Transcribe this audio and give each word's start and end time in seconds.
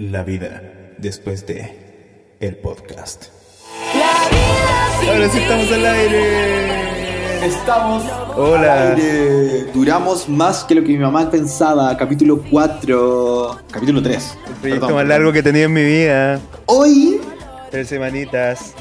La 0.00 0.22
vida 0.22 0.62
después 0.96 1.46
de 1.46 2.34
el 2.40 2.56
podcast. 2.56 3.26
Ahora 5.06 5.28
sí 5.28 5.38
estamos 5.40 5.70
al 5.70 5.84
aire. 5.84 7.44
Estamos 7.46 8.04
Hola. 8.34 8.92
al 8.92 8.96
aire. 8.96 9.64
Duramos 9.74 10.26
más 10.26 10.64
que 10.64 10.74
lo 10.74 10.82
que 10.84 10.88
mi 10.88 10.96
mamá 10.96 11.30
pensaba. 11.30 11.94
Capítulo 11.98 12.42
4. 12.50 13.60
Capítulo 13.70 14.02
3. 14.02 14.38
El 14.46 14.54
proyecto 14.54 14.88
más 14.88 15.06
largo 15.06 15.32
que 15.34 15.40
he 15.40 15.42
tenido 15.42 15.66
en 15.66 15.72
mi 15.74 15.84
vida. 15.84 16.40
Hoy, 16.64 17.20
Tres 17.70 17.88
semanitas. 17.88 18.72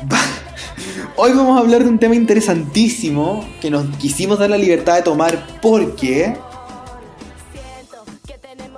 hoy 1.18 1.34
vamos 1.34 1.58
a 1.58 1.60
hablar 1.60 1.84
de 1.84 1.90
un 1.90 2.00
tema 2.00 2.16
interesantísimo 2.16 3.46
que 3.60 3.70
nos 3.70 3.94
quisimos 3.98 4.40
dar 4.40 4.52
la 4.52 4.58
libertad 4.58 4.96
de 4.96 5.02
tomar 5.02 5.38
porque 5.62 6.34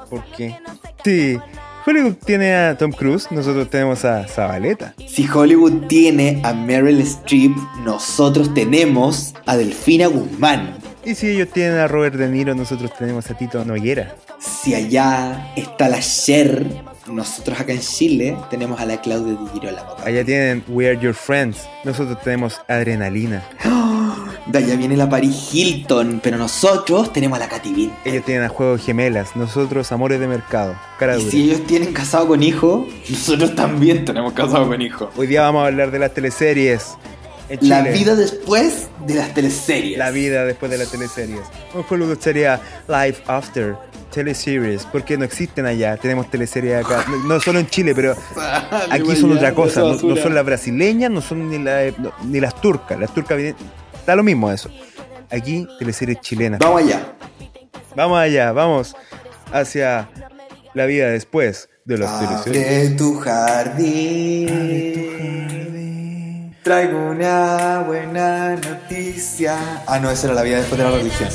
¿Por 0.10 0.24
qué? 0.36 0.58
Sí. 1.06 1.38
Hollywood 1.86 2.14
tiene 2.24 2.54
a 2.54 2.78
Tom 2.78 2.92
Cruise, 2.92 3.28
nosotros 3.32 3.70
tenemos 3.70 4.06
a 4.06 4.28
Zabaleta. 4.28 4.94
si 5.08 5.28
Hollywood 5.28 5.88
tiene 5.88 6.40
a 6.44 6.54
Meryl 6.54 7.02
Streep, 7.02 7.56
nosotros 7.84 8.54
tenemos 8.54 9.34
a 9.48 9.58
Delfina 9.58 10.06
Guzmán. 10.08 10.76
Y 11.04 11.16
si 11.16 11.30
ellos 11.30 11.50
tienen 11.50 11.80
a 11.80 11.88
Robert 11.88 12.16
De 12.16 12.28
Niro, 12.30 12.54
nosotros 12.54 12.92
tenemos 12.98 13.32
a 13.32 13.34
Tito 13.36 13.66
Noguera. 13.66 14.16
Si 14.40 14.76
allá 14.76 15.52
está 15.56 15.90
la 15.90 16.00
Cher, 16.02 16.64
nosotros 17.08 17.60
acá 17.60 17.74
en 17.74 17.80
Chile 17.80 18.38
tenemos 18.52 18.80
a 18.80 18.86
la 18.86 19.02
Claudia 19.02 19.34
Di 19.34 19.50
Girolamo. 19.60 19.96
Allá 20.04 20.24
tienen 20.24 20.64
We 20.68 20.88
Are 20.88 21.00
Your 21.00 21.16
Friends, 21.16 21.68
nosotros 21.84 22.22
tenemos 22.22 22.62
Adrenalina. 22.68 23.44
De 24.52 24.58
allá 24.58 24.76
viene 24.76 24.98
la 24.98 25.08
Paris 25.10 25.50
Hilton, 25.54 26.20
pero 26.22 26.38
nosotros 26.38 27.14
tenemos 27.14 27.38
a 27.38 27.40
la 27.44 27.48
Katy 27.48 27.74
Bean. 27.74 27.92
Ellos 28.04 28.26
tienen 28.26 28.44
a 28.44 28.50
Juegos 28.50 28.82
Gemelas, 28.84 29.36
nosotros 29.36 29.92
Amores 29.94 30.20
de 30.20 30.28
Mercado. 30.28 30.76
Cara 31.00 31.16
Y 31.16 31.20
dura. 31.20 31.32
si 31.32 31.44
ellos 31.44 31.66
tienen 31.68 31.94
casado 31.94 32.28
con 32.28 32.44
hijo, 32.44 32.86
nosotros 33.10 33.56
también 33.56 34.04
tenemos 34.04 34.34
casado 34.34 34.68
con 34.68 34.82
hijo. 34.82 35.10
Hoy 35.16 35.28
día 35.28 35.42
vamos 35.44 35.64
a 35.64 35.68
hablar 35.68 35.92
de 35.92 36.00
las 36.00 36.14
teleseries. 36.14 36.98
La 37.62 37.82
vida 37.82 38.16
después 38.16 38.90
de 39.06 39.16
las 39.16 39.34
teleseries. 39.34 39.98
La 39.98 40.10
vida 40.12 40.44
después 40.46 40.70
de 40.72 40.78
las 40.80 40.90
teleseries. 40.92 41.42
Un 41.74 41.86
Hollywood 41.90 42.18
sería 42.20 42.60
Life 42.88 43.22
After, 43.28 43.76
teleseries, 44.14 44.86
porque 44.92 45.18
no 45.18 45.24
existen 45.26 45.66
allá. 45.66 45.96
Tenemos 45.98 46.30
teleseries 46.30 46.84
acá, 46.86 47.06
no, 47.10 47.18
no 47.36 47.40
solo 47.40 47.60
en 47.60 47.68
Chile, 47.68 47.94
pero 47.96 48.16
aquí 48.90 49.16
son 49.16 49.32
otra 49.34 49.54
cosa. 49.54 49.82
No, 49.82 49.94
no 49.96 50.16
son 50.18 50.36
las 50.36 50.46
brasileñas, 50.46 51.10
no 51.12 51.22
son 51.22 51.50
ni, 51.50 51.58
la- 51.58 51.92
no, 51.98 52.12
ni 52.26 52.40
las 52.40 52.60
turcas. 52.62 53.00
Las 53.00 53.14
turcas 53.14 53.38
vienen, 53.38 53.56
da 54.06 54.16
lo 54.16 54.24
mismo 54.24 54.52
eso. 54.52 54.70
Aquí 55.30 55.68
teleseries 55.80 56.20
chilenas. 56.22 56.60
Vamos 56.60 56.82
allá. 56.82 57.14
Vamos 57.96 58.20
allá, 58.20 58.52
vamos 58.52 58.96
hacia 59.52 60.10
la 60.74 60.86
vida 60.86 61.08
después 61.10 61.70
de 61.86 61.98
las 61.98 62.20
teleseries. 62.20 62.66
Abre 62.66 62.90
tu 62.98 63.20
jardín. 63.20 64.48
Traigo 66.64 67.10
una 67.10 67.84
buena 67.86 68.56
noticia. 68.56 69.58
Ah, 69.88 70.00
no, 70.00 70.12
esa 70.12 70.28
era 70.28 70.36
la 70.36 70.44
vida 70.44 70.58
después 70.58 70.78
de 70.78 70.84
la 70.84 70.92
religión. 70.92 71.30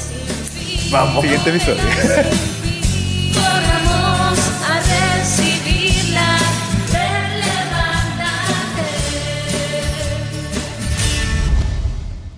Vamos. 0.91 1.23
Siguiente 1.23 1.51
episodio. 1.51 1.83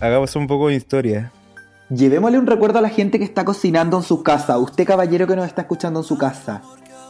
Hagamos 0.01 0.37
un 0.37 0.47
poco 0.47 0.69
de 0.69 0.77
historia. 0.77 1.33
Llevémosle 1.91 2.39
un 2.39 2.47
recuerdo 2.47 2.79
a 2.79 2.83
la 2.83 2.89
gente 2.89 3.19
que 3.19 3.25
está 3.25 3.45
cocinando 3.45 3.97
en 3.97 4.03
su 4.05 4.23
casa. 4.23 4.59
Usted, 4.59 4.85
caballero 4.87 5.27
que 5.27 5.35
nos 5.35 5.47
está 5.47 5.63
escuchando 5.63 6.01
en 6.01 6.05
su 6.05 6.17
casa, 6.19 6.63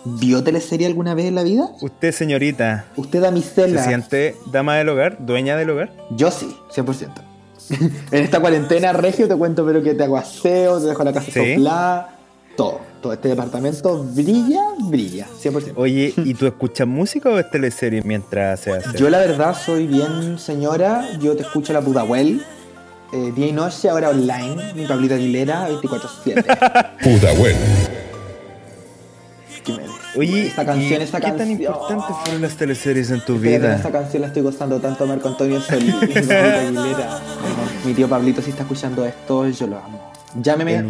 ¿vio 0.05 0.43
teleserie 0.43 0.87
alguna 0.87 1.15
vez 1.15 1.27
en 1.27 1.35
la 1.35 1.43
vida? 1.43 1.69
Usted, 1.83 2.13
señorita, 2.13 2.87
¿Usted, 2.97 3.19
¿se 3.19 3.25
damisela? 3.25 3.85
siente 3.85 4.37
dama 4.53 4.77
del 4.77 4.89
hogar, 4.89 5.19
dueña 5.21 5.57
del 5.57 5.71
hogar? 5.71 5.93
Yo 6.11 6.31
sí, 6.31 6.57
100%. 6.75 7.09
en 8.11 8.25
esta 8.25 8.41
cuarentena, 8.41 8.93
Regio, 8.95 9.29
te 9.29 9.37
cuento, 9.37 9.67
pero 9.67 9.83
que 9.83 9.95
te 9.95 10.05
hago 10.05 10.17
aseo, 10.17 10.81
te 10.81 10.87
dejo 10.87 11.05
la 11.05 11.13
casa 11.13 11.31
¿Sí? 11.31 11.55
soplada, 11.55 12.17
todo. 12.57 12.81
Todo 13.03 13.13
este 13.13 13.29
departamento 13.29 14.03
brilla, 14.03 14.63
brilla, 14.81 15.27
100%. 15.43 15.75
Oye, 15.77 16.15
¿y 16.17 16.35
tú 16.35 16.47
escuchas 16.47 16.87
música 16.87 17.29
o 17.29 17.39
es 17.39 17.51
teleserie 17.51 18.03
mientras 18.03 18.61
se 18.61 18.73
hace? 18.73 18.97
Yo 18.97 19.11
la 19.11 19.19
verdad 19.19 19.55
soy 19.55 19.87
bien 19.87 20.39
señora, 20.39 21.05
yo 21.21 21.37
te 21.37 21.43
escucho 21.43 21.73
la 21.73 21.81
Pudahuel, 21.81 22.45
eh, 23.13 23.33
día 23.35 23.47
y 23.47 23.53
noche, 23.53 23.89
ahora 23.89 24.11
online, 24.11 24.75
mi 24.75 24.87
Pablito 24.87 25.15
Aguilera, 25.15 25.69
24-7. 25.71 26.45
Puta 27.03 27.33
bueno. 27.35 27.59
Oye, 30.17 30.47
esta 30.47 30.65
canción, 30.65 31.01
¿y 31.01 31.05
esta 31.05 31.21
¿qué 31.21 31.27
tan 31.29 31.37
canción. 31.39 31.61
importantes 31.61 32.17
fueron 32.25 32.43
las 32.43 32.57
teleseries 32.57 33.11
en 33.11 33.21
tu 33.21 33.35
Espérate, 33.35 33.59
vida? 33.67 33.77
esta 33.77 33.93
canción 33.93 34.23
la 34.23 34.29
estoy 34.29 34.43
gozando 34.43 34.81
tanto 34.81 35.07
Marco 35.07 35.29
Antonio 35.29 35.61
Solís, 35.61 35.95
mi 36.01 36.07
Pablito 36.09 36.33
Aguilera. 36.35 37.21
Mi 37.85 37.95
tío 37.95 38.09
Pablito, 38.09 38.43
si 38.43 38.51
está 38.51 38.63
escuchando 38.63 39.05
esto, 39.07 39.47
yo 39.49 39.67
lo 39.69 39.77
amo. 39.79 40.11
Llámeme, 40.43 40.77
a 40.79 40.83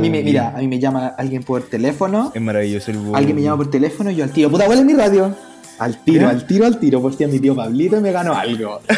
mí 0.00 0.10
me, 0.10 0.22
mira, 0.22 0.48
a 0.54 0.58
mí 0.58 0.66
me 0.68 0.78
llama 0.78 1.14
alguien 1.16 1.42
por 1.42 1.62
teléfono, 1.62 2.32
Es 2.34 2.42
maravilloso 2.42 2.90
el 2.90 2.98
búho. 2.98 3.16
alguien 3.16 3.36
me 3.36 3.42
llama 3.42 3.58
por 3.58 3.70
teléfono 3.70 4.10
y 4.10 4.16
yo 4.16 4.24
al 4.24 4.32
tiro, 4.32 4.50
puta, 4.50 4.64
¿cuál 4.66 4.78
es 4.80 4.84
mi 4.84 4.94
radio? 4.94 5.34
Al 5.78 5.96
tiro, 6.04 6.28
al 6.28 6.46
tiro, 6.46 6.66
al 6.66 6.78
tiro, 6.78 7.00
por 7.00 7.14
si 7.14 7.24
a 7.24 7.28
mi 7.28 7.38
tío 7.38 7.54
Pablito 7.54 8.00
me 8.00 8.10
ganó 8.12 8.34
algo. 8.34 8.80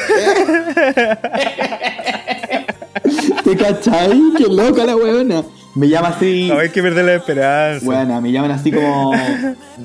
¿Te 3.45 3.57
cachai? 3.57 4.21
Qué 4.37 4.45
loca 4.49 4.85
la 4.87 4.97
weona. 4.97 5.45
Me 5.75 5.89
llama 5.89 6.09
así. 6.09 6.49
No 6.49 6.59
hay 6.59 6.71
que 6.71 6.81
perder 6.83 7.05
la 7.05 7.15
esperanza. 7.15 7.85
Buena, 7.85 8.21
me 8.21 8.33
llaman 8.33 8.53
así 8.53 8.71
como. 8.73 9.13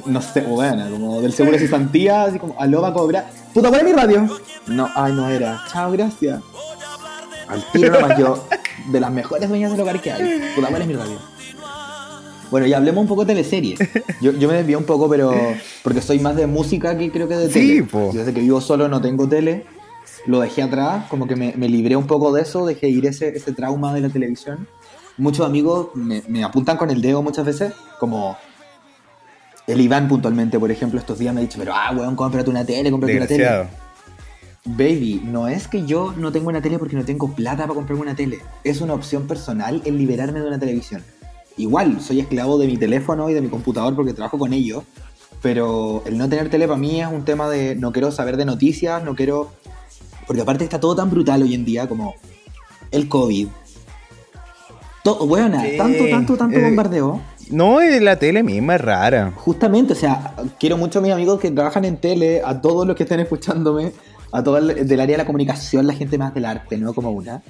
No 0.05 0.21
sé, 0.21 0.41
buena, 0.41 0.89
como 0.89 1.19
del 1.21 1.33
seguro 1.33 1.57
de 1.57 1.63
cesantía, 1.63 2.23
así 2.25 2.39
como, 2.39 2.55
aló, 2.59 2.81
va 2.81 2.89
a 2.89 2.93
cobrar. 2.93 3.29
Puta, 3.53 3.69
¿cuál 3.69 3.81
es 3.81 3.87
mi 3.87 3.93
radio? 3.93 4.27
No, 4.67 4.87
ay, 4.95 5.13
no 5.13 5.27
era. 5.29 5.63
Chao, 5.71 5.91
gracias. 5.91 6.39
Al 7.47 7.63
tiro 7.71 7.91
nomás 7.99 8.17
yo, 8.17 8.45
de 8.91 8.99
las 8.99 9.11
mejores 9.11 9.49
dueñas 9.49 9.71
del 9.71 9.81
hogar 9.81 9.99
que 9.99 10.11
hay. 10.11 10.39
Puta, 10.55 10.67
¿cuál 10.67 10.81
es 10.83 10.87
mi 10.87 10.93
radio? 10.93 11.17
Bueno, 12.51 12.65
y 12.67 12.73
hablemos 12.73 13.01
un 13.01 13.07
poco 13.07 13.25
de 13.25 13.33
teleseries. 13.33 13.79
Yo, 14.21 14.31
yo 14.33 14.47
me 14.47 14.55
desvío 14.55 14.77
un 14.77 14.83
poco, 14.85 15.09
pero. 15.09 15.33
Porque 15.83 16.01
soy 16.01 16.19
más 16.19 16.35
de 16.35 16.45
música 16.47 16.97
que 16.97 17.11
creo 17.11 17.27
que 17.27 17.35
de 17.35 17.51
Sí, 17.51 17.67
tele. 17.77 17.83
po. 17.83 18.11
Yo 18.13 18.19
Desde 18.19 18.33
que 18.33 18.41
vivo 18.41 18.61
solo 18.61 18.87
no 18.87 19.01
tengo 19.01 19.27
tele. 19.27 19.65
Lo 20.25 20.39
dejé 20.39 20.61
atrás, 20.61 21.05
como 21.09 21.27
que 21.27 21.35
me, 21.35 21.53
me 21.55 21.69
libré 21.69 21.95
un 21.95 22.07
poco 22.07 22.31
de 22.33 22.41
eso, 22.41 22.65
dejé 22.65 22.89
ir 22.89 23.05
ese, 23.05 23.29
ese 23.29 23.53
trauma 23.53 23.93
de 23.93 24.01
la 24.01 24.09
televisión. 24.09 24.67
Muchos 25.17 25.45
amigos 25.45 25.89
me, 25.95 26.23
me 26.27 26.43
apuntan 26.43 26.77
con 26.77 26.89
el 26.89 27.01
dedo 27.01 27.21
muchas 27.21 27.45
veces, 27.45 27.73
como 27.99 28.37
el 29.67 29.81
Iván 29.81 30.07
puntualmente, 30.07 30.59
por 30.59 30.71
ejemplo, 30.71 30.99
estos 30.99 31.19
días 31.19 31.33
me 31.33 31.41
ha 31.41 31.43
dicho, 31.43 31.59
pero 31.59 31.73
ah, 31.75 31.91
weón, 31.95 32.15
cómprate 32.15 32.49
una 32.49 32.65
tele, 32.65 32.89
cómprate 32.89 33.17
una 33.17 33.27
tele. 33.27 33.67
Baby, 34.65 35.21
no 35.25 35.47
es 35.47 35.67
que 35.67 35.85
yo 35.85 36.13
no 36.17 36.31
tengo 36.31 36.49
una 36.49 36.61
tele 36.61 36.77
porque 36.79 36.95
no 36.95 37.05
tengo 37.05 37.33
plata 37.33 37.63
para 37.63 37.73
comprarme 37.73 38.01
una 38.01 38.15
tele. 38.15 38.39
Es 38.63 38.81
una 38.81 38.93
opción 38.93 39.27
personal 39.27 39.81
el 39.85 39.97
liberarme 39.97 40.39
de 40.39 40.47
una 40.47 40.59
televisión. 40.59 41.03
Igual, 41.57 42.01
soy 42.01 42.19
esclavo 42.19 42.57
de 42.57 42.67
mi 42.67 42.77
teléfono 42.77 43.29
y 43.29 43.33
de 43.33 43.41
mi 43.41 43.47
computador 43.47 43.95
porque 43.95 44.13
trabajo 44.13 44.37
con 44.37 44.53
ellos. 44.53 44.83
Pero 45.41 46.03
el 46.05 46.17
no 46.17 46.27
tener 46.29 46.49
tele 46.49 46.67
para 46.67 46.79
mí 46.79 47.01
es 47.01 47.07
un 47.07 47.23
tema 47.23 47.49
de 47.49 47.75
no 47.75 47.91
quiero 47.91 48.11
saber 48.11 48.37
de 48.37 48.45
noticias, 48.45 49.03
no 49.03 49.15
quiero... 49.15 49.51
Porque 50.29 50.43
aparte 50.43 50.63
está 50.63 50.79
todo 50.79 50.95
tan 50.95 51.09
brutal 51.09 51.41
hoy 51.41 51.55
en 51.55 51.65
día 51.65 51.89
como 51.89 52.13
el 52.91 53.09
COVID. 53.09 53.47
Todo, 55.03 55.25
bueno, 55.25 55.59
Sí, 55.59 55.75
tanto, 55.75 56.07
tanto, 56.07 56.37
tanto 56.37 56.59
eh, 56.59 56.65
bombardeo. 56.65 57.19
No, 57.49 57.81
la 57.81 58.19
tele 58.19 58.43
misma 58.43 58.75
es 58.75 58.81
rara. 58.81 59.33
Justamente, 59.35 59.93
o 59.93 59.95
sea, 59.95 60.35
quiero 60.59 60.77
mucho 60.77 60.99
a 60.99 61.01
mis 61.01 61.13
amigos 61.13 61.39
que 61.39 61.49
trabajan 61.49 61.83
en 61.83 61.97
tele, 61.97 62.43
a 62.45 62.61
todos 62.61 62.85
los 62.85 62.95
que 62.95 63.03
estén 63.03 63.21
escuchándome, 63.21 63.91
a 64.31 64.43
todo 64.43 64.59
el 64.59 64.87
del 64.87 64.99
área 64.99 65.15
de 65.15 65.23
la 65.23 65.25
comunicación, 65.25 65.87
la 65.87 65.95
gente 65.95 66.19
más 66.19 66.31
del 66.35 66.45
arte, 66.45 66.77
¿no? 66.77 66.93
Como 66.93 67.09
una. 67.09 67.41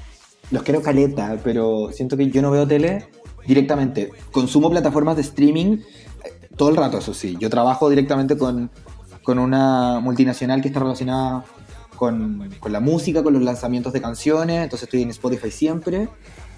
Los 0.50 0.64
quiero 0.64 0.82
caleta, 0.82 1.38
pero 1.44 1.90
siento 1.92 2.16
que 2.16 2.30
yo 2.30 2.42
no 2.42 2.50
veo 2.50 2.66
tele 2.66 3.10
directamente. 3.46 4.10
Consumo 4.32 4.70
plataformas 4.70 5.18
de 5.18 5.24
streaming 5.24 5.80
eh, 6.24 6.48
todo 6.56 6.70
el 6.70 6.78
rato, 6.78 7.00
eso 7.00 7.14
sí. 7.14 7.36
Yo 7.42 7.50
trabajo 7.50 7.90
directamente 7.90 8.38
con, 8.38 8.72
con 9.22 9.38
una 9.38 10.00
multinacional 10.00 10.62
que 10.62 10.70
está 10.70 10.80
relacionada 10.80 11.44
con, 12.00 12.50
con 12.62 12.72
la 12.72 12.80
música, 12.80 13.22
con 13.22 13.34
los 13.34 13.42
lanzamientos 13.44 13.92
de 13.92 14.00
canciones, 14.00 14.64
entonces 14.64 14.88
estoy 14.88 15.02
en 15.02 15.10
Spotify 15.10 15.52
siempre. 15.52 16.08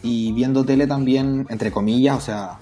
Y 0.04 0.32
viendo 0.34 0.64
tele 0.64 0.86
también, 0.86 1.48
entre 1.50 1.72
comillas, 1.72 2.16
o 2.16 2.22
sea, 2.22 2.60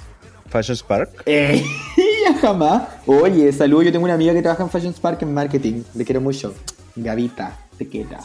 Fashion 0.48 0.78
Spark. 0.78 1.10
eh, 1.26 1.62
ya 2.26 2.34
jamás. 2.40 2.84
Oye, 3.06 3.52
saludo. 3.52 3.84
Yo 3.84 3.92
tengo 3.92 4.06
una 4.06 4.14
amiga 4.14 4.34
que 4.34 4.42
trabaja 4.42 4.64
en 4.64 4.70
Fashion 4.70 4.94
Spark 4.94 5.22
en 5.24 5.34
marketing. 5.34 5.84
Le 5.94 6.06
quiero 6.06 6.22
mucho. 6.22 6.54
Gavita, 6.96 7.58
te 7.78 7.88
queda. 7.90 8.22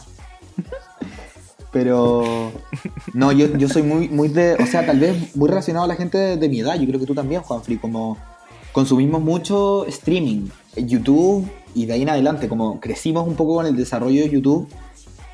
Pero 1.73 2.53
no, 3.13 3.33
yo, 3.33 3.57
yo 3.57 3.67
soy 3.67 3.83
muy, 3.83 4.07
muy 4.07 4.29
de. 4.29 4.55
O 4.55 4.65
sea, 4.65 4.85
tal 4.85 4.99
vez 4.99 5.35
muy 5.35 5.49
relacionado 5.49 5.83
a 5.83 5.87
la 5.89 5.95
gente 5.95 6.17
de, 6.17 6.37
de 6.37 6.47
mi 6.47 6.61
edad. 6.61 6.79
Yo 6.79 6.87
creo 6.87 6.99
que 6.99 7.05
tú 7.05 7.13
también, 7.13 7.41
Juanfri. 7.41 7.77
Como 7.77 8.17
consumimos 8.71 9.21
mucho 9.21 9.85
streaming, 9.85 10.47
YouTube 10.77 11.45
y 11.75 11.85
de 11.85 11.93
ahí 11.93 12.01
en 12.01 12.09
adelante. 12.09 12.47
Como 12.47 12.79
crecimos 12.79 13.27
un 13.27 13.35
poco 13.35 13.55
con 13.55 13.67
el 13.67 13.75
desarrollo 13.75 14.23
de 14.23 14.29
YouTube, 14.31 14.67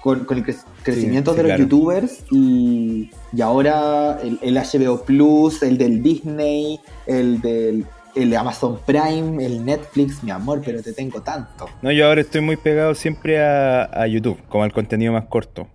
con, 0.02 0.26
con 0.26 0.38
el 0.40 0.46
cre- 0.46 0.64
crecimiento 0.84 1.32
sí, 1.32 1.38
de 1.38 1.44
los 1.44 1.50
claro. 1.52 1.64
youtubers 1.64 2.24
y, 2.32 3.10
y 3.32 3.42
ahora 3.42 4.20
el, 4.22 4.40
el 4.42 4.56
HBO 4.58 5.04
Plus, 5.04 5.64
el 5.64 5.78
del 5.78 6.04
Disney, 6.04 6.80
el 7.06 7.40
del 7.42 7.86
el 8.14 8.36
Amazon 8.36 8.78
Prime, 8.86 9.46
el 9.46 9.64
Netflix, 9.64 10.22
mi 10.22 10.32
amor, 10.32 10.62
pero 10.66 10.82
te 10.84 10.92
tengo 10.92 11.22
tanto. 11.22 11.70
No, 11.82 11.94
yo 11.94 12.08
ahora 12.08 12.20
estoy 12.20 12.42
muy 12.42 12.58
pegado 12.58 12.94
siempre 12.94 13.42
a, 13.42 13.84
a 13.84 14.06
YouTube, 14.06 14.38
como 14.50 14.66
al 14.66 14.74
contenido 14.74 15.14
más 15.14 15.28
corto. 15.28 15.70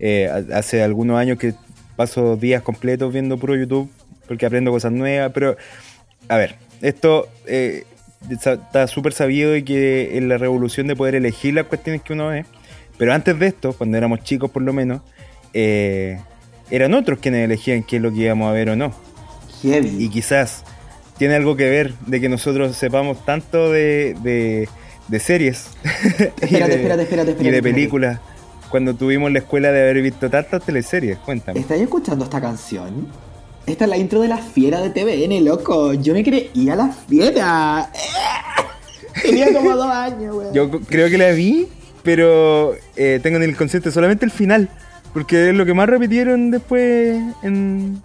Eh, 0.00 0.28
hace 0.52 0.82
algunos 0.82 1.16
años 1.16 1.38
que 1.38 1.54
paso 1.94 2.36
días 2.36 2.62
completos 2.62 3.12
viendo 3.12 3.38
puro 3.38 3.54
YouTube 3.54 3.88
porque 4.26 4.46
aprendo 4.46 4.72
cosas 4.72 4.90
nuevas, 4.90 5.30
pero 5.32 5.56
a 6.28 6.36
ver, 6.36 6.56
esto 6.82 7.28
eh, 7.46 7.84
está 8.30 8.86
súper 8.86 9.12
sabido 9.12 9.52
de 9.52 9.64
que 9.64 10.16
es 10.16 10.22
la 10.22 10.38
revolución 10.38 10.86
de 10.86 10.96
poder 10.96 11.14
elegir 11.14 11.54
las 11.54 11.66
cuestiones 11.66 12.02
que 12.02 12.12
uno 12.12 12.28
ve, 12.28 12.44
pero 12.98 13.12
antes 13.12 13.38
de 13.38 13.46
esto, 13.46 13.72
cuando 13.72 13.96
éramos 13.96 14.22
chicos 14.22 14.50
por 14.50 14.62
lo 14.62 14.72
menos, 14.72 15.02
eh, 15.52 16.18
eran 16.70 16.94
otros 16.94 17.18
quienes 17.18 17.44
elegían 17.44 17.82
qué 17.82 17.96
es 17.96 18.02
lo 18.02 18.12
que 18.12 18.20
íbamos 18.20 18.48
a 18.48 18.52
ver 18.52 18.70
o 18.70 18.76
no. 18.76 18.92
Heavy. 19.62 19.96
Y 19.98 20.08
quizás 20.08 20.64
tiene 21.16 21.34
algo 21.34 21.56
que 21.56 21.68
ver 21.70 21.94
de 22.06 22.20
que 22.20 22.28
nosotros 22.28 22.76
sepamos 22.76 23.24
tanto 23.24 23.70
de, 23.70 24.16
de, 24.22 24.68
de 25.08 25.20
series 25.20 25.68
y, 25.84 26.44
Espérate, 26.44 26.48
de, 26.48 26.74
espérate, 26.74 27.02
espérate, 27.02 27.36
y 27.40 27.50
de 27.50 27.62
películas 27.62 28.20
cuando 28.68 28.94
tuvimos 28.94 29.32
la 29.32 29.38
escuela 29.38 29.70
de 29.70 29.80
haber 29.80 30.02
visto 30.02 30.28
tantas 30.28 30.64
teleseries. 30.64 31.18
Cuéntame. 31.18 31.60
¿Estáis 31.60 31.82
escuchando 31.82 32.24
esta 32.24 32.40
canción? 32.40 33.06
Esta 33.66 33.84
es 33.84 33.90
la 33.90 33.96
intro 33.96 34.20
de 34.20 34.28
la 34.28 34.38
fiera 34.38 34.80
de 34.80 34.90
TVN, 34.90 35.44
loco. 35.44 35.92
Yo 35.94 36.14
me 36.14 36.22
creía 36.22 36.76
la 36.76 36.88
fiera. 36.88 37.90
Tenía 39.22 39.52
como 39.52 39.74
dos 39.74 39.88
años, 39.88 40.36
weón. 40.36 40.54
Yo 40.54 40.70
creo 40.70 41.10
que 41.10 41.18
la 41.18 41.32
vi, 41.32 41.66
pero 42.04 42.74
eh, 42.94 43.18
tengo 43.22 43.38
en 43.38 43.42
el 43.42 43.56
consciente 43.56 43.90
solamente 43.90 44.24
el 44.24 44.30
final, 44.30 44.68
porque 45.12 45.48
es 45.48 45.54
lo 45.54 45.66
que 45.66 45.74
más 45.74 45.88
repitieron 45.88 46.52
después 46.52 47.20
en, 47.42 48.00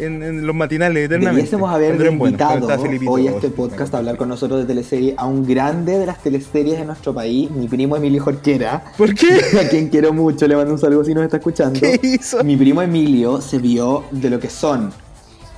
en, 0.00 0.22
en 0.22 0.46
los 0.46 0.56
matinales 0.56 1.04
eternamente. 1.04 1.36
Debiésemos 1.36 1.70
haber 1.70 2.06
invitado 2.06 2.68
Felipito. 2.78 3.12
hoy 3.12 3.28
a 3.28 3.32
este 3.32 3.50
podcast 3.50 3.94
a 3.94 3.98
hablar 3.98 4.16
con 4.16 4.28
nosotros 4.28 4.60
de 4.60 4.66
teleserie 4.66 5.14
a 5.16 5.26
un 5.26 5.46
grande 5.46 5.98
de 5.98 6.06
las 6.06 6.22
teleseries 6.22 6.78
de 6.78 6.84
nuestro 6.84 7.14
país, 7.14 7.50
mi 7.50 7.68
primo 7.68 7.96
Emilio 7.96 8.22
Jorquera. 8.22 8.84
¿Por 8.96 9.14
qué? 9.14 9.28
a 9.60 9.68
quien 9.68 9.88
quiero 9.88 10.12
mucho, 10.12 10.46
le 10.48 10.56
mando 10.56 10.72
un 10.72 10.78
saludo 10.78 11.04
si 11.04 11.14
nos 11.14 11.24
está 11.24 11.36
escuchando. 11.36 11.78
¿Qué 11.78 12.00
hizo? 12.02 12.42
Mi 12.44 12.56
primo 12.56 12.82
Emilio 12.82 13.40
se 13.40 13.58
vio 13.58 14.04
de 14.10 14.30
lo 14.30 14.40
que 14.40 14.50
son 14.50 14.92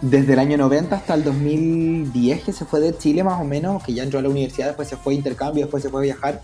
desde 0.03 0.33
el 0.33 0.41
año 0.41 0.59
90 0.59 0.97
hasta 0.97 1.15
el 1.15 1.23
2010 1.23 2.43
que 2.43 2.53
se 2.53 2.65
fue 2.65 2.81
de 2.81 2.97
Chile 2.97 3.23
más 3.23 3.41
o 3.41 3.45
menos, 3.45 3.83
que 3.85 3.95
ya 3.95 4.03
entró 4.03 4.19
a 4.19 4.23
la 4.23 4.29
universidad, 4.29 4.67
después 4.67 4.89
se 4.89 4.97
fue 4.97 5.15
a 5.15 5.17
intercambio, 5.17 5.65
después 5.65 5.83
se 5.83 5.89
fue 5.89 6.01
a 6.01 6.05
viajar. 6.05 6.43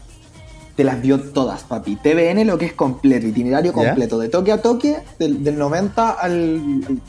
Te 0.76 0.84
las 0.84 1.02
vio 1.02 1.18
todas, 1.18 1.64
papi. 1.64 1.96
TVN 1.96 2.46
lo 2.46 2.56
que 2.56 2.66
es 2.66 2.72
completo, 2.72 3.26
itinerario 3.26 3.72
¿Ya? 3.72 3.74
completo, 3.74 4.16
de 4.20 4.28
toque 4.28 4.52
a 4.52 4.62
toque, 4.62 4.98
del, 5.18 5.42
del 5.42 5.58
90 5.58 6.10
al, 6.10 6.82
al 6.86 7.00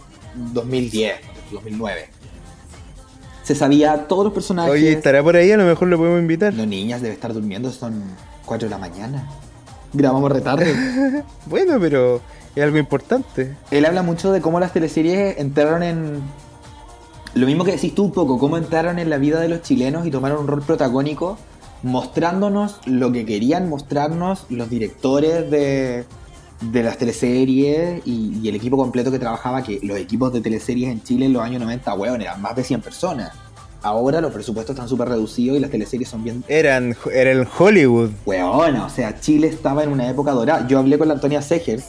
2010, 0.53 1.15
2009. 1.51 2.09
Se 3.43 3.55
sabía 3.55 4.07
todos 4.07 4.25
los 4.25 4.33
personajes. 4.33 4.71
Oye, 4.71 4.91
estará 4.91 5.23
por 5.23 5.35
ahí, 5.35 5.51
a 5.51 5.57
lo 5.57 5.65
mejor 5.65 5.87
lo 5.87 5.97
podemos 5.97 6.19
invitar. 6.19 6.53
No, 6.53 6.65
niñas, 6.65 7.01
debe 7.01 7.15
estar 7.15 7.33
durmiendo, 7.33 7.71
son 7.71 8.03
4 8.45 8.67
de 8.67 8.69
la 8.69 8.77
mañana. 8.77 9.27
Grabamos 9.93 10.31
retarde. 10.31 10.75
Bueno, 11.47 11.79
pero 11.79 12.21
es 12.55 12.63
algo 12.63 12.77
importante. 12.77 13.55
Él 13.71 13.85
habla 13.85 14.03
mucho 14.03 14.31
de 14.31 14.41
cómo 14.41 14.59
las 14.59 14.73
teleseries 14.73 15.37
entraron 15.39 15.81
en. 15.83 16.21
Lo 17.33 17.45
mismo 17.45 17.63
que 17.63 17.71
decís 17.71 17.93
tú 17.95 18.03
un 18.03 18.11
poco, 18.11 18.37
cómo 18.37 18.57
entraron 18.57 18.99
en 18.99 19.09
la 19.09 19.17
vida 19.17 19.39
de 19.39 19.49
los 19.49 19.61
chilenos 19.61 20.05
y 20.05 20.11
tomaron 20.11 20.41
un 20.41 20.47
rol 20.47 20.61
protagónico, 20.61 21.37
mostrándonos 21.83 22.79
lo 22.85 23.11
que 23.11 23.25
querían 23.25 23.69
mostrarnos 23.69 24.45
los 24.49 24.69
directores 24.69 25.49
de, 25.49 26.05
de 26.61 26.83
las 26.83 26.97
teleseries 26.97 28.01
y, 28.05 28.39
y 28.41 28.49
el 28.49 28.55
equipo 28.55 28.77
completo 28.77 29.11
que 29.11 29.19
trabajaba, 29.19 29.63
que 29.63 29.79
los 29.81 29.97
equipos 29.97 30.33
de 30.33 30.41
teleseries 30.41 30.89
en 30.89 31.01
Chile 31.03 31.25
en 31.25 31.33
los 31.33 31.41
años 31.41 31.61
90, 31.61 31.93
weón, 31.93 32.21
eran 32.21 32.41
más 32.41 32.55
de 32.55 32.63
100 32.63 32.81
personas. 32.81 33.31
Ahora 33.81 34.19
los 34.19 34.33
presupuestos 34.33 34.73
están 34.75 34.89
súper 34.89 35.07
reducidos 35.07 35.57
y 35.57 35.61
las 35.61 35.71
teleseries 35.71 36.09
son 36.09 36.23
bien 36.23 36.43
Eran, 36.49 36.95
era 37.13 37.31
el 37.31 37.47
Hollywood. 37.57 38.09
Weona, 38.25 38.85
o 38.85 38.89
sea, 38.89 39.19
Chile 39.19 39.47
estaba 39.47 39.83
en 39.83 39.89
una 39.89 40.09
época 40.09 40.31
dorada. 40.31 40.67
Yo 40.67 40.79
hablé 40.79 40.97
con 40.97 41.07
la 41.07 41.13
Antonia 41.13 41.41
Segers, 41.41 41.85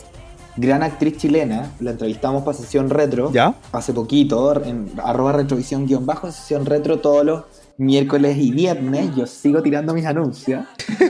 gran 0.56 0.84
actriz 0.84 1.16
chilena, 1.16 1.72
la 1.80 1.90
entrevistamos 1.90 2.44
para 2.44 2.56
sesión 2.56 2.90
retro 2.90 3.32
¿Ya? 3.32 3.54
hace 3.72 3.92
poquito, 3.92 4.62
en 4.64 4.92
arroba 5.02 5.32
retrovisión 5.32 5.86
guion 5.86 6.06
bajo, 6.06 6.30
sesión 6.30 6.64
retro 6.64 7.00
todos 7.00 7.24
los 7.24 7.42
miércoles 7.76 8.36
y 8.38 8.52
viernes, 8.52 9.16
yo 9.16 9.26
sigo 9.26 9.62
tirando 9.62 9.92
mis 9.92 10.06
anuncios. 10.06 10.64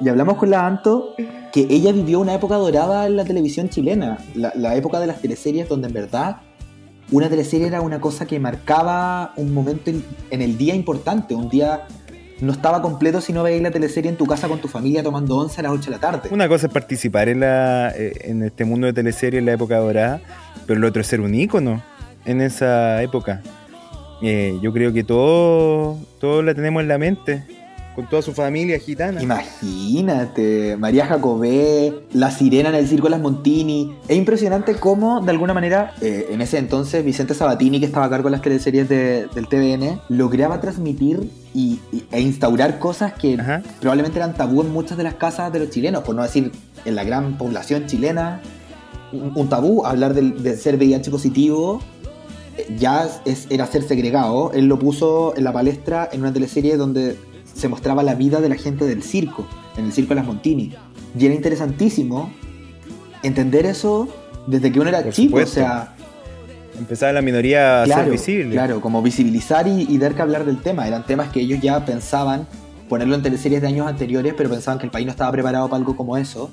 Y 0.00 0.08
hablamos 0.08 0.36
con 0.36 0.50
la 0.50 0.66
Anto 0.66 1.14
que 1.52 1.66
ella 1.70 1.92
vivió 1.92 2.20
una 2.20 2.34
época 2.34 2.56
dorada 2.56 3.06
en 3.06 3.16
la 3.16 3.24
televisión 3.24 3.68
chilena, 3.68 4.18
la, 4.34 4.52
la 4.54 4.76
época 4.76 5.00
de 5.00 5.06
las 5.06 5.20
teleseries 5.20 5.68
donde 5.68 5.88
en 5.88 5.94
verdad 5.94 6.38
una 7.10 7.28
teleserie 7.28 7.66
era 7.66 7.80
una 7.80 8.00
cosa 8.00 8.26
que 8.26 8.38
marcaba 8.38 9.32
un 9.36 9.54
momento 9.54 9.90
en, 9.90 10.04
en 10.30 10.42
el 10.42 10.58
día 10.58 10.74
importante, 10.74 11.34
un 11.34 11.48
día 11.48 11.86
no 12.40 12.52
estaba 12.52 12.82
completo 12.82 13.20
si 13.20 13.32
no 13.32 13.42
veías 13.42 13.62
la 13.62 13.70
teleserie 13.70 14.10
en 14.10 14.16
tu 14.16 14.26
casa 14.26 14.48
con 14.48 14.60
tu 14.60 14.68
familia 14.68 15.02
tomando 15.02 15.36
once 15.36 15.60
a 15.60 15.62
las 15.62 15.72
8 15.72 15.84
de 15.84 15.90
la 15.90 15.98
tarde. 15.98 16.28
Una 16.30 16.48
cosa 16.48 16.66
es 16.66 16.72
participar 16.72 17.28
en, 17.28 17.40
la, 17.40 17.90
eh, 17.96 18.12
en 18.24 18.42
este 18.42 18.64
mundo 18.64 18.86
de 18.86 18.92
teleseries 18.92 19.40
en 19.40 19.46
la 19.46 19.52
época 19.52 19.78
dorada, 19.78 20.20
pero 20.66 20.78
lo 20.78 20.88
otro 20.88 21.00
es 21.00 21.08
ser 21.08 21.20
un 21.20 21.34
ícono 21.34 21.82
en 22.24 22.40
esa 22.40 23.02
época. 23.02 23.42
Eh, 24.22 24.58
yo 24.62 24.72
creo 24.72 24.92
que 24.92 25.04
todo, 25.04 25.98
todo 26.20 26.42
la 26.42 26.54
tenemos 26.54 26.82
en 26.82 26.88
la 26.88 26.98
mente, 26.98 27.44
con 27.98 28.08
toda 28.08 28.22
su 28.22 28.32
familia 28.32 28.78
gitana. 28.78 29.20
Imagínate, 29.20 30.76
María 30.76 31.04
Jacobé, 31.06 31.92
La 32.12 32.30
Sirena 32.30 32.68
en 32.68 32.76
el 32.76 32.86
Circo 32.86 33.08
Las 33.08 33.20
Montini. 33.20 33.96
Es 34.06 34.16
impresionante 34.16 34.76
cómo, 34.76 35.20
de 35.20 35.32
alguna 35.32 35.52
manera, 35.52 35.94
eh, 36.00 36.28
en 36.30 36.40
ese 36.40 36.58
entonces, 36.58 37.04
Vicente 37.04 37.34
Sabatini, 37.34 37.80
que 37.80 37.86
estaba 37.86 38.06
a 38.06 38.08
cargo 38.08 38.28
de 38.28 38.36
las 38.36 38.42
teleseries 38.42 38.88
de- 38.88 39.26
del 39.34 39.48
TVN, 39.48 40.00
lograba 40.10 40.60
transmitir 40.60 41.28
y, 41.52 41.80
y- 41.90 42.04
e 42.12 42.20
instaurar 42.20 42.78
cosas 42.78 43.14
que 43.14 43.34
Ajá. 43.34 43.64
probablemente 43.80 44.20
eran 44.20 44.32
tabú 44.32 44.60
en 44.62 44.72
muchas 44.72 44.96
de 44.96 45.02
las 45.02 45.14
casas 45.14 45.52
de 45.52 45.58
los 45.58 45.70
chilenos, 45.70 46.04
por 46.04 46.14
no 46.14 46.22
decir 46.22 46.52
en 46.84 46.94
la 46.94 47.02
gran 47.02 47.36
población 47.36 47.86
chilena. 47.88 48.40
Un, 49.10 49.32
un 49.34 49.48
tabú, 49.48 49.84
hablar 49.84 50.14
del- 50.14 50.40
de, 50.40 50.56
ser 50.56 50.76
VIH 50.76 51.10
positivo 51.10 51.80
eh, 52.56 52.66
ya 52.78 53.08
es, 53.24 53.48
era 53.50 53.66
ser 53.66 53.82
segregado. 53.82 54.52
Él 54.52 54.66
lo 54.66 54.78
puso 54.78 55.34
en 55.36 55.42
la 55.42 55.52
palestra 55.52 56.08
en 56.12 56.20
una 56.20 56.32
teleserie 56.32 56.76
donde 56.76 57.16
se 57.54 57.68
mostraba 57.68 58.02
la 58.02 58.14
vida 58.14 58.40
de 58.40 58.48
la 58.48 58.56
gente 58.56 58.86
del 58.86 59.02
circo, 59.02 59.46
en 59.76 59.86
el 59.86 59.92
circo 59.92 60.10
de 60.10 60.16
las 60.16 60.26
Montini. 60.26 60.74
Y 61.18 61.26
era 61.26 61.34
interesantísimo 61.34 62.32
entender 63.22 63.66
eso 63.66 64.08
desde 64.46 64.70
que 64.72 64.80
uno 64.80 64.88
era 64.88 65.02
Por 65.02 65.12
chico, 65.12 65.28
supuesto. 65.30 65.60
o 65.60 65.62
sea, 65.64 65.94
Empezaba 66.78 67.12
la 67.12 67.22
minoría 67.22 67.82
a 67.82 67.86
ser 67.86 68.08
visible. 68.10 68.52
claro, 68.52 68.80
como 68.80 69.02
visibilizar 69.02 69.66
y, 69.66 69.86
y 69.88 69.98
dar 69.98 70.14
que 70.14 70.22
hablar 70.22 70.44
del 70.44 70.58
tema. 70.62 70.86
Eran 70.86 71.04
temas 71.04 71.30
que 71.30 71.40
ellos 71.40 71.60
ya 71.60 71.84
pensaban 71.84 72.46
ponerlo 72.88 73.16
en 73.16 73.22
teleseries 73.22 73.60
de 73.60 73.66
años 73.66 73.86
anteriores, 73.88 74.32
pero 74.36 74.48
pensaban 74.48 74.78
que 74.78 74.86
el 74.86 74.92
país 74.92 75.04
no 75.04 75.10
estaba 75.10 75.32
preparado 75.32 75.66
para 75.68 75.78
algo 75.78 75.96
como 75.96 76.16
eso. 76.16 76.50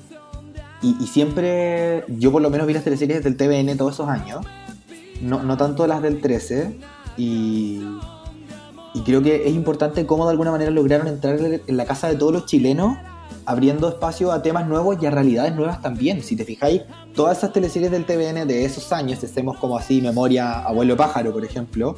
Y, 0.82 0.96
y 1.00 1.06
siempre, 1.06 2.04
yo 2.08 2.32
por 2.32 2.42
lo 2.42 2.50
menos 2.50 2.66
vi 2.66 2.74
las 2.74 2.82
teleseries 2.84 3.22
del 3.22 3.36
TVN 3.36 3.76
todos 3.76 3.94
esos 3.94 4.08
años, 4.08 4.44
no, 5.22 5.42
no 5.42 5.56
tanto 5.56 5.86
las 5.86 6.02
del 6.02 6.20
13, 6.20 6.76
y, 7.16 7.82
y 8.96 9.00
creo 9.02 9.22
que 9.22 9.46
es 9.46 9.54
importante 9.54 10.06
cómo 10.06 10.24
de 10.24 10.30
alguna 10.30 10.50
manera 10.50 10.70
lograron 10.70 11.06
entrar 11.06 11.38
en 11.38 11.76
la 11.76 11.84
casa 11.84 12.08
de 12.08 12.14
todos 12.14 12.32
los 12.32 12.46
chilenos, 12.46 12.96
abriendo 13.44 13.90
espacio 13.90 14.32
a 14.32 14.42
temas 14.42 14.66
nuevos 14.66 14.96
y 15.02 15.04
a 15.04 15.10
realidades 15.10 15.54
nuevas 15.54 15.82
también. 15.82 16.22
Si 16.22 16.34
te 16.34 16.46
fijáis, 16.46 16.80
todas 17.14 17.36
esas 17.36 17.52
teleseries 17.52 17.90
del 17.90 18.06
TVN 18.06 18.48
de 18.48 18.64
esos 18.64 18.90
años, 18.92 19.22
hacemos 19.22 19.58
como 19.58 19.76
así 19.76 20.00
memoria 20.00 20.60
Abuelo 20.60 20.96
Pájaro, 20.96 21.30
por 21.30 21.44
ejemplo, 21.44 21.94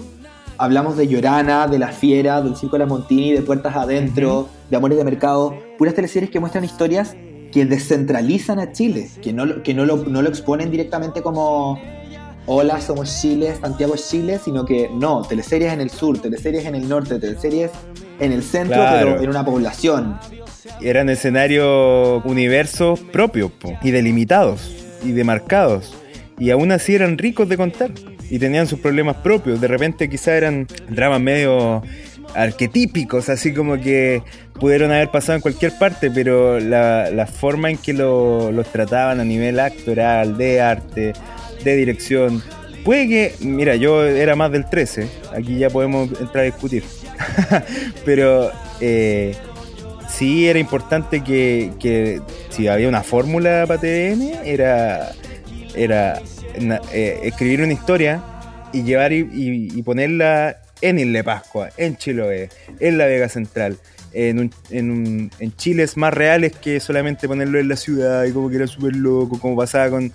hablamos 0.56 0.96
de 0.96 1.06
Llorana, 1.06 1.68
de 1.68 1.78
La 1.78 1.92
Fiera, 1.92 2.42
del 2.42 2.56
Circo 2.56 2.74
de 2.74 2.80
la 2.80 2.86
Montini, 2.86 3.32
de 3.32 3.42
Puertas 3.42 3.76
Adentro, 3.76 4.48
de 4.68 4.76
Amores 4.76 4.98
de 4.98 5.04
Mercado, 5.04 5.54
puras 5.78 5.94
teleseries 5.94 6.32
que 6.32 6.40
muestran 6.40 6.64
historias 6.64 7.14
que 7.52 7.64
descentralizan 7.64 8.58
a 8.58 8.72
Chile, 8.72 9.08
que 9.22 9.32
no, 9.32 9.62
que 9.62 9.72
no, 9.72 9.86
lo, 9.86 9.98
no 9.98 10.20
lo 10.20 10.28
exponen 10.28 10.72
directamente 10.72 11.22
como 11.22 11.78
hola, 12.50 12.80
somos 12.80 13.20
Chile, 13.20 13.54
Santiago 13.60 13.94
es 13.94 14.08
Chile, 14.08 14.40
sino 14.42 14.64
que 14.64 14.88
no, 14.92 15.22
teleseries 15.22 15.72
en 15.72 15.80
el 15.82 15.90
sur, 15.90 16.18
teleseries 16.20 16.64
en 16.64 16.74
el 16.74 16.88
norte, 16.88 17.18
teleseries 17.20 17.70
en 18.18 18.32
el 18.32 18.42
centro, 18.42 18.76
Claro. 18.76 19.10
pero 19.12 19.22
en 19.22 19.28
una 19.30 19.44
población. 19.44 20.18
Eran 20.80 21.08
escenarios, 21.10 22.22
universos 22.24 23.00
propios 23.00 23.50
po, 23.52 23.76
y 23.82 23.90
delimitados 23.90 24.74
y 25.04 25.12
demarcados. 25.12 25.94
Y 26.38 26.50
aún 26.50 26.72
así 26.72 26.94
eran 26.94 27.18
ricos 27.18 27.48
de 27.48 27.56
contar 27.56 27.90
y 28.30 28.38
tenían 28.38 28.66
sus 28.66 28.78
problemas 28.80 29.16
propios. 29.16 29.60
De 29.60 29.68
repente 29.68 30.08
quizá 30.08 30.36
eran 30.36 30.66
dramas 30.88 31.20
medio 31.20 31.82
arquetípicos, 32.34 33.28
así 33.28 33.52
como 33.52 33.76
que 33.80 34.22
pudieron 34.60 34.90
haber 34.92 35.10
pasado 35.10 35.36
en 35.36 35.42
cualquier 35.42 35.76
parte, 35.78 36.10
pero 36.10 36.60
la, 36.60 37.10
la 37.10 37.26
forma 37.26 37.70
en 37.70 37.76
que 37.78 37.92
lo- 37.92 38.52
los 38.52 38.66
trataban 38.68 39.20
a 39.20 39.24
nivel 39.24 39.58
actoral, 39.60 40.36
de 40.36 40.60
arte, 40.60 41.12
de 41.64 41.76
dirección, 41.76 42.42
puede 42.84 43.08
que, 43.08 43.34
mira, 43.40 43.76
yo 43.76 44.04
era 44.04 44.36
más 44.36 44.50
del 44.52 44.68
13, 44.68 45.08
aquí 45.36 45.58
ya 45.58 45.70
podemos 45.70 46.08
entrar 46.20 46.38
a 46.38 46.42
discutir, 46.46 46.82
pero 48.04 48.50
eh, 48.80 49.34
sí 50.08 50.48
era 50.48 50.58
importante 50.58 51.22
que, 51.22 51.72
que 51.78 52.20
si 52.50 52.68
había 52.68 52.88
una 52.88 53.02
fórmula 53.02 53.64
para 53.66 53.80
TVN, 53.80 54.32
era, 54.44 55.12
era 55.74 56.20
eh, 56.92 57.20
escribir 57.24 57.60
una 57.62 57.72
historia 57.72 58.22
y 58.72 58.82
llevar 58.82 59.12
y, 59.12 59.26
y- 59.32 59.82
ponerla 59.82 60.58
en 60.80 60.98
Isla 60.98 61.22
Pascua, 61.24 61.70
en 61.76 61.96
Chiloé, 61.96 62.50
en 62.80 62.98
la 62.98 63.06
Vega 63.06 63.28
Central. 63.28 63.76
En, 64.14 64.38
un- 64.38 64.50
en, 64.70 64.90
un- 64.90 65.30
en 65.38 65.54
Chile 65.56 65.86
más 65.96 66.14
reales 66.14 66.52
que 66.56 66.80
solamente 66.80 67.28
ponerlo 67.28 67.58
en 67.58 67.68
la 67.68 67.76
ciudad 67.76 68.24
y 68.24 68.32
como 68.32 68.48
que 68.48 68.56
era 68.56 68.66
súper 68.66 68.96
loco, 68.96 69.38
como 69.38 69.54
pasaba 69.56 69.90
con 69.90 70.10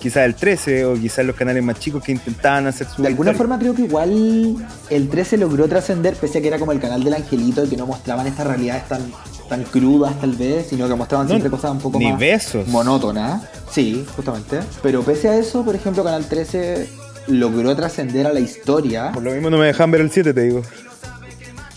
quizás 0.00 0.24
el 0.24 0.34
13 0.34 0.84
o 0.84 0.94
quizás 0.94 1.24
los 1.24 1.34
canales 1.36 1.62
más 1.62 1.78
chicos 1.78 2.02
que 2.04 2.12
intentaban 2.12 2.66
hacer 2.66 2.86
su 2.88 3.02
De 3.02 3.08
alguna 3.08 3.30
historia. 3.32 3.38
forma 3.38 3.58
creo 3.58 3.74
que 3.74 3.82
igual 3.82 4.56
el 4.90 5.08
13 5.08 5.36
logró 5.38 5.68
trascender, 5.68 6.14
pese 6.14 6.38
a 6.38 6.40
que 6.40 6.48
era 6.48 6.58
como 6.58 6.72
el 6.72 6.80
canal 6.80 7.02
del 7.04 7.14
angelito 7.14 7.64
y 7.64 7.68
que 7.68 7.76
no 7.76 7.86
mostraban 7.86 8.26
estas 8.26 8.46
realidades 8.46 8.86
tan, 8.88 9.02
tan 9.48 9.64
crudas 9.64 10.18
tal 10.20 10.32
vez, 10.36 10.66
sino 10.68 10.88
que 10.88 10.94
mostraban 10.94 11.26
No, 11.26 11.30
siempre 11.32 11.50
cosas 11.50 11.72
un 11.72 11.78
poco 11.78 11.98
ni 11.98 12.10
más 12.10 12.18
besos. 12.20 12.66
monótonas. 12.68 13.42
Sí, 13.70 14.04
justamente. 14.16 14.60
Pero 14.82 15.02
pese 15.02 15.28
a 15.28 15.36
eso, 15.36 15.64
por 15.64 15.74
ejemplo, 15.74 16.04
Canal 16.04 16.24
13 16.26 16.88
logró 17.28 17.74
trascender 17.76 18.26
a 18.26 18.32
la 18.32 18.40
historia. 18.40 19.12
Por 19.12 19.22
lo 19.22 19.32
mismo 19.32 19.50
no 19.50 19.58
me 19.58 19.66
dejan 19.66 19.90
ver 19.90 20.00
el 20.00 20.10
7, 20.10 20.32
te 20.32 20.40
digo. 20.42 20.62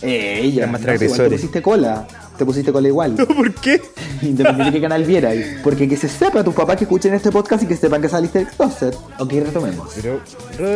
Eh, 0.00 0.52
Eran 0.56 0.72
más 0.72 0.80
igual 0.80 0.98
te 0.98 0.98
transgresores. 1.06 1.32
pusiste 1.40 1.62
cola. 1.62 2.06
Te 2.36 2.44
pusiste 2.44 2.72
cola 2.72 2.88
igual. 2.88 3.14
¿Por 3.36 3.52
qué? 3.54 3.80
Independiente 4.22 4.64
de 4.64 4.72
qué 4.72 4.80
canal 4.80 5.04
vieras. 5.04 5.34
Porque 5.62 5.88
que 5.88 5.96
se 5.96 6.08
sepa 6.08 6.42
tus 6.42 6.54
papás 6.54 6.76
que 6.76 6.84
escuchen 6.84 7.12
este 7.14 7.30
podcast 7.30 7.62
y 7.62 7.66
que 7.66 7.76
sepan 7.76 8.00
que 8.00 8.08
saliste 8.08 8.38
del 8.40 8.48
closet. 8.48 8.96
Ok, 9.18 9.32
retomemos. 9.32 9.92
Pero, 9.94 10.20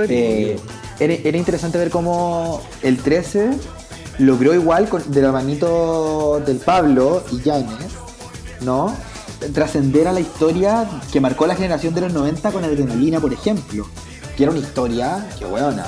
Eh, 0.09 0.59
era, 0.99 1.15
era 1.15 1.39
interesante 1.39 1.79
ver 1.79 1.91
cómo 1.91 2.61
el 2.83 2.99
13 2.99 3.51
logró 4.19 4.55
igual 4.55 4.89
con, 4.89 5.11
de 5.11 5.23
la 5.23 5.33
manito 5.33 6.41
del 6.47 6.57
Pablo 6.59 7.23
y 7.33 7.41
Yanes, 7.43 7.93
¿no? 8.63 8.95
Trascender 9.53 10.09
a 10.09 10.13
la 10.13 10.21
historia 10.21 10.89
que 11.13 11.21
marcó 11.21 11.47
la 11.47 11.55
generación 11.55 11.95
de 11.95 12.01
los 12.03 12.13
90 12.13 12.51
con 12.51 12.65
Adrenalina, 12.65 13.21
por 13.21 13.33
ejemplo. 13.33 13.87
Que 14.37 14.43
era 14.45 14.53
una 14.53 14.61
historia 14.61 15.27
que 15.39 15.45
buena. 15.45 15.87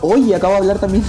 Hoy 0.00 0.32
acabo 0.32 0.54
de 0.54 0.58
hablar 0.60 0.78
también. 0.78 1.04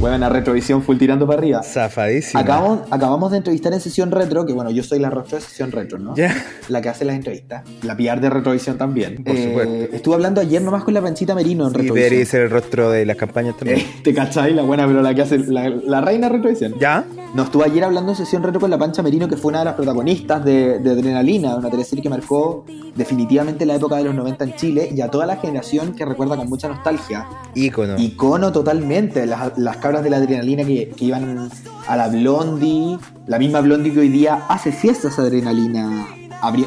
Buena 0.00 0.28
retrovisión 0.28 0.80
full 0.82 0.96
tirando 0.96 1.26
para 1.26 1.40
arriba. 1.40 1.60
zafadísimo. 1.64 2.40
Acabamos, 2.40 2.80
acabamos 2.88 3.32
de 3.32 3.38
entrevistar 3.38 3.72
en 3.72 3.80
sesión 3.80 4.12
retro, 4.12 4.46
que 4.46 4.52
bueno, 4.52 4.70
yo 4.70 4.84
soy 4.84 5.00
la 5.00 5.10
rostro 5.10 5.38
de 5.38 5.44
sesión 5.44 5.72
retro, 5.72 5.98
¿no? 5.98 6.14
Ya. 6.14 6.32
La 6.68 6.80
que 6.80 6.88
hace 6.88 7.04
las 7.04 7.16
entrevistas. 7.16 7.64
La 7.82 7.96
PR 7.96 8.20
de 8.20 8.30
retrovisión 8.30 8.78
también. 8.78 9.24
Por 9.24 9.34
Eh, 9.34 9.48
supuesto. 9.48 9.96
Estuve 9.96 10.14
hablando 10.14 10.40
ayer 10.40 10.62
nomás 10.62 10.84
con 10.84 10.94
la 10.94 11.02
Panchita 11.02 11.34
Merino 11.34 11.64
en 11.64 11.70
Y 11.70 11.72
retrovisión. 11.78 11.96
debería 11.96 12.26
ser 12.26 12.42
el 12.42 12.50
rostro 12.50 12.90
de 12.92 13.04
las 13.06 13.16
campañas 13.16 13.56
también. 13.56 13.80
Eh, 13.80 13.86
¿Te 14.04 14.14
cachai? 14.14 14.54
La 14.54 14.62
buena, 14.62 14.86
pero 14.86 15.02
la 15.02 15.12
que 15.16 15.22
hace 15.22 15.38
la, 15.38 15.68
la 15.68 16.00
reina 16.00 16.28
retrovisión. 16.28 16.74
¿Ya? 16.78 17.04
No, 17.34 17.42
estuve 17.42 17.64
ayer 17.64 17.82
hablando 17.82 18.12
en 18.12 18.16
sesión 18.16 18.44
retro 18.44 18.60
con 18.60 18.70
la 18.70 18.78
Pancha 18.78 19.02
Merino, 19.02 19.26
que 19.28 19.36
fue 19.36 19.48
una 19.50 19.58
de 19.58 19.64
las 19.64 19.74
protagonistas 19.74 20.44
de, 20.44 20.78
de 20.78 20.90
Adrenalina, 20.92 21.56
una 21.56 21.70
teleserie 21.70 22.02
que 22.04 22.08
marcó 22.08 22.64
definitivamente 22.94 23.66
la 23.66 23.74
época 23.74 23.96
de 23.96 24.04
los 24.04 24.14
90 24.14 24.44
en 24.44 24.54
Chile 24.56 24.88
y 24.94 25.00
a 25.00 25.08
toda 25.10 25.26
la 25.26 25.36
generación 25.36 25.94
que 25.94 26.04
recuerda 26.04 26.36
con 26.36 26.48
mucha 26.48 26.68
nostalgia. 26.68 27.26
Ícono. 27.54 27.96
Icono 27.98 28.50
totalmente, 28.52 29.26
las, 29.26 29.58
las 29.58 29.76
cabras 29.88 30.04
de 30.04 30.10
la 30.10 30.18
Adrenalina 30.18 30.64
que, 30.66 30.92
iban 30.98 31.48
a 31.86 31.96
la 31.96 32.08
Blondie, 32.08 32.98
la 33.26 33.38
misma 33.38 33.62
Blondie 33.62 33.90
que 33.90 34.00
hoy 34.00 34.10
día 34.10 34.44
hace 34.46 34.70
fiestas 34.70 35.18
Adrenalina. 35.18 36.06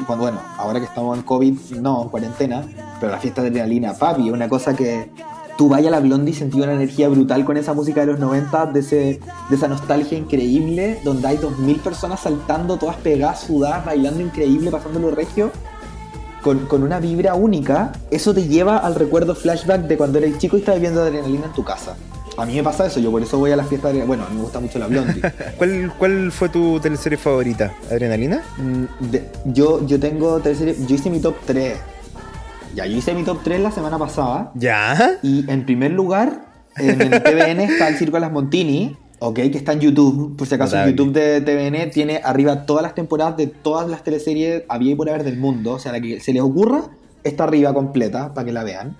Cuando, 0.07 0.23
bueno, 0.23 0.39
ahora 0.57 0.79
que 0.79 0.87
estamos 0.87 1.15
en 1.15 1.23
COVID, 1.23 1.55
no, 1.79 2.01
en 2.01 2.09
cuarentena, 2.09 2.65
pero 2.99 3.11
la 3.11 3.19
fiesta 3.19 3.43
de 3.43 3.49
Adrenalina, 3.49 3.93
papi, 3.93 4.31
una 4.31 4.49
cosa 4.49 4.75
que 4.75 5.11
tú 5.55 5.69
vayas 5.69 5.89
a 5.89 5.91
la 5.91 5.99
Blondie 5.99 6.31
y 6.31 6.33
sentí 6.33 6.59
una 6.61 6.73
energía 6.73 7.09
brutal 7.09 7.45
con 7.45 7.57
esa 7.57 7.75
música 7.75 8.01
de 8.01 8.07
los 8.07 8.19
90, 8.19 8.65
de, 8.65 8.79
ese, 8.79 9.19
de 9.49 9.55
esa 9.55 9.67
nostalgia 9.67 10.17
increíble, 10.17 10.99
donde 11.03 11.27
hay 11.27 11.37
2.000 11.37 11.79
personas 11.79 12.21
saltando, 12.21 12.77
todas 12.77 12.95
pegadas, 12.95 13.41
sudadas, 13.41 13.85
bailando 13.85 14.21
increíble, 14.21 14.71
pasándolo 14.71 15.11
regio. 15.11 15.51
Con, 16.41 16.65
con 16.65 16.81
una 16.81 16.99
vibra 16.99 17.35
única, 17.35 17.91
eso 18.09 18.33
te 18.33 18.47
lleva 18.47 18.77
al 18.77 18.95
recuerdo 18.95 19.35
flashback 19.35 19.81
de 19.81 19.95
cuando 19.95 20.17
eres 20.17 20.39
chico 20.39 20.57
y 20.57 20.61
estabas 20.61 20.81
viendo 20.81 21.03
adrenalina 21.03 21.45
en 21.45 21.53
tu 21.53 21.63
casa. 21.63 21.95
A 22.37 22.45
mí 22.45 22.55
me 22.55 22.63
pasa 22.63 22.85
eso, 22.87 22.99
yo 22.99 23.11
por 23.11 23.21
eso 23.21 23.37
voy 23.37 23.51
a 23.51 23.55
la 23.55 23.63
fiesta 23.65 23.91
de... 23.91 24.03
Bueno, 24.05 24.23
me 24.33 24.41
gusta 24.41 24.59
mucho 24.59 24.79
la 24.79 24.87
Blondie. 24.87 25.21
¿Cuál, 25.57 25.93
¿Cuál 25.97 26.31
fue 26.31 26.49
tu 26.49 26.79
teleserie 26.79 27.17
favorita? 27.17 27.73
¿Adrenalina? 27.91 28.41
Mm, 28.57 29.11
de- 29.11 29.29
yo, 29.45 29.85
yo 29.85 29.99
tengo 29.99 30.39
teleserie- 30.41 30.75
yo 30.87 30.95
hice 30.95 31.09
mi 31.09 31.19
top 31.19 31.35
3. 31.45 31.77
Ya, 32.73 32.85
yo 32.85 32.97
hice 32.97 33.13
mi 33.13 33.23
top 33.23 33.39
3 33.43 33.59
la 33.59 33.71
semana 33.71 33.99
pasada. 33.99 34.51
¿Ya? 34.55 35.19
Y 35.21 35.49
en 35.51 35.65
primer 35.65 35.91
lugar, 35.91 36.45
en 36.77 37.01
el 37.01 37.21
TVN 37.21 37.59
está 37.59 37.89
el 37.89 37.95
Circo 37.97 38.15
de 38.15 38.21
las 38.21 38.31
Montini, 38.31 38.95
ok, 39.19 39.35
que 39.35 39.57
está 39.57 39.73
en 39.73 39.81
YouTube. 39.81 40.37
Por 40.37 40.47
si 40.47 40.55
acaso, 40.55 40.77
Notable. 40.77 40.91
YouTube 40.95 41.13
de 41.13 41.41
TVN 41.41 41.91
tiene 41.91 42.21
arriba 42.23 42.65
todas 42.65 42.81
las 42.81 42.95
temporadas 42.95 43.35
de 43.35 43.47
todas 43.47 43.89
las 43.89 44.03
teleseries 44.05 44.63
había 44.69 44.93
y 44.93 44.95
por 44.95 45.09
haber 45.09 45.25
del 45.25 45.37
mundo. 45.37 45.73
O 45.73 45.79
sea, 45.79 45.91
la 45.91 45.99
que 45.99 46.21
se 46.21 46.31
les 46.31 46.41
ocurra, 46.41 46.83
está 47.25 47.43
arriba 47.43 47.73
completa 47.73 48.33
para 48.33 48.45
que 48.45 48.53
la 48.53 48.63
vean. 48.63 48.95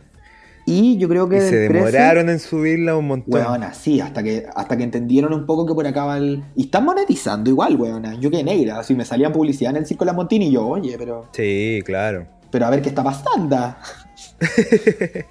Y 0.65 0.98
yo 0.98 1.10
creo 1.10 1.27
que. 1.27 1.38
Y 1.38 1.41
se 1.41 1.56
del 1.56 1.72
13, 1.72 1.74
demoraron 1.74 2.30
en 2.30 2.39
subirla 2.39 2.96
un 2.96 3.08
montón. 3.08 3.34
Weona, 3.34 3.74
sí, 3.74 4.00
hasta 4.00 4.24
que, 4.24 4.46
hasta 4.56 4.77
que 4.77 4.84
entendieron 4.84 5.34
un 5.34 5.46
poco 5.46 5.65
que 5.65 5.74
por 5.74 5.86
acá 5.86 6.06
va 6.06 6.18
el. 6.18 6.44
Y 6.56 6.63
están 6.63 6.86
monetizando 6.86 7.50
igual, 7.50 7.75
weona. 7.75 8.15
Yo 8.15 8.30
quedé 8.30 8.44
negra. 8.44 8.84
Si 8.84 8.96
me 8.96 9.06
salía 9.06 9.32
publicidad 9.32 9.72
en 9.72 9.77
el 9.77 9.86
Circo 9.86 10.06
de 10.06 10.08
las 10.08 10.15
Montini, 10.15 10.48
y 10.48 10.51
yo, 10.51 10.68
oye, 10.68 10.96
pero. 10.98 11.27
Sí, 11.34 11.82
claro. 11.86 12.27
Pero 12.51 12.65
a 12.65 12.70
ver 12.70 12.82
qué 12.82 12.89
está 12.89 13.03
pasando. 13.03 13.58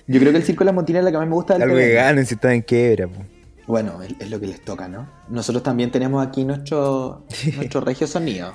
yo 0.06 0.20
creo 0.20 0.32
que 0.32 0.38
el 0.38 0.44
Circo 0.44 0.60
de 0.60 0.66
las 0.66 0.74
Montini 0.74 0.98
es 0.98 1.04
la 1.04 1.10
que 1.10 1.18
más 1.18 1.28
me 1.28 1.34
gusta 1.34 1.54
del 1.54 1.62
Algo 1.62 1.76
que 1.76 1.86
TVN. 1.86 1.94
ganen 1.94 2.26
si 2.26 2.34
están 2.34 2.52
en 2.52 2.62
quiebra. 2.62 3.08
po. 3.08 3.22
Bueno, 3.66 4.02
es, 4.02 4.14
es 4.18 4.30
lo 4.30 4.40
que 4.40 4.48
les 4.48 4.64
toca, 4.64 4.88
¿no? 4.88 5.08
Nosotros 5.28 5.62
también 5.62 5.90
tenemos 5.92 6.26
aquí 6.26 6.44
nuestro, 6.44 7.24
nuestro 7.56 7.80
regio 7.82 8.06
sonido. 8.06 8.52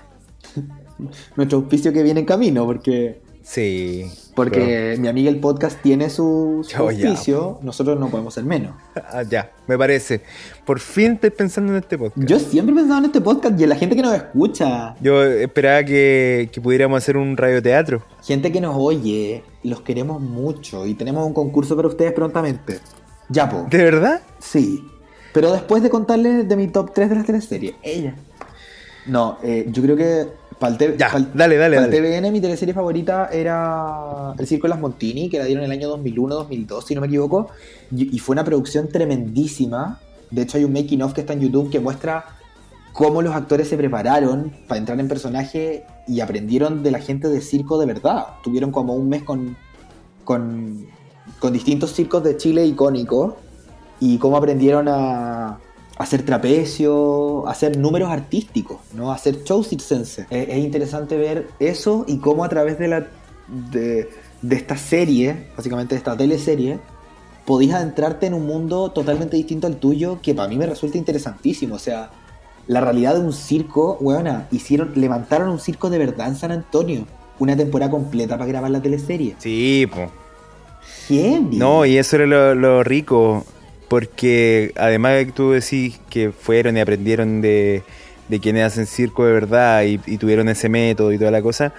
nuestro 1.36 1.60
auspicio 1.60 1.94
que 1.94 2.04
viene 2.04 2.22
en 2.22 2.26
camino, 2.26 2.66
porque, 2.66 3.22
Sí. 3.46 4.12
porque 4.34 4.98
mi 5.00 5.08
amiga 5.08 5.30
el 5.30 5.40
podcast 5.40 5.80
tiene 5.82 6.10
su, 6.10 6.68
su 6.68 6.84
Oh, 7.38 7.60
nosotros 7.62 8.00
no 8.00 8.10
podemos 8.10 8.34
ser 8.34 8.44
menos. 8.44 8.74
Ah, 8.96 9.22
ya, 9.22 9.52
me 9.68 9.78
parece. 9.78 10.22
Por 10.66 10.80
fin 10.80 11.14
estoy 11.14 11.30
pensando 11.30 11.72
en 11.72 11.78
este 11.78 11.96
podcast. 11.98 12.28
Yo 12.28 12.40
siempre 12.40 12.74
he 12.74 12.78
pensado 12.78 13.00
en 13.00 13.06
este 13.06 13.22
podcast 13.22 13.60
y 13.60 13.64
en 13.64 13.70
la 13.70 13.76
gente 13.76 13.96
que 13.96 14.02
nos 14.02 14.16
escucha, 14.16 14.96
Yo 15.00 15.24
esperaba 15.24 15.84
que, 15.84 16.50
que 16.52 16.60
pudiéramos 16.60 16.98
hacer 16.98 17.18
un 17.18 17.38
radioteatro. 17.38 18.04
gente 18.24 18.52
que 18.52 18.60
nos 18.60 18.76
oye, 18.76 19.44
los 19.64 19.82
queremos 19.82 20.20
mucho 20.20 20.86
y 20.88 20.96
tenemos 20.96 21.26
un 21.26 21.34
concurso 21.34 21.76
para 21.76 21.88
ustedes 21.88 22.14
prontamente. 22.14 22.80
Ya, 23.30 23.48
po. 23.48 23.68
¿De 23.70 23.78
verdad? 23.78 24.22
Sí. 24.40 24.84
Pero 25.34 25.52
después 25.52 25.84
de 25.84 25.90
contarles 25.92 26.48
de 26.50 26.56
mi 26.56 26.68
top 26.68 26.94
3 26.94 27.10
de 27.10 27.16
las 27.16 27.26
teleseries. 27.26 27.76
Ella. 27.84 28.16
No, 29.06 29.38
eh, 29.44 29.68
yo 29.70 29.84
creo 29.84 29.96
que 29.96 30.28
para 30.60 30.72
el, 30.74 30.78
T- 30.78 30.96
Ya, 30.98 31.10
pa'l- 31.10 31.32
dale, 31.34 31.58
dale, 31.58 31.78
pa'l 31.78 31.92
dale. 31.92 32.02
TVN 32.22 32.32
mi 32.32 32.42
teleserie 32.42 32.74
favorita 32.74 33.30
era 33.32 34.34
El 34.38 34.48
Circo 34.48 34.68
de 34.68 34.70
las 34.70 34.80
Montini, 34.80 35.30
que 35.30 35.40
la 35.40 35.46
dieron 35.46 35.64
en 35.64 35.72
el 35.72 35.78
año 35.78 35.96
2001-2002, 35.98 36.84
si 36.84 36.96
no 36.96 37.02
me 37.02 37.08
equivoco. 37.08 37.50
Y, 37.96 38.16
y 38.16 38.20
fue 38.20 38.34
una 38.34 38.44
producción 38.44 38.88
tremendísima. 38.90 40.00
De 40.32 40.42
hecho, 40.44 40.58
hay 40.58 40.64
un 40.64 40.74
making 40.74 41.02
of 41.02 41.14
que 41.14 41.22
está 41.22 41.34
en 41.34 41.42
YouTube 41.42 41.70
que 41.70 41.80
muestra 41.80 42.26
cómo 42.94 43.22
los 43.22 43.36
actores 43.36 43.68
se 43.68 43.76
prepararon 43.78 44.54
para 44.68 44.80
entrar 44.80 45.00
en 45.00 45.08
personaje 45.10 45.84
y 46.08 46.22
aprendieron 46.22 46.82
de 46.82 46.92
la 46.92 47.00
gente 47.00 47.28
de 47.28 47.42
circo 47.42 47.78
de 47.78 47.86
verdad. 47.86 48.26
Tuvieron 48.44 48.72
como 48.72 48.96
un 48.96 49.10
mes 49.10 49.24
con, 49.24 49.58
con, 50.24 50.86
con 51.40 51.52
distintos 51.54 51.92
circos 51.92 52.24
de 52.24 52.38
Chile 52.38 52.66
icónicos 52.66 53.34
y 54.00 54.18
cómo 54.18 54.38
aprendieron 54.38 54.88
a 54.88 55.60
hacer 55.98 56.24
trapecio, 56.24 57.48
hacer 57.48 57.78
números 57.78 58.10
artísticos, 58.10 58.78
¿no? 58.94 59.12
hacer 59.12 59.44
shows 59.44 59.70
circenses. 59.70 60.26
Es, 60.30 60.50
es 60.50 60.58
interesante 60.58 61.18
ver 61.18 61.48
eso 61.60 62.06
y 62.08 62.18
cómo 62.18 62.44
a 62.44 62.50
través 62.50 62.78
de, 62.78 62.88
la, 62.88 63.08
de, 63.72 64.10
de 64.42 64.56
esta 64.56 64.78
serie, 64.78 65.48
básicamente 65.56 65.96
de 65.96 66.00
esta 66.00 66.18
teleserie, 66.18 66.80
podías 67.46 67.76
adentrarte 67.76 68.26
en 68.26 68.34
un 68.34 68.46
mundo 68.46 68.92
totalmente 68.92 69.38
distinto 69.38 69.68
al 69.68 69.78
tuyo 69.78 70.20
que 70.22 70.34
para 70.34 70.50
mí 70.50 70.58
me 70.58 70.66
resulta 70.66 70.98
interesantísimo. 70.98 71.76
O 71.76 71.80
sea, 71.80 72.10
la 72.68 72.82
realidad 72.82 73.14
de 73.16 73.22
un 73.22 73.34
circo, 73.34 73.98
weona, 74.02 74.48
hicieron, 74.52 74.92
levantaron 74.96 75.50
un 75.50 75.60
circo 75.60 75.90
de 75.90 76.00
verdad 76.00 76.28
en 76.28 76.36
San 76.36 76.52
Antonio. 76.52 77.06
Una 77.38 77.56
temporada 77.56 77.92
completa 77.92 78.38
para 78.38 78.48
grabar 78.48 78.72
la 78.72 78.82
teleserie. 78.82 79.36
Sí, 79.40 79.88
po. 79.94 80.10
Heavy. 81.08 81.58
No, 81.58 81.86
y 81.86 81.98
eso 81.98 82.16
era 82.16 82.26
lo, 82.26 82.56
lo 82.56 82.84
rico, 82.84 83.46
porque 83.88 84.74
además 84.76 85.14
de 85.16 85.26
que 85.28 85.32
tú 85.32 85.52
decís 85.52 86.00
que 86.10 86.32
fueron 86.32 86.78
y 86.78 86.80
aprendieron 86.82 87.42
de, 87.42 87.84
de 88.30 88.40
quienes 88.40 88.66
hacen 88.66 88.86
circo 88.88 89.26
de 89.26 89.34
verdad 89.34 89.84
y, 89.84 90.00
y 90.06 90.18
tuvieron 90.18 90.50
ese 90.50 90.70
método 90.70 91.12
y 91.12 91.18
toda 91.18 91.32
la 91.32 91.42
cosa, 91.42 91.74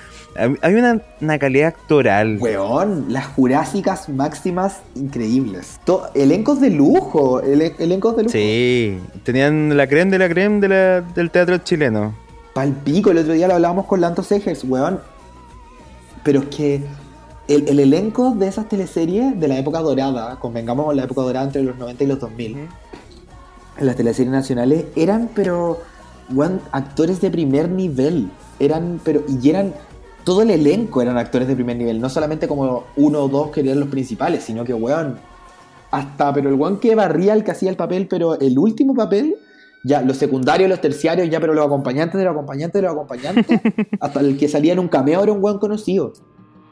hay 0.60 0.74
una, 0.74 1.00
una 1.20 1.38
calidad 1.38 1.68
actoral. 1.68 2.36
Weón, 2.40 3.06
las 3.08 3.26
jurásicas 3.26 4.08
máximas 4.08 4.80
increíbles. 4.94 5.80
To- 5.84 6.08
elencos 6.14 6.60
de 6.60 6.70
lujo, 6.70 7.40
ele- 7.40 7.74
elencos 7.78 8.16
de 8.16 8.22
lujo. 8.24 8.32
Sí, 8.32 8.98
tenían 9.24 9.76
la 9.76 9.86
creme 9.88 10.10
de 10.12 10.18
la 10.18 10.28
creme 10.28 10.60
de 10.60 10.68
la- 10.68 11.00
del 11.00 11.30
teatro 11.30 11.58
chileno. 11.58 12.14
Palpico, 12.54 13.10
el 13.10 13.18
otro 13.18 13.32
día 13.32 13.48
lo 13.48 13.54
hablábamos 13.54 13.86
con 13.86 14.00
Lanto 14.00 14.22
Segers, 14.22 14.64
weón. 14.64 15.00
Pero 16.22 16.40
es 16.40 16.46
que 16.46 16.80
el, 17.48 17.68
el 17.68 17.80
elenco 17.80 18.32
de 18.32 18.48
esas 18.48 18.68
teleseries 18.68 19.38
de 19.38 19.48
la 19.48 19.58
época 19.58 19.80
dorada, 19.80 20.38
convengamos 20.40 20.94
la 20.94 21.04
época 21.04 21.22
dorada 21.22 21.46
entre 21.46 21.62
los 21.62 21.76
90 21.76 22.04
y 22.04 22.06
los 22.06 22.20
2000, 22.20 22.56
en 23.78 23.86
las 23.86 23.96
teleseries 23.96 24.32
nacionales, 24.32 24.86
eran, 24.96 25.30
pero, 25.34 25.78
weón, 26.32 26.60
actores 26.72 27.20
de 27.20 27.30
primer 27.30 27.68
nivel. 27.68 28.30
Eran, 28.58 29.00
pero, 29.04 29.22
y 29.28 29.50
eran, 29.50 29.74
todo 30.24 30.42
el 30.42 30.50
elenco 30.50 31.02
eran 31.02 31.18
actores 31.18 31.46
de 31.46 31.54
primer 31.54 31.76
nivel, 31.76 32.00
no 32.00 32.08
solamente 32.08 32.48
como 32.48 32.84
uno 32.96 33.24
o 33.24 33.28
dos 33.28 33.50
que 33.50 33.60
eran 33.60 33.80
los 33.80 33.90
principales, 33.90 34.42
sino 34.44 34.64
que, 34.64 34.74
weón, 34.74 35.18
hasta, 35.90 36.32
pero 36.32 36.48
el 36.48 36.60
one 36.60 36.78
que 36.78 36.94
barría 36.94 37.34
el 37.34 37.44
que 37.44 37.52
hacía 37.52 37.70
el 37.70 37.76
papel, 37.76 38.08
pero 38.08 38.38
el 38.40 38.58
último 38.58 38.94
papel, 38.94 39.36
ya, 39.84 40.02
los 40.02 40.16
secundarios, 40.16 40.68
los 40.68 40.80
terciarios, 40.80 41.30
ya, 41.30 41.38
pero 41.38 41.54
los 41.54 41.64
acompañantes 41.64 42.18
de 42.18 42.24
los 42.24 42.32
acompañantes 42.32 42.82
de 42.82 42.82
los 42.82 42.92
acompañantes, 42.92 43.60
hasta 44.00 44.20
el 44.20 44.36
que 44.36 44.48
salía 44.48 44.72
en 44.72 44.80
un 44.80 44.88
cameo 44.88 45.22
era 45.22 45.32
un 45.32 45.44
one 45.44 45.60
conocido. 45.60 46.12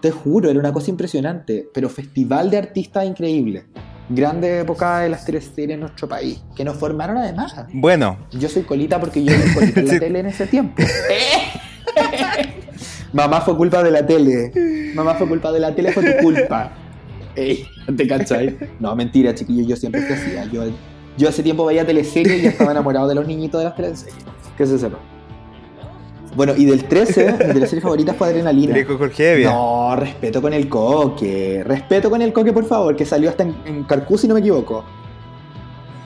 Te 0.05 0.11
juro, 0.11 0.51
era 0.51 0.61
una 0.61 0.71
cosa 0.71 0.91
impresionante, 0.91 1.67
pero 1.73 1.89
festival 1.89 2.51
de 2.51 2.59
artistas 2.59 3.07
increíble. 3.07 3.65
Grande 4.11 4.61
época 4.61 4.99
de 4.99 5.09
las 5.09 5.25
teleseries 5.25 5.77
en 5.77 5.81
nuestro 5.81 6.07
país, 6.07 6.43
que 6.55 6.63
nos 6.63 6.77
formaron 6.77 7.17
además. 7.17 7.55
Bueno, 7.73 8.19
Yo 8.33 8.51
soy 8.51 8.65
colita 8.65 9.01
porque 9.01 9.25
yo 9.25 9.33
era 9.33 9.55
colita 9.55 9.81
en 9.81 9.87
la 9.87 9.93
Sí. 9.95 10.01
tele 10.01 10.19
en 10.19 10.27
ese 10.27 10.47
tiempo. 10.47 10.83
Mamá 13.15 13.41
fue 13.41 13.57
culpa 13.57 13.83
de 13.83 13.91
la 13.93 14.05
tele. 14.05 14.53
Mamá 14.95 15.15
fue 15.15 15.27
culpa 15.27 15.51
de 15.53 15.61
la 15.61 15.75
tele, 15.75 15.91
fue 15.91 16.05
tu 16.05 16.23
culpa. 16.23 16.71
Ey, 17.35 17.65
¿te 17.97 18.07
cachai? 18.07 18.59
No, 18.81 18.95
mentira, 18.95 19.35
chiquillo, 19.35 19.67
yo 19.67 19.75
siempre 19.75 20.03
fui 20.03 20.17
así. 20.17 20.51
Yo, 20.53 20.65
yo 21.17 21.29
hace 21.31 21.43
tiempo 21.43 21.65
veía 21.65 21.87
teleseries 21.87 22.41
y 22.41 22.43
ya 22.43 22.51
estaba 22.51 22.73
enamorado 22.73 23.09
de 23.09 23.15
los 23.15 23.27
niñitos 23.27 23.59
de 23.59 23.65
las 23.69 23.75
teleseries. 23.75 24.17
Que 24.59 24.67
se 24.67 24.79
sepa. 24.79 24.99
Bueno, 26.35 26.55
y 26.57 26.65
del 26.65 26.85
13, 26.85 27.33
mi 27.33 27.53
teleserie 27.55 27.81
favorita 27.81 28.15
fue 28.15 28.29
Adrenalina. 28.29 28.75
Dijo 28.75 28.99
Jorge 28.99 29.33
Evia. 29.35 29.51
No, 29.51 29.95
respeto 29.97 30.43
con 30.43 30.53
el 30.53 30.69
coque. 30.69 31.63
Respeto 31.65 32.11
con 32.11 32.23
el 32.23 32.33
coque, 32.33 32.53
por 32.53 32.65
favor, 32.65 32.97
que 32.97 33.05
salió 33.05 33.31
hasta 33.31 33.45
en, 33.45 33.55
en 33.65 33.85
Carcú, 33.85 34.19
si 34.19 34.27
no 34.27 34.35
me 34.35 34.41
equivoco. 34.41 34.85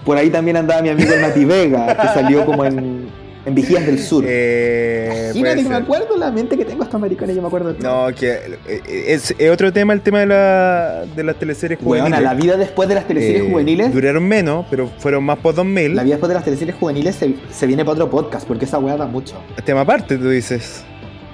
Por 0.05 0.17
ahí 0.17 0.31
también 0.31 0.57
andaba 0.57 0.81
mi 0.83 0.89
amigo 0.89 1.13
el 1.13 1.21
Nati 1.21 1.45
Vega, 1.45 1.97
que 1.97 2.09
salió 2.09 2.45
como 2.47 2.65
en, 2.65 3.09
en 3.49 3.55
Vigías 3.55 3.85
del 3.87 3.99
Sur. 3.99 4.25
Eh, 4.27 5.33
Imagínate 5.35 5.63
que 5.65 5.69
me 5.69 5.75
acuerdo 5.77 6.17
la 6.17 6.31
mente 6.31 6.57
que 6.57 6.65
tengo 6.65 6.85
estos 6.85 7.01
maricones, 7.01 7.35
yo 7.35 7.43
me 7.43 7.49
acuerdo 7.49 7.73
de 7.73 7.81
todo. 7.81 8.09
No, 8.11 8.15
que 8.15 8.33
eh, 8.67 9.05
es, 9.09 9.35
es 9.37 9.51
otro 9.51 9.73
tema 9.73 9.93
el 9.93 10.01
tema 10.03 10.21
de, 10.21 10.27
la, 10.27 11.05
de 11.17 11.25
las 11.25 11.37
teleseries 11.37 11.79
juveniles. 11.81 12.13
Weona, 12.13 12.21
la 12.21 12.35
vida 12.35 12.57
después 12.57 12.89
de 12.89 12.95
las 12.95 13.07
teleseries 13.07 13.43
Eh, 13.43 13.51
juveniles. 13.51 13.93
Duraron 13.93 14.27
menos, 14.29 14.67
pero 14.71 14.89
fueron 14.99 15.25
más 15.25 15.39
por 15.39 15.55
2000. 15.55 15.97
La 15.97 16.03
vida 16.05 16.15
después 16.15 16.29
de 16.29 16.35
las 16.35 16.45
teleseries 16.45 16.77
juveniles 16.77 17.17
se, 17.17 17.35
se 17.51 17.67
viene 17.67 17.85
para 17.85 17.95
otro 17.95 18.11
podcast, 18.11 18.47
porque 18.47 18.65
esa 18.67 18.79
weá 18.79 18.97
da 18.97 19.07
mucho. 19.07 19.37
Tema 19.65 19.81
aparte, 19.81 20.17
tú 20.19 20.29
dices. 20.29 20.85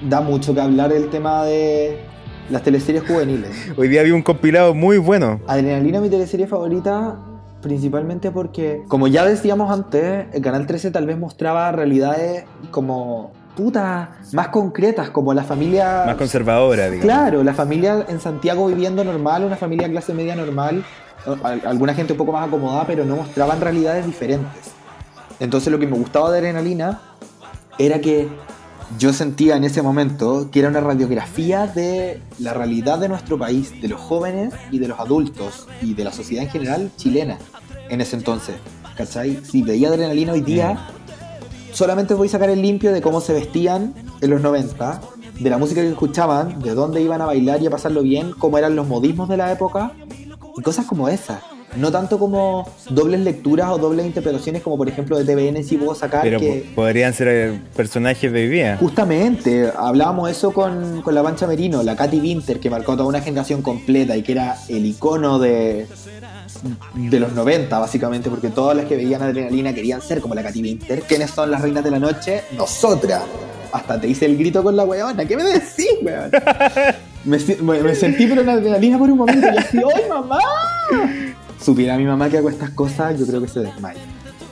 Da 0.01 0.21
mucho 0.21 0.53
que 0.53 0.61
hablar 0.61 0.91
el 0.93 1.09
tema 1.09 1.45
de 1.45 1.97
las 2.49 2.61
teleseries 2.63 3.03
juveniles. 3.07 3.51
Hoy 3.75 3.87
día 3.87 4.01
había 4.01 4.13
un 4.13 4.21
compilado 4.21 4.73
muy 4.73 4.97
bueno. 4.97 5.41
Adrenalina, 5.47 5.99
mi 5.99 6.09
teleserie 6.09 6.47
favorita, 6.47 7.17
principalmente 7.65 8.29
porque, 8.29 8.83
como 8.87 9.07
ya 9.07 9.25
decíamos 9.25 9.71
antes, 9.71 10.27
el 10.31 10.41
Canal 10.43 10.67
13 10.67 10.91
tal 10.91 11.07
vez 11.07 11.17
mostraba 11.17 11.71
realidades 11.71 12.43
como 12.69 13.31
puta, 13.57 14.17
más 14.33 14.49
concretas, 14.49 15.09
como 15.09 15.33
la 15.33 15.43
familia. 15.43 16.03
Más 16.05 16.15
conservadora, 16.15 16.85
digamos. 16.91 17.03
Claro, 17.05 17.43
la 17.43 17.55
familia 17.55 18.05
en 18.07 18.19
Santiago 18.19 18.67
viviendo 18.67 19.03
normal, 19.03 19.43
una 19.45 19.55
familia 19.55 19.89
clase 19.89 20.13
media 20.13 20.35
normal, 20.35 20.83
al- 21.43 21.61
alguna 21.65 21.95
gente 21.95 22.13
un 22.13 22.17
poco 22.17 22.31
más 22.33 22.47
acomodada, 22.47 22.85
pero 22.85 23.03
no 23.03 23.15
mostraban 23.15 23.59
realidades 23.59 24.05
diferentes. 24.05 24.71
Entonces 25.39 25.71
lo 25.71 25.79
que 25.79 25.87
me 25.87 25.97
gustaba 25.97 26.31
de 26.31 26.37
Adrenalina 26.37 27.01
era 27.79 27.99
que 27.99 28.27
yo 28.97 29.13
sentía 29.13 29.55
en 29.55 29.63
ese 29.63 29.81
momento 29.81 30.49
que 30.51 30.59
era 30.59 30.69
una 30.69 30.79
radiografía 30.79 31.67
de 31.67 32.21
la 32.39 32.53
realidad 32.53 32.99
de 32.99 33.09
nuestro 33.09 33.37
país, 33.37 33.81
de 33.81 33.87
los 33.87 33.99
jóvenes 33.99 34.53
y 34.71 34.79
de 34.79 34.87
los 34.87 34.99
adultos 34.99 35.67
y 35.81 35.93
de 35.93 36.03
la 36.03 36.11
sociedad 36.11 36.43
en 36.43 36.49
general 36.49 36.91
chilena 36.95 37.37
en 37.89 38.01
ese 38.01 38.15
entonces. 38.15 38.55
¿Cachai? 38.95 39.43
Si 39.43 39.61
veía 39.61 39.89
Adrenalina 39.89 40.33
hoy 40.33 40.41
día, 40.41 40.87
solamente 41.73 42.13
voy 42.13 42.27
a 42.27 42.31
sacar 42.31 42.49
el 42.49 42.61
limpio 42.61 42.93
de 42.93 43.01
cómo 43.01 43.19
se 43.19 43.33
vestían 43.33 43.93
en 44.21 44.29
los 44.29 44.41
90, 44.41 45.01
de 45.39 45.49
la 45.49 45.57
música 45.57 45.81
que 45.81 45.89
escuchaban, 45.89 46.61
de 46.61 46.73
dónde 46.73 47.01
iban 47.01 47.21
a 47.21 47.25
bailar 47.25 47.61
y 47.61 47.67
a 47.67 47.69
pasarlo 47.69 48.01
bien, 48.03 48.31
cómo 48.31 48.57
eran 48.57 48.75
los 48.75 48.87
modismos 48.87 49.27
de 49.27 49.37
la 49.37 49.51
época 49.51 49.91
y 50.57 50.61
cosas 50.61 50.85
como 50.85 51.09
esas. 51.09 51.41
No 51.77 51.91
tanto 51.91 52.17
como 52.19 52.67
dobles 52.89 53.19
lecturas 53.21 53.69
o 53.71 53.77
dobles 53.77 54.05
interpretaciones 54.05 54.61
como 54.61 54.77
por 54.77 54.87
ejemplo 54.87 55.17
de 55.17 55.25
TVN 55.25 55.63
si 55.63 55.77
puedo 55.77 55.95
sacar 55.95 56.21
Pero 56.23 56.39
que... 56.39 56.65
po- 56.73 56.81
podrían 56.81 57.13
ser 57.13 57.27
eh, 57.29 57.59
personajes 57.75 58.31
de 58.31 58.39
hoy 58.43 58.47
día. 58.47 58.77
Justamente, 58.79 59.71
hablábamos 59.77 60.29
eso 60.29 60.51
con, 60.51 61.01
con 61.01 61.13
la 61.15 61.23
Pancha 61.23 61.47
Merino, 61.47 61.83
la 61.83 61.95
Katy 61.95 62.19
Winter, 62.19 62.59
que 62.59 62.69
marcó 62.69 62.93
toda 62.95 63.07
una 63.09 63.21
generación 63.21 63.61
completa 63.61 64.15
y 64.15 64.23
que 64.23 64.31
era 64.33 64.55
el 64.69 64.85
icono 64.85 65.39
de, 65.39 65.87
de 66.95 67.19
los 67.19 67.33
90, 67.33 67.77
básicamente, 67.79 68.29
porque 68.29 68.49
todas 68.49 68.75
las 68.77 68.85
que 68.85 68.95
veían 68.95 69.21
adrenalina 69.21 69.73
querían 69.73 70.01
ser 70.01 70.21
como 70.21 70.35
la 70.35 70.43
Katy 70.43 70.61
Winter. 70.61 71.01
¿Quiénes 71.01 71.31
son 71.31 71.51
las 71.51 71.61
reinas 71.61 71.83
de 71.83 71.91
la 71.91 71.99
noche? 71.99 72.41
Nosotras. 72.57 73.23
Hasta 73.71 73.99
te 73.99 74.07
hice 74.07 74.25
el 74.25 74.37
grito 74.37 74.63
con 74.63 74.75
la 74.77 74.85
weona. 74.85 75.25
¿Qué 75.25 75.35
me 75.35 75.43
decís, 75.43 75.87
weón? 76.01 76.31
Me, 77.25 77.39
si- 77.39 77.55
me- 77.55 77.81
me 77.81 77.95
sentí 77.95 78.27
pero 78.27 78.41
en 78.41 78.49
adrenalina 78.49 78.99
por 78.99 79.09
un 79.09 79.17
momento 79.17 79.47
y 79.51 79.57
así, 79.57 79.77
¡ay, 79.79 80.03
mamá! 80.07 80.37
Supiera 81.61 81.97
mi 81.97 82.05
mamá 82.05 82.29
que 82.29 82.37
hago 82.37 82.49
estas 82.49 82.69
cosas, 82.71 83.19
yo 83.19 83.25
creo 83.25 83.41
que 83.41 83.47
se 83.47 83.61
desmaya. 83.61 83.99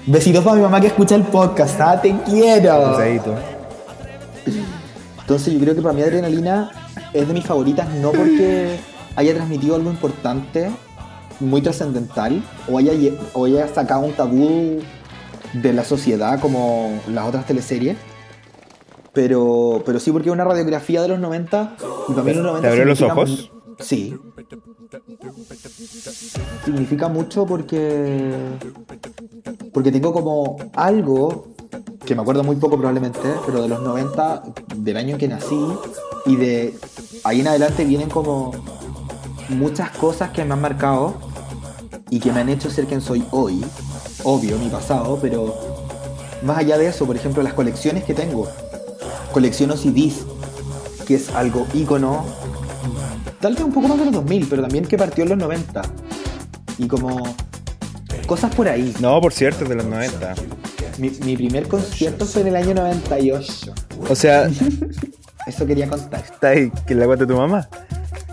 Besitos 0.06 0.44
para 0.44 0.58
mi 0.58 0.62
mamá 0.62 0.82
que 0.82 0.88
escucha 0.88 1.16
el 1.16 1.24
podcast, 1.24 1.80
¿ah? 1.80 2.02
Te 2.02 2.16
quiero. 2.26 2.92
Pesadito. 2.92 3.36
Entonces 5.22 5.54
yo 5.54 5.60
creo 5.60 5.76
que 5.76 5.82
para 5.82 5.94
mí 5.94 6.02
Adrenalina 6.02 6.72
es 7.14 7.28
de 7.28 7.34
mis 7.34 7.46
favoritas 7.46 7.88
no 7.96 8.12
porque 8.12 8.78
haya 9.16 9.34
transmitido 9.34 9.76
algo 9.76 9.90
importante, 9.90 10.70
muy 11.40 11.62
trascendental, 11.62 12.44
o 12.70 12.78
haya, 12.78 12.94
o 13.34 13.46
haya 13.46 13.68
sacado 13.68 14.02
un 14.02 14.14
tabú 14.14 14.80
de 15.54 15.74
la 15.74 15.84
sociedad 15.84 16.40
como 16.40 17.00
las 17.08 17.28
otras 17.28 17.46
teleseries, 17.46 17.96
pero, 19.14 19.84
pero 19.86 20.00
sí 20.00 20.12
porque 20.12 20.30
es 20.30 20.34
una 20.34 20.44
radiografía 20.44 21.02
de 21.02 21.08
los 21.08 21.20
90 21.20 21.76
y 22.10 22.12
para 22.12 22.24
mí 22.24 22.34
los 22.34 22.44
90 22.44 22.62
¿Te 22.62 22.68
abrió 22.68 22.86
los 22.86 23.02
ojos? 23.02 23.52
Sí. 23.80 24.18
Significa 26.66 27.08
mucho 27.08 27.46
porque 27.46 28.34
porque 29.74 29.92
tengo 29.92 30.14
como 30.14 30.58
algo 30.76 31.48
que 32.06 32.16
me 32.16 32.22
acuerdo 32.22 32.44
muy 32.44 32.58
poco 32.58 32.78
probablemente, 32.78 33.20
pero 33.46 33.62
de 33.62 33.70
los 33.70 33.82
90, 33.82 34.44
del 34.78 34.98
año 34.98 35.12
en 35.12 35.18
que 35.18 35.28
nací, 35.28 35.60
y 36.26 36.36
de 36.36 36.78
ahí 37.24 37.42
en 37.42 37.48
adelante 37.48 37.86
vienen 37.86 38.10
como 38.10 38.52
muchas 39.50 39.90
cosas 39.92 40.32
que 40.32 40.44
me 40.44 40.54
han 40.54 40.62
marcado 40.62 41.16
y 42.10 42.20
que 42.20 42.32
me 42.32 42.42
han 42.42 42.50
hecho 42.50 42.70
ser 42.70 42.86
quien 42.86 43.02
soy 43.02 43.26
hoy. 43.32 43.64
Obvio, 44.24 44.58
mi 44.58 44.70
pasado, 44.70 45.18
pero 45.22 45.56
más 46.44 46.58
allá 46.58 46.78
de 46.78 46.88
eso, 46.88 47.06
por 47.06 47.16
ejemplo, 47.16 47.42
las 47.42 47.54
colecciones 47.54 48.04
que 48.04 48.14
tengo. 48.14 48.48
Colecciono 49.34 49.76
CDs, 49.76 50.26
que 51.08 51.16
es 51.16 51.30
algo 51.30 51.66
ícono, 51.74 52.26
tal 53.44 53.56
vez 53.56 53.64
un 53.64 53.74
poco 53.74 53.90
más 53.90 54.00
de 54.00 54.06
los 54.06 54.14
2000, 54.14 54.48
pero 54.50 54.62
también 54.62 54.86
que 54.86 54.98
partió 54.98 55.24
en 55.26 55.32
los 55.32 55.38
90. 55.38 55.82
Y 56.78 56.88
como 56.88 57.36
cosas 58.26 58.56
por 58.56 58.70
ahí. 58.70 58.94
No, 59.02 59.20
por 59.20 59.34
cierto, 59.34 59.64
es 59.64 59.70
de 59.70 59.76
los 59.76 59.86
90. 59.86 60.34
Mi, 60.98 61.10
mi 61.10 61.36
primer 61.36 61.68
concierto 61.68 62.26
fue 62.26 62.44
en 62.44 62.48
el 62.48 62.56
año 62.56 62.74
98. 62.74 63.74
O 64.10 64.16
sea, 64.16 64.50
Eso 65.46 65.66
quería 65.66 65.90
contar. 65.90 66.24
está 66.24 66.50
ahí, 66.50 66.72
que 66.88 66.96
la 66.96 67.06
cuenta 67.06 67.28
tu 67.28 67.36
mamá. 67.36 67.68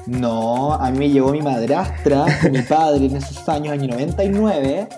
No, 0.07 0.75
a 0.75 0.91
mí 0.93 0.99
me 0.99 1.11
llevó 1.11 1.33
mi 1.33 1.43
madrastra 1.43 2.25
mi 2.51 2.63
padre 2.63 3.07
en 3.07 3.17
esos 3.17 3.49
años, 3.49 3.73
año 3.73 3.89
99, 3.89 4.89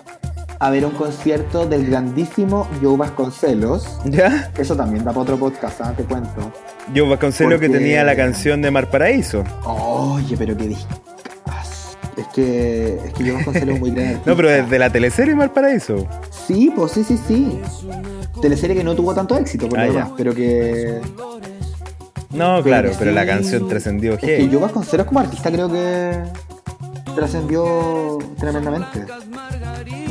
a 0.63 0.69
ver 0.69 0.85
un 0.85 0.91
concierto 0.93 1.65
del 1.67 1.85
grandísimo 1.87 2.69
Joe 2.81 2.95
Vasconcelos. 2.95 3.99
¿Ya? 4.05 4.49
Eso 4.57 4.77
también 4.77 5.03
da 5.03 5.11
para 5.11 5.23
otro 5.23 5.37
podcast, 5.37 5.81
¿ah? 5.81 5.93
te 5.95 6.05
cuento. 6.05 6.53
Yo 6.93 7.05
Vasconcelos 7.05 7.59
que 7.59 7.67
tenía 7.67 8.01
la 8.05 8.15
canción 8.15 8.61
de 8.61 8.71
Mar 8.71 8.89
Paraíso. 8.89 9.43
Oye, 9.65 10.37
pero 10.37 10.55
qué 10.55 10.69
discas. 10.69 11.97
Es 12.15 12.27
que, 12.33 12.97
es 13.05 13.13
que 13.13 13.23
Joe 13.25 13.33
Vasconcelos 13.33 13.75
es 13.75 13.81
muy 13.81 13.91
grande. 13.91 14.19
No, 14.25 14.37
pero 14.37 14.47
desde 14.47 14.79
la 14.79 14.89
teleserie 14.89 15.35
Mar 15.35 15.51
Paraíso. 15.51 16.07
Sí, 16.47 16.71
pues 16.73 16.93
sí, 16.93 17.03
sí, 17.03 17.19
sí. 17.27 17.59
Teleserie 18.41 18.77
que 18.77 18.85
no 18.85 18.95
tuvo 18.95 19.13
tanto 19.13 19.35
éxito, 19.37 19.67
por 19.67 19.77
Ah, 19.77 19.85
lo 19.87 19.93
demás, 19.93 20.09
pero 20.15 20.33
que 20.33 21.01
No, 22.31 22.63
claro, 22.63 22.91
pero 22.97 23.11
la 23.11 23.25
canción 23.25 23.67
trascendió 23.67 24.13
Es 24.13 24.19
que 24.19 24.47
yo 24.47 24.61
Vasconcelos 24.61 25.07
como 25.07 25.19
artista 25.19 25.51
creo 25.51 25.69
que 25.69 26.23
trascendió 27.15 28.17
tremendamente. 28.39 29.03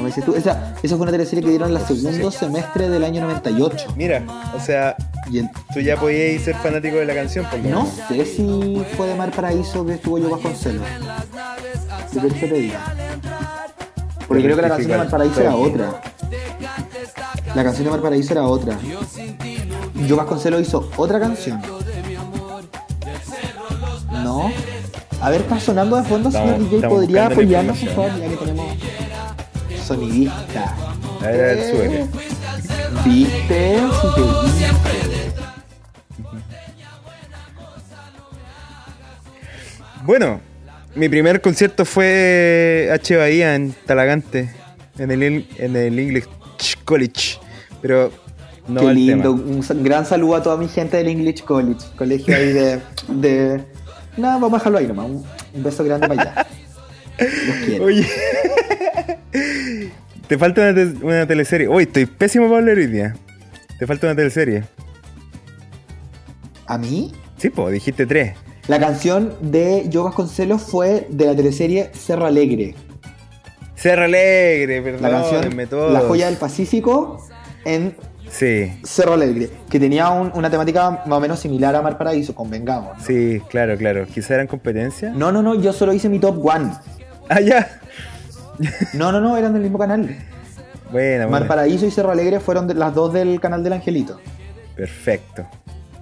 Esa, 0.09 0.75
esa 0.83 0.97
fue 0.97 1.03
una 1.03 1.13
teleserie 1.13 1.43
que 1.45 1.51
dieron 1.51 1.75
el 1.77 1.81
segundo 1.87 2.31
semestre 2.31 2.89
del 2.89 3.05
año 3.05 3.23
98. 3.23 3.95
Mira, 3.97 4.23
o 4.57 4.61
sea, 4.61 4.97
Y 5.31 5.39
en- 5.39 5.51
tú 5.73 5.81
ya 5.81 5.97
podías 5.97 6.43
ser 6.43 6.57
fanático 6.57 6.97
de 6.97 7.05
la 7.07 7.15
canción. 7.15 7.47
por 7.47 7.59
lo 7.61 7.69
no 7.71 7.87
sé 8.09 8.25
si 8.27 8.83
fue 8.97 9.07
de 9.07 9.15
Mar 9.15 9.31
Paraíso 9.31 9.85
que 9.87 9.95
estuvo 9.95 10.19
yo 10.19 10.31
Vasconcelos. 10.31 10.83
¿Qué 12.13 12.19
quieres 12.21 12.39
que 12.41 12.47
te? 12.49 12.73
Porque 14.27 14.43
creo 14.45 14.57
que 14.57 14.63
la 14.63 14.69
canción 14.69 14.91
de 14.91 14.99
Mar 14.99 15.11
Paraíso 15.11 15.41
era 15.41 15.55
otra. 15.57 16.01
La 17.55 17.65
canción 17.65 17.85
de 17.85 17.91
Mar 17.91 18.01
Paraíso 18.01 18.33
era 18.33 18.43
otra. 18.45 18.79
Yo 20.07 20.17
Vasconcelos 20.17 20.61
hizo 20.63 20.91
otra 20.97 21.21
canción. 21.21 21.61
¿No? 24.11 24.51
A 25.21 25.31
ver, 25.31 25.43
está 25.43 25.61
sonando 25.61 25.97
de 25.97 26.03
fondo, 26.03 26.31
señor 26.31 26.59
DJ. 26.69 26.89
¿Podría 26.89 27.27
apoyarnos, 27.27 27.79
por 27.79 27.89
favor? 27.91 28.11
Ya 28.19 28.29
que 28.29 28.37
tenemos 28.37 28.67
sonidista. 29.83 30.75
A 31.21 31.27
ver, 31.27 31.35
a 31.35 31.47
ver, 31.55 31.71
súbele. 31.71 32.07
¿Viste? 33.05 33.79
Bueno, 40.05 40.41
Mi 40.95 41.09
primer 41.09 41.41
concierto 41.41 41.85
fue 41.87 42.91
H. 42.93 43.17
Bahía 43.17 43.55
en 43.55 43.73
Talagante, 43.87 44.51
en 44.99 45.11
el, 45.11 45.47
en 45.57 45.75
el 45.77 45.99
English 45.99 46.27
College. 46.85 47.39
Pero 47.81 48.13
no 48.69 48.81
Qué 48.81 48.93
lindo. 48.93 49.35
tema. 49.35 49.47
Un 49.77 49.83
gran 49.85 50.05
saludo 50.05 50.37
a 50.37 50.43
toda 50.43 50.59
mi 50.59 50.69
gente 50.69 50.99
del 50.99 51.09
English 51.09 51.43
College. 51.45 51.81
Colegio 51.97 52.37
ahí 52.37 52.53
de. 52.53 52.81
de... 53.09 53.65
No, 54.19 54.29
vamos 54.39 54.53
a 54.53 54.57
dejarlo 54.59 54.79
ahí 54.79 54.87
nomás. 54.87 55.07
Un, 55.07 55.25
un 55.55 55.63
beso 55.63 55.83
grande 55.83 56.09
para 56.09 56.21
allá. 56.21 56.47
Los 57.19 57.57
quiero. 57.65 57.85
Oye. 57.87 58.07
Te 60.33 60.39
falta 60.39 60.63
una, 60.63 60.75
te- 60.75 61.05
una 61.05 61.27
teleserie. 61.27 61.69
Uy, 61.69 61.83
estoy 61.83 62.07
pésimo 62.07 62.47
para 62.47 62.61
hablar 62.61 62.79
hoy 62.79 62.87
día. 62.87 63.15
Te 63.79 63.87
falta 63.87 64.07
una 64.07 64.17
teleserie. 64.17 64.65
¿A 66.67 66.79
mí? 66.79 67.13
Sí, 67.37 67.51
pues, 67.51 67.71
dijiste 67.75 68.07
tres. 68.07 68.33
La 68.67 68.81
canción 68.81 69.35
de 69.43 69.85
Yo 69.91 70.05
Vasconcelos 70.05 70.63
fue 70.63 71.07
de 71.11 71.27
la 71.27 71.37
teleserie 71.37 71.91
Cerro 71.93 72.25
Alegre. 72.25 72.75
Cerro 73.75 74.05
Alegre, 74.05 74.99
La 75.03 75.11
canción 75.11 75.69
todos. 75.69 75.93
La 75.93 76.01
joya 76.01 76.29
del 76.29 76.39
Pacífico 76.39 77.23
en 77.67 77.95
Sí, 78.31 78.73
Cerro 78.85 79.13
Alegre. 79.13 79.51
Que 79.69 79.79
tenía 79.79 80.09
un- 80.09 80.33
una 80.35 80.49
temática 80.49 81.03
más 81.05 81.19
o 81.19 81.21
menos 81.21 81.41
similar 81.41 81.77
a 81.77 81.83
Mar 81.83 81.99
Paraíso, 81.99 82.35
convengamos. 82.35 82.97
¿no? 82.97 83.05
sí, 83.05 83.43
claro, 83.51 83.77
claro. 83.77 84.07
Quizá 84.07 84.33
eran 84.33 84.47
competencia. 84.47 85.11
No, 85.15 85.31
no, 85.31 85.43
no, 85.43 85.57
yo 85.61 85.75
solo 85.75 85.93
hice 85.93 86.09
mi 86.09 86.19
top 86.19 86.43
one. 86.43 86.71
Ah, 87.29 87.41
ya. 87.43 87.69
No, 88.95 89.13
no, 89.13 89.21
no, 89.21 89.37
eran 89.37 89.53
del 89.53 89.63
mismo 89.63 89.79
canal. 89.79 90.17
Buena, 90.91 91.25
Mar 91.25 91.31
buena. 91.31 91.49
Paraíso 91.49 91.87
y 91.87 91.91
Cerro 91.91 92.11
Alegre 92.13 92.39
fueron 92.41 92.67
de- 92.69 92.75
las 92.75 92.95
dos 92.95 93.13
del 93.13 93.41
canal 93.41 93.63
del 93.65 93.73
Angelito. 93.75 94.21
Perfecto. 94.77 95.47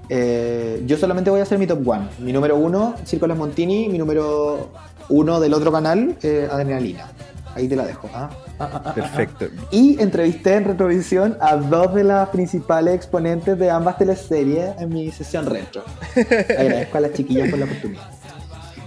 Eh, 0.09 0.83
yo 0.87 0.97
solamente 0.97 1.31
voy 1.31 1.41
a 1.41 1.45
hacer 1.45 1.59
mi 1.59 1.67
top 1.67 1.87
one. 1.87 2.09
Mi 2.19 2.33
número 2.33 2.57
uno, 2.57 2.95
Circo 3.05 3.27
Las 3.29 3.39
Montini. 3.39 3.89
Mi 3.89 3.99
número 3.99 4.71
uno 5.09 5.39
del 5.41 5.55
otro 5.55 5.71
canal, 5.71 6.17
eh, 6.23 6.49
Adrenalina. 6.51 7.07
Ahí 7.55 7.69
te 7.69 7.77
la 7.77 7.85
dejo. 7.85 8.09
ah, 8.15 8.31
ah, 8.59 8.83
ah. 8.87 8.95
Perfecto. 8.95 9.47
Y 9.71 10.01
entrevisté 10.01 10.55
en 10.55 10.65
Retrovisión 10.65 11.37
a 11.41 11.57
dos 11.57 11.95
de 11.95 12.05
las 12.05 12.29
principales 12.31 12.95
exponentes 12.95 13.59
de 13.59 13.71
ambas 13.71 13.99
teleseries 13.99 14.71
en 14.79 14.89
mi 14.89 15.11
sesión 15.13 15.47
retro. 15.47 15.83
Agradezco 16.17 16.99
a 16.99 17.01
las 17.01 17.13
chiquillas 17.13 17.49
por 17.51 17.59
la 17.59 17.65
oportunidad. 17.67 18.03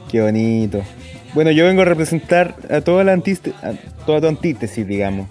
Qué 0.09 0.21
bonito. 0.21 0.81
Bueno, 1.33 1.51
yo 1.51 1.65
vengo 1.65 1.81
a 1.81 1.85
representar 1.85 2.55
a 2.69 2.81
toda 2.81 3.03
la 3.03 3.13
antítesis, 3.13 3.53
toda 4.05 4.21
tu 4.21 4.27
antítesis, 4.27 4.85
digamos. 4.85 5.27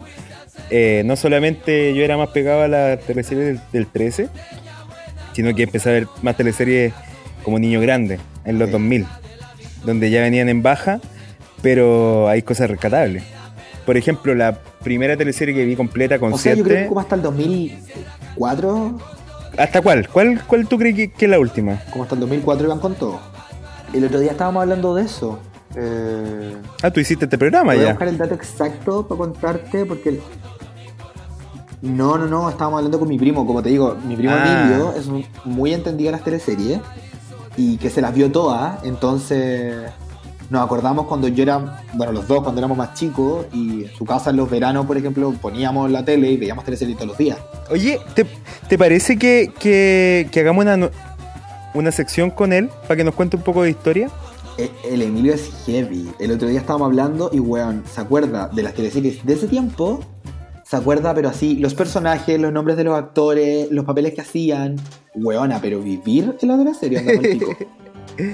Eh, 0.70 1.02
no 1.04 1.16
solamente 1.16 1.94
yo 1.94 2.02
era 2.02 2.16
más 2.16 2.30
pegado 2.30 2.62
a 2.62 2.68
la 2.68 2.96
teleserie 2.96 3.44
del, 3.44 3.60
del 3.72 3.86
13, 3.86 4.28
sino 5.32 5.54
que 5.54 5.62
empecé 5.62 5.88
a 5.90 5.92
ver 5.92 6.06
más 6.22 6.36
teleseries 6.36 6.92
como 7.44 7.58
niño 7.58 7.80
grande, 7.80 8.18
en 8.44 8.58
los 8.58 8.68
Sí. 8.68 8.72
2000, 8.72 9.06
donde 9.84 10.10
ya 10.10 10.20
venían 10.22 10.48
en 10.48 10.62
baja, 10.62 11.00
pero 11.62 12.28
hay 12.28 12.42
cosas 12.42 12.68
rescatables. 12.70 13.22
Por 13.86 13.96
ejemplo, 13.96 14.34
la 14.34 14.58
primera 14.82 15.16
teleserie 15.16 15.54
que 15.54 15.64
vi 15.64 15.76
completa 15.76 16.18
con 16.18 16.32
O 16.32 16.38
sea, 16.38 16.54
yo 16.54 16.64
creo 16.64 16.82
que 16.82 16.88
como 16.88 17.00
hasta 17.00 17.14
el 17.16 17.22
2004, 17.22 18.98
¿Hasta 19.58 19.82
cuál? 19.82 20.08
¿Cuál, 20.08 20.40
cuál 20.46 20.66
tú 20.66 20.78
crees 20.78 20.96
que, 20.96 21.10
que 21.12 21.24
es 21.26 21.30
la 21.30 21.38
última? 21.38 21.80
como 21.90 22.04
hasta 22.04 22.14
el 22.14 22.20
2004 22.22 22.66
iban 22.66 22.78
con 22.80 22.94
todo. 22.94 23.20
El 23.92 24.04
otro 24.04 24.20
día 24.20 24.30
estábamos 24.32 24.62
hablando 24.62 24.94
de 24.94 25.04
eso. 25.04 25.38
Eh, 25.76 26.56
Ah, 26.82 26.90
tú 26.90 27.00
hiciste 27.00 27.24
este 27.26 27.38
programa 27.38 27.72
voy 27.72 27.80
a 27.82 27.84
ya. 27.86 27.88
buscar 27.90 28.08
el 28.08 28.18
dato 28.18 28.34
exacto 28.34 29.06
para 29.06 29.18
contarte 29.18 29.84
porque... 29.86 30.08
el- 30.10 30.20
No, 31.82 32.16
no, 32.16 32.26
no, 32.28 32.48
estábamos 32.48 32.78
hablando 32.78 32.98
con 32.98 33.08
mi 33.08 33.18
primo, 33.18 33.44
como 33.46 33.62
te 33.62 33.70
digo, 33.70 33.96
mi 34.06 34.14
primo 34.16 34.32
Ah. 34.36 34.64
Emilio 34.64 34.94
es 34.96 35.06
un- 35.06 35.24
muy 35.44 35.72
entendido 35.74 36.10
en 36.10 36.12
las 36.12 36.24
teleseries 36.24 36.78
y 37.56 37.76
que 37.78 37.90
se 37.90 38.00
las 38.00 38.14
vio 38.14 38.30
todas, 38.30 38.82
entonces 38.84 39.74
nos 40.48 40.62
acordamos 40.64 41.06
cuando 41.06 41.28
yo 41.28 41.42
era, 41.42 41.82
bueno, 41.94 42.12
los 42.12 42.28
dos 42.28 42.42
cuando 42.42 42.60
éramos 42.60 42.76
más 42.76 42.94
chicos 42.94 43.46
y 43.52 43.84
en 43.84 43.90
su 43.96 44.04
casa 44.04 44.30
en 44.30 44.36
los 44.36 44.50
veranos, 44.50 44.84
por 44.86 44.96
ejemplo, 44.98 45.32
poníamos 45.40 45.90
la 45.90 46.04
tele 46.04 46.30
y 46.30 46.36
veíamos 46.36 46.64
teleseries 46.64 46.96
todos 46.96 47.08
los 47.08 47.18
días. 47.18 47.38
Oye, 47.70 47.98
¿te, 48.14 48.26
te 48.68 48.76
parece 48.78 49.18
que, 49.18 49.52
que- 49.58 50.28
que 50.30 50.40
hagamos 50.40 50.64
una, 50.64 50.90
una 51.74 51.90
sección 51.90 52.30
con 52.30 52.52
él 52.52 52.68
para 52.82 52.96
que 52.96 53.04
nos 53.04 53.14
cuente 53.14 53.36
un 53.36 53.42
poco 53.42 53.62
de 53.62 53.70
historia? 53.70 54.08
E- 54.58 54.70
El 54.84 55.02
Emilio 55.02 55.34
es 55.34 55.50
heavy. 55.66 56.10
El 56.18 56.32
otro 56.32 56.48
día 56.48 56.60
estábamos 56.60 56.86
hablando 56.86 57.30
y, 57.32 57.40
weón, 57.40 57.82
se 57.92 58.00
acuerda 58.00 58.48
de 58.52 58.62
las 58.62 58.74
teleseries 58.74 59.24
de 59.24 59.32
ese 59.34 59.46
tiempo. 59.48 60.00
Se 60.64 60.76
acuerda, 60.76 61.14
pero 61.14 61.28
así, 61.28 61.56
los 61.56 61.74
personajes, 61.74 62.40
los 62.40 62.52
nombres 62.52 62.76
de 62.76 62.84
los 62.84 62.96
actores, 62.98 63.70
los 63.70 63.84
papeles 63.84 64.14
que 64.14 64.20
hacían. 64.22 64.76
Weona, 65.14 65.60
pero 65.60 65.80
vivir 65.80 66.36
en 66.40 66.48
la 66.48 66.56
teleserie, 66.56 66.98
anda 66.98 67.12
pa'l 67.12 67.22
pico. 67.30 67.52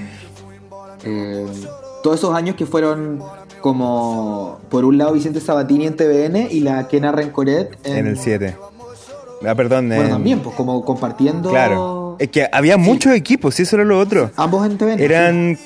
Eh, 1.05 1.47
todos 2.03 2.17
esos 2.19 2.35
años 2.35 2.57
que 2.57 2.67
fueron 2.67 3.23
como, 3.61 4.59
por 4.69 4.85
un 4.85 4.99
lado, 4.99 5.13
Vicente 5.13 5.41
Sabatini 5.41 5.87
en 5.87 5.97
TVN 5.97 6.49
y 6.51 6.61
la 6.61 6.89
Kena 6.89 7.13
Rencoret 7.13 7.79
en, 7.85 7.99
En 7.99 8.07
el 8.09 8.19
7. 8.19 8.57
Ah, 9.47 9.55
perdón. 9.55 9.87
Bueno, 9.89 10.03
en- 10.05 10.11
también, 10.11 10.41
pues 10.41 10.57
como 10.57 10.85
compartiendo. 10.85 11.51
Claro. 11.51 12.17
Es 12.19 12.31
que 12.31 12.49
había 12.51 12.77
muchos 12.77 13.13
equipos, 13.15 13.59
y 13.61 13.63
eso 13.63 13.77
era 13.77 13.85
lo 13.85 13.99
otro. 13.99 14.31
Ambos 14.37 14.67
en 14.67 14.77
TVN. 14.77 15.01
Eran 15.01 15.59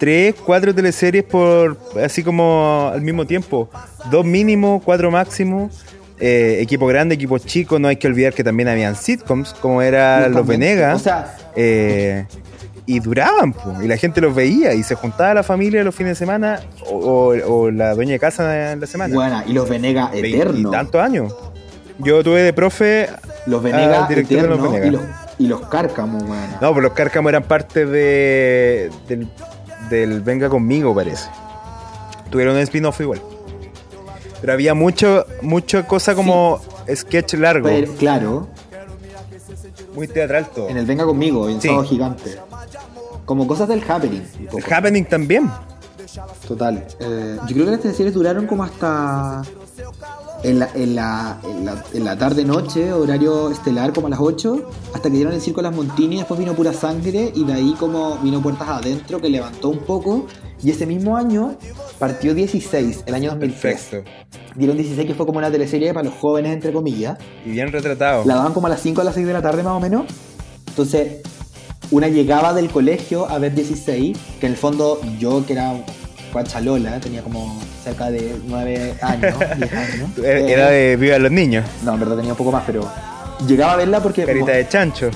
tres, 0.00 0.34
cuatro 0.44 0.74
teleseries 0.74 1.22
por 1.22 1.78
así 2.02 2.24
como 2.24 2.90
al 2.92 3.02
mismo 3.02 3.24
tiempo. 3.26 3.70
Dos 4.10 4.24
mínimo, 4.24 4.82
cuatro 4.84 5.12
máximo. 5.12 5.70
Eh, 6.18 6.58
equipo 6.60 6.86
grande, 6.86 7.14
equipo 7.14 7.38
chico. 7.38 7.78
No 7.78 7.86
hay 7.86 7.96
que 7.96 8.08
olvidar 8.08 8.32
que 8.34 8.42
también 8.42 8.68
habían 8.68 8.96
sitcoms, 8.96 9.54
como 9.54 9.80
era 9.82 10.28
Los. 10.28 10.44
Venegas. 10.46 10.96
O 11.00 11.04
sea, 11.04 11.36
Eh, 11.54 12.26
y 12.86 12.98
duraban, 12.98 13.52
po, 13.52 13.80
y 13.82 13.86
la 13.86 13.96
gente 13.96 14.20
los 14.20 14.34
veía 14.34 14.72
y 14.74 14.82
se 14.82 14.94
juntaba 14.96 15.32
la 15.34 15.42
familia 15.44 15.84
los 15.84 15.94
fines 15.94 16.12
de 16.12 16.16
semana 16.16 16.60
o, 16.86 16.96
o- 16.96 17.54
o 17.66 17.70
la 17.70 17.94
dueña 17.94 18.12
de 18.12 18.18
casa 18.18 18.72
en 18.72 18.80
la 18.80 18.86
semana. 18.88 19.14
Buena, 19.14 19.44
y 19.46 19.52
los 19.52 19.68
Venegas 19.68 20.10
Veinte 20.10 20.28
y 20.28 20.34
eternos. 20.34 20.72
tantos 20.72 21.00
años. 21.00 21.32
Yo 21.98 22.24
tuve 22.24 22.40
de 22.42 22.52
profe. 22.52 23.08
Los 23.46 23.62
Venegas 23.62 24.08
director 24.08 24.42
de 24.42 24.48
los 24.48 24.58
eternos 24.58 24.72
Venegas. 24.72 24.88
y 24.88 24.90
los, 24.90 25.02
y 25.38 25.46
los 25.48 25.68
Cárcamos, 25.68 26.22
weón. 26.24 26.36
No, 26.60 26.72
pues 26.72 26.82
los 26.82 26.92
cárcamos 26.92 27.30
eran 27.30 27.42
parte 27.44 27.86
de, 27.86 28.90
del, 29.08 29.28
del 29.90 30.20
Venga 30.22 30.48
conmigo, 30.48 30.94
parece. 30.94 31.28
Tuvieron 32.30 32.54
un 32.56 32.62
spin-off 32.62 33.00
igual. 33.00 33.20
Pero 34.40 34.52
había 34.54 34.72
mucho, 34.72 35.26
mucha 35.42 35.86
cosa 35.86 36.14
como 36.14 36.60
sketch 36.88 37.34
largo. 37.34 37.68
Pero, 37.68 37.92
claro, 37.94 38.48
muy 39.94 40.08
teatral 40.08 40.48
todo. 40.54 40.68
en 40.68 40.76
el 40.78 40.86
Venga 40.86 41.04
Conmigo, 41.04 41.48
en 41.48 41.60
Sí. 41.60 41.68
Sábado 41.68 41.84
Gigante. 41.86 42.36
Como 43.26 43.46
cosas 43.46 43.68
del 43.68 43.82
Happening. 43.86 44.22
El 44.56 44.72
Happening 44.72 45.04
también. 45.04 45.50
Total. 46.48 46.84
Eh, 47.00 47.36
yo 47.46 47.54
creo 47.54 47.64
que 47.66 47.70
las 47.72 47.80
teleseries 47.80 48.14
duraron 48.14 48.46
como 48.46 48.64
hasta. 48.64 49.42
En 50.42 50.58
la, 50.58 50.70
en, 50.74 50.94
la, 50.94 51.38
en, 51.44 51.64
la, 51.66 51.84
en 51.92 52.04
la 52.04 52.16
tarde-noche, 52.16 52.94
horario 52.94 53.50
estelar, 53.50 53.92
como 53.92 54.06
a 54.06 54.10
las 54.10 54.20
8, 54.20 54.70
hasta 54.94 55.10
que 55.10 55.16
dieron 55.16 55.34
el 55.34 55.40
circo 55.42 55.60
Las 55.60 55.74
Montini, 55.74 56.16
después 56.16 56.40
vino 56.40 56.54
Pura 56.54 56.72
Sangre, 56.72 57.30
y 57.34 57.44
de 57.44 57.52
ahí 57.52 57.74
como 57.78 58.16
vino 58.18 58.40
Puertas 58.40 58.68
Adentro, 58.68 59.20
que 59.20 59.28
levantó 59.28 59.68
un 59.68 59.80
poco, 59.80 60.26
y 60.62 60.70
ese 60.70 60.86
mismo 60.86 61.16
año 61.16 61.56
partió 61.98 62.34
16, 62.34 63.04
el 63.04 63.14
año 63.14 63.30
2003. 63.30 63.60
Perfecto. 63.60 64.10
Dieron 64.56 64.76
16, 64.76 65.06
que 65.06 65.14
fue 65.14 65.26
como 65.26 65.38
una 65.38 65.50
teleserie 65.50 65.92
para 65.92 66.08
los 66.08 66.18
jóvenes, 66.18 66.52
entre 66.52 66.72
comillas. 66.72 67.18
Y 67.44 67.50
bien 67.50 67.70
retratado. 67.70 68.24
La 68.24 68.36
daban 68.36 68.54
como 68.54 68.66
a 68.66 68.70
las 68.70 68.80
5 68.80 69.00
a 69.00 69.04
las 69.04 69.14
6 69.14 69.26
de 69.26 69.32
la 69.34 69.42
tarde 69.42 69.62
más 69.62 69.74
o 69.74 69.80
menos. 69.80 70.06
Entonces, 70.68 71.20
una 71.90 72.08
llegaba 72.08 72.54
del 72.54 72.70
colegio 72.70 73.28
a 73.28 73.38
ver 73.38 73.54
16, 73.54 74.16
que 74.40 74.46
en 74.46 74.52
el 74.52 74.58
fondo 74.58 75.00
yo 75.18 75.44
que 75.44 75.54
era 75.54 75.84
guachalola, 76.32 77.00
tenía 77.00 77.22
como 77.22 77.60
cerca 77.82 78.10
de 78.10 78.36
9 78.46 78.94
años, 79.02 79.34
10 79.56 79.72
años. 79.72 80.10
Era 80.18 80.38
Eh, 80.38 80.52
era 80.52 80.68
de 80.70 80.96
Viva 80.96 81.18
los 81.18 81.30
Niños. 81.30 81.64
No, 81.84 81.94
en 81.94 82.00
verdad 82.00 82.16
tenía 82.16 82.32
un 82.32 82.38
poco 82.38 82.52
más, 82.52 82.64
pero 82.66 82.88
llegaba 83.46 83.72
a 83.72 83.76
verla 83.76 84.02
porque... 84.02 84.24
Carita 84.24 84.52
de 84.52 84.68
chancho. 84.68 85.10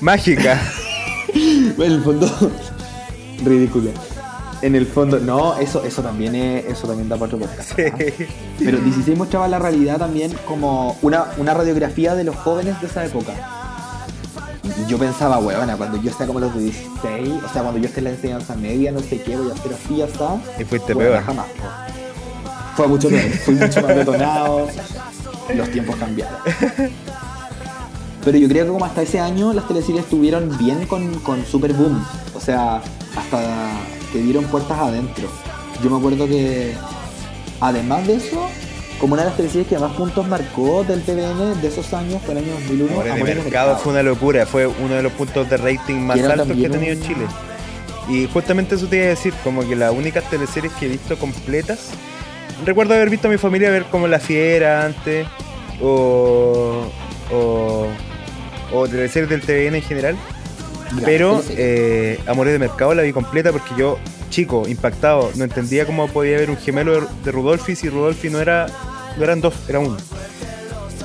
Mágica. 0.00 0.60
En 1.34 1.74
el 1.82 2.02
fondo... 2.02 2.28
Ridículo. 3.44 3.90
En 4.62 4.74
el 4.74 4.86
fondo, 4.86 5.18
no, 5.18 5.58
eso, 5.58 5.82
eso 5.84 6.02
también 6.02 6.34
es, 6.34 6.66
eso 6.66 6.86
también 6.86 7.08
da 7.08 7.16
para 7.16 7.34
otro 7.34 7.38
podcast. 7.38 7.74
Sí. 7.76 7.82
¿ah? 7.86 8.24
Pero 8.58 8.78
16 8.78 9.16
mostraba 9.16 9.48
la 9.48 9.58
realidad 9.58 9.98
también 9.98 10.32
como 10.46 10.98
una, 11.00 11.26
una 11.38 11.54
radiografía 11.54 12.14
de 12.14 12.24
los 12.24 12.36
jóvenes 12.36 12.78
de 12.80 12.86
esa 12.86 13.06
época. 13.06 13.59
Yo 14.88 14.98
pensaba, 14.98 15.38
huevona, 15.38 15.76
cuando 15.76 16.00
yo 16.00 16.12
sea 16.12 16.26
como 16.26 16.40
los 16.40 16.54
de 16.54 16.62
16, 16.62 17.42
o 17.44 17.48
sea, 17.52 17.62
cuando 17.62 17.78
yo 17.78 17.86
esté 17.86 18.00
en 18.00 18.04
la 18.04 18.10
enseñanza 18.10 18.54
media, 18.56 18.92
no 18.92 19.00
sé 19.00 19.20
qué, 19.22 19.36
voy 19.36 19.50
a 19.50 19.54
hacer 19.54 19.72
así, 19.74 20.02
hasta. 20.02 20.40
Y 20.58 20.64
fuiste 20.64 20.94
peor. 20.94 21.22
jamás. 21.22 21.46
Fue 22.76 22.86
mucho 22.88 23.08
peor, 23.08 23.30
fui 23.44 23.54
mucho 23.54 23.82
más 23.82 23.94
detonado, 23.94 24.68
los 25.54 25.70
tiempos 25.70 25.96
cambiaron. 25.96 26.38
Pero 28.24 28.36
yo 28.36 28.48
creo 28.48 28.64
que 28.66 28.72
como 28.72 28.84
hasta 28.84 29.02
ese 29.02 29.18
año 29.18 29.52
las 29.52 29.66
teleseries 29.66 30.04
estuvieron 30.04 30.56
bien 30.58 30.86
con, 30.86 31.14
con 31.20 31.44
Super 31.46 31.72
Boom. 31.72 32.04
O 32.34 32.40
sea, 32.40 32.82
hasta 33.16 33.70
que 34.12 34.18
dieron 34.20 34.44
puertas 34.44 34.78
adentro. 34.78 35.28
Yo 35.82 35.90
me 35.90 35.96
acuerdo 35.96 36.26
que, 36.26 36.74
además 37.60 38.06
de 38.06 38.16
eso, 38.16 38.46
como 39.00 39.14
una 39.14 39.22
de 39.22 39.28
las 39.30 39.36
teleseries 39.36 39.66
que 39.68 39.78
más 39.78 39.92
puntos 39.92 40.28
marcó 40.28 40.84
del 40.84 41.02
TVN 41.02 41.60
de 41.60 41.68
esos 41.68 41.92
años, 41.94 42.20
fue 42.24 42.32
el 42.34 42.38
año 42.44 42.52
2001. 42.52 42.90
Amores 42.92 43.04
de 43.06 43.10
Amores 43.20 43.36
de 43.36 43.42
mercado 43.42 43.78
fue 43.78 43.92
una 43.92 44.02
locura. 44.02 44.46
Fue 44.46 44.66
uno 44.66 44.94
de 44.94 45.02
los 45.02 45.12
puntos 45.12 45.48
de 45.48 45.56
rating 45.56 45.96
más 45.96 46.18
altos 46.22 46.46
que 46.56 46.66
ha 46.66 46.70
tenido 46.70 46.94
un- 46.96 47.02
Chile. 47.02 47.26
Y 48.08 48.26
justamente 48.32 48.74
eso 48.74 48.86
te 48.86 48.96
iba 48.96 49.06
a 49.06 49.08
decir, 49.10 49.32
como 49.44 49.66
que 49.66 49.74
las 49.76 49.92
únicas 49.92 50.28
teleseries 50.28 50.72
que 50.74 50.86
he 50.86 50.88
visto 50.88 51.16
completas. 51.18 51.90
Recuerdo 52.66 52.92
haber 52.94 53.08
visto 53.08 53.28
a 53.28 53.30
mi 53.30 53.38
familia 53.38 53.70
ver 53.70 53.84
como 53.84 54.06
La 54.06 54.18
Fiera 54.20 54.84
antes, 54.84 55.26
o. 55.80 56.82
o. 57.32 57.86
o 58.72 58.88
teleseries 58.88 59.30
del 59.30 59.40
TVN 59.42 59.76
en 59.76 59.82
general. 59.82 60.16
Pero 61.04 61.40
eh, 61.50 62.18
Amores 62.26 62.52
de 62.52 62.58
Mercado 62.58 62.94
la 62.94 63.02
vi 63.02 63.12
completa 63.12 63.52
porque 63.52 63.70
yo, 63.78 63.96
chico, 64.28 64.64
impactado, 64.68 65.30
no 65.36 65.44
entendía 65.44 65.86
cómo 65.86 66.08
podía 66.08 66.36
haber 66.36 66.50
un 66.50 66.56
gemelo 66.56 67.00
de- 67.00 67.06
de 67.24 67.30
Rudolfi 67.32 67.76
si 67.76 67.88
Rudolfi 67.88 68.28
no 68.28 68.40
era. 68.40 68.66
No 69.16 69.24
eran 69.24 69.40
dos, 69.40 69.54
era 69.68 69.78
uno. 69.80 69.96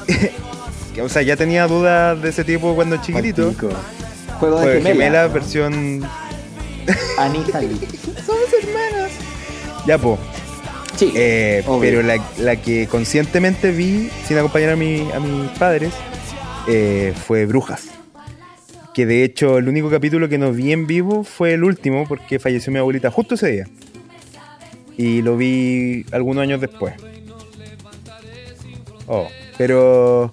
O 1.03 1.09
sea, 1.09 1.21
ya 1.23 1.35
tenía 1.35 1.67
dudas 1.67 2.21
de 2.21 2.29
ese 2.29 2.45
tipo 2.45 2.73
cuando 2.73 2.95
chiquitito. 3.01 3.53
Juego 4.39 4.59
de 4.61 4.63
Fue 4.65 4.73
gemela. 4.75 4.93
gemela, 4.93 5.27
¿no? 5.27 5.33
versión. 5.33 6.03
Anita 7.17 7.59
Lee. 7.59 7.77
Ya, 9.85 9.97
po. 9.97 10.17
Sí. 10.95 11.11
Eh, 11.15 11.65
pero 11.81 12.01
la, 12.01 12.17
la 12.37 12.55
que 12.55 12.87
conscientemente 12.87 13.71
vi 13.71 14.09
sin 14.25 14.37
acompañar 14.37 14.69
a, 14.69 14.75
mi, 14.77 15.11
a 15.11 15.19
mis 15.19 15.49
padres 15.57 15.93
eh, 16.67 17.13
fue 17.27 17.45
Brujas. 17.45 17.89
Que 18.93 19.05
de 19.05 19.25
hecho 19.25 19.57
el 19.57 19.67
único 19.67 19.89
capítulo 19.89 20.29
que 20.29 20.37
no 20.37 20.53
vi 20.53 20.71
en 20.71 20.87
vivo 20.87 21.25
fue 21.25 21.53
el 21.55 21.65
último 21.65 22.05
porque 22.07 22.39
falleció 22.39 22.71
mi 22.71 22.79
abuelita 22.79 23.11
justo 23.11 23.35
ese 23.35 23.51
día. 23.51 23.67
Y 24.97 25.21
lo 25.21 25.35
vi 25.35 26.05
algunos 26.13 26.41
años 26.41 26.61
después. 26.61 26.93
Oh, 29.07 29.27
pero 29.57 30.31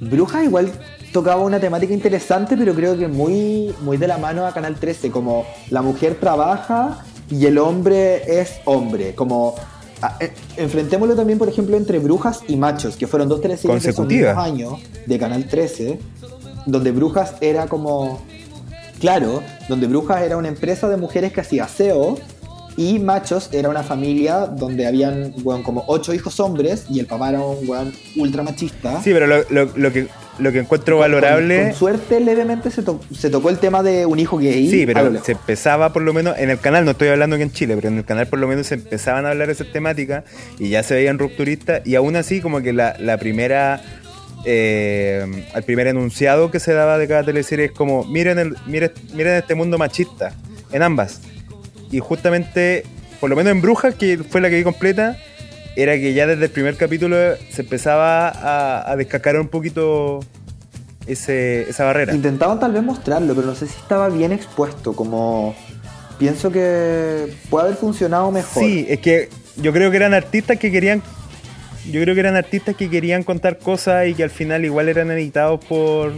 Brujas 0.00 0.44
igual 0.44 0.70
tocaba 1.12 1.42
una 1.42 1.58
temática 1.60 1.94
interesante, 1.94 2.56
pero 2.56 2.74
creo 2.74 2.98
que 2.98 3.08
muy, 3.08 3.74
muy 3.82 3.96
de 3.96 4.06
la 4.06 4.18
mano 4.18 4.46
a 4.46 4.52
Canal 4.52 4.74
13, 4.76 5.10
como 5.10 5.46
la 5.70 5.80
mujer 5.82 6.16
trabaja 6.20 7.04
y 7.30 7.46
el 7.46 7.58
hombre 7.58 8.40
es 8.40 8.56
hombre, 8.66 9.14
como... 9.14 9.54
a- 10.02 10.16
eh, 10.20 10.32
enfrentémoslo 10.58 11.16
también, 11.16 11.38
por 11.38 11.48
ejemplo, 11.48 11.76
entre 11.76 11.98
Brujas 11.98 12.40
y 12.48 12.56
Machos, 12.56 12.96
que 12.96 13.06
fueron 13.06 13.28
dos 13.28 13.40
teleseries 13.40 13.82
de 13.82 13.88
Consecutivas. 13.94 14.36
mismos 14.36 14.44
años 14.78 14.90
de 15.06 15.18
Canal 15.18 15.46
13, 15.48 15.98
donde 16.66 16.92
Brujas 16.92 17.34
era 17.40 17.66
como... 17.66 18.20
Claro, 19.00 19.42
donde 19.68 19.86
Brujas 19.86 20.22
era 20.22 20.36
una 20.36 20.48
empresa 20.48 20.88
de 20.88 20.96
mujeres 20.96 21.32
que 21.32 21.40
hacía 21.40 21.64
aseo 21.64 22.18
y 22.76 22.98
Machos 22.98 23.48
era 23.52 23.68
una 23.68 23.82
familia 23.82 24.40
donde 24.46 24.86
habían 24.86 25.32
weón, 25.42 25.62
como 25.62 25.84
ocho 25.86 26.12
hijos 26.12 26.38
hombres 26.40 26.84
y 26.90 27.00
el 27.00 27.06
papá 27.06 27.30
era 27.30 27.40
un 27.40 27.68
weón 27.68 27.92
ultra 28.16 28.42
machista. 28.42 29.00
sí, 29.02 29.12
pero 29.12 29.26
lo, 29.26 29.38
lo- 29.50 29.70
lo 29.76 29.92
que, 29.92 30.08
lo 30.38 30.52
que 30.52 30.58
encuentro 30.58 30.98
valorable... 30.98 31.62
Con, 31.70 31.74
suerte, 31.74 32.20
levemente 32.20 32.70
se, 32.70 32.82
to- 32.82 33.00
se 33.18 33.30
tocó 33.30 33.48
el 33.48 33.58
tema 33.58 33.82
de 33.82 34.04
un 34.04 34.18
hijo 34.18 34.36
gay. 34.36 34.68
Sí, 34.70 34.84
pero 34.84 35.22
se 35.24 35.32
empezaba 35.32 35.92
por 35.94 36.02
lo 36.02 36.12
menos, 36.12 36.36
en 36.38 36.50
el 36.50 36.58
canal, 36.58 36.84
no 36.84 36.90
estoy 36.90 37.08
hablando 37.08 37.36
que 37.38 37.44
en 37.44 37.52
Chile, 37.52 37.74
pero 37.76 37.88
en 37.88 37.96
el 37.96 38.04
canal 38.04 38.26
por 38.26 38.38
lo 38.38 38.46
menos 38.46 38.66
se 38.66 38.74
empezaban 38.74 39.24
a 39.24 39.30
hablar 39.30 39.46
de 39.46 39.54
esas 39.54 39.72
temáticas 39.72 40.24
y 40.58 40.68
ya 40.68 40.82
se 40.82 40.94
veían 40.94 41.18
rupturistas 41.18 41.80
y 41.86 41.94
aún 41.94 42.16
así 42.16 42.42
como 42.42 42.60
que 42.60 42.74
la, 42.74 42.94
la 42.98 43.16
primera, 43.16 43.80
eh, 44.44 45.24
el 45.54 45.62
primer 45.62 45.86
enunciado 45.86 46.50
que 46.50 46.60
se 46.60 46.72
daba 46.72 46.98
de 46.98 47.08
cada 47.08 47.24
teleserie 47.24 47.66
es 47.66 47.72
como, 47.72 48.04
miren, 48.04 48.38
el, 48.38 48.56
miren, 48.66 48.92
miren 49.14 49.34
este 49.34 49.54
mundo 49.54 49.78
machista, 49.78 50.34
en 50.72 50.82
ambas. 50.82 51.20
Y 51.90 52.00
justamente, 52.00 52.84
por 53.20 53.30
lo 53.30 53.36
menos 53.36 53.52
en 53.52 53.62
Brujas, 53.62 53.94
que 53.94 54.18
fue 54.18 54.40
la 54.40 54.50
que 54.50 54.56
vi 54.56 54.64
completa, 54.64 55.16
era 55.76 55.94
que 55.94 56.14
ya 56.14 56.26
desde 56.26 56.46
el 56.46 56.50
primer 56.50 56.76
capítulo 56.76 57.16
se 57.50 57.62
empezaba 57.62 58.28
a, 58.28 58.90
a 58.90 58.96
descascarar 58.96 59.40
un 59.40 59.48
poquito 59.48 60.20
ese, 61.06 61.68
esa 61.68 61.84
barrera. 61.84 62.14
Intentaban 62.14 62.58
tal 62.58 62.72
vez 62.72 62.82
mostrarlo, 62.82 63.34
pero 63.34 63.46
no 63.46 63.54
sé 63.54 63.66
si 63.66 63.76
estaba 63.76 64.08
bien 64.08 64.32
expuesto. 64.32 64.94
Como 64.94 65.54
pienso 66.18 66.50
que 66.50 67.32
puede 67.50 67.66
haber 67.66 67.78
funcionado 67.78 68.30
mejor. 68.30 68.62
Sí, 68.62 68.86
es 68.88 69.00
que 69.00 69.28
yo 69.56 69.72
creo 69.72 69.90
que 69.90 69.96
eran 69.96 70.14
artistas 70.14 70.58
que 70.58 70.70
querían. 70.70 71.02
Yo 71.90 72.00
creo 72.02 72.14
que 72.14 72.20
eran 72.20 72.36
artistas 72.36 72.74
que 72.74 72.90
querían 72.90 73.22
contar 73.22 73.58
cosas 73.58 74.08
y 74.08 74.14
que 74.14 74.24
al 74.24 74.30
final 74.30 74.64
igual 74.64 74.88
eran 74.88 75.10
editados 75.10 75.64
por. 75.64 76.12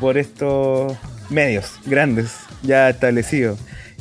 por 0.00 0.18
estos 0.18 0.94
medios 1.30 1.72
grandes, 1.86 2.32
ya 2.62 2.90
establecidos. 2.90 3.58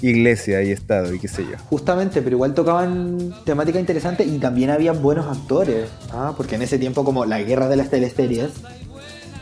Iglesia 0.08 0.62
y 0.62 0.72
Estado 0.72 1.14
y 1.14 1.20
qué 1.20 1.28
sé 1.28 1.44
yo. 1.44 1.58
Justamente, 1.70 2.22
pero 2.22 2.36
igual 2.36 2.54
tocaban 2.54 3.34
temática 3.46 3.80
interesante 3.80 4.24
y 4.26 4.38
también 4.38 4.70
habían 4.70 5.02
buenos 5.02 5.26
actores. 5.28 5.88
¿ah? 6.12 6.34
Porque 6.36 6.56
en 6.56 6.62
ese 6.62 6.78
tiempo, 6.78 7.04
como 7.06 7.26
la 7.26 7.42
guerra 7.42 7.68
de 7.70 7.78
las 7.78 7.90
teleseries, 7.90 8.50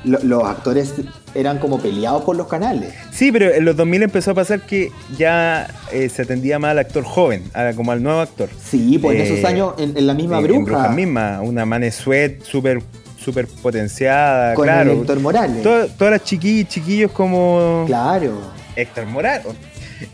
lo- 0.04 0.19
los 0.24 0.43
actores 0.43 0.93
eran 1.36 1.58
como 1.60 1.80
peleados 1.80 2.24
por 2.24 2.36
los 2.36 2.47
canales. 2.47 2.93
Sí, 3.12 3.32
pero 3.32 3.52
en 3.54 3.65
los 3.65 3.76
2000 3.76 4.04
empezó 4.04 4.32
a 4.32 4.34
pasar 4.36 4.62
que 4.62 4.91
ya 5.17 5.67
eh, 5.91 6.10
se 6.10 6.24
atendía 6.24 6.60
más 6.60 6.71
al 6.71 6.80
actor 6.80 7.04
joven, 7.04 7.43
a- 7.54 7.74
como 7.74 7.91
al 7.91 8.02
nuevo 8.04 8.19
actor. 8.19 8.50
Sí, 8.63 8.97
pues 9.00 9.15
en 9.15 9.21
Eh, 9.21 9.34
esos 9.34 9.45
años, 9.45 9.74
en, 9.80 9.97
en 9.97 10.08
la 10.08 10.13
misma 10.13 10.39
En- 10.39 10.45
en 10.54 10.65
bruja, 10.65 10.89
misma, 10.89 11.41
una 11.41 11.65
Manesuet 11.65 12.43
súper 12.43 12.82
super 13.24 13.45
potenciada, 13.47 14.56
con 14.56 14.65
claro. 14.65 14.91
el 14.93 14.97
Héctor 15.00 15.19
Morales. 15.19 15.62
To- 15.62 15.88
todas 15.95 16.12
las 16.12 16.24
chiquillas 16.24 16.67
chiquillos 16.69 17.12
como 17.12 17.84
Claro. 17.86 18.32
Héctor 18.76 19.06
Morales. 19.06 19.45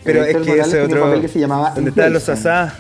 Pero 0.04 0.24
es 0.24 0.36
que 0.38 0.40
Morales 0.40 0.68
ese 0.68 0.80
un 0.80 0.86
otro. 0.92 1.02
papel 1.04 1.22
que 1.22 1.28
se 1.28 1.40
llamaba 1.40 1.72
¿Dónde 1.72 1.90
estaban 1.92 2.14
los 2.14 2.30
asá? 2.30 2.76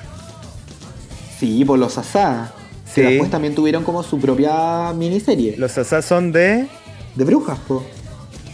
Sí, 1.39 1.63
por 1.65 1.77
los 1.79 1.97
Asá. 1.97 2.51
Sí. 2.85 3.01
Que 3.01 3.07
después 3.09 3.29
también 3.29 3.53
tuvieron 3.53 3.83
como 3.83 4.01
su 4.01 4.19
propia 4.19 4.91
miniserie. 4.93 5.55
Los 5.57 5.77
asá 5.77 6.01
son 6.01 6.31
de. 6.31 6.67
De 7.15 7.25
brujas, 7.25 7.59
po. 7.67 7.83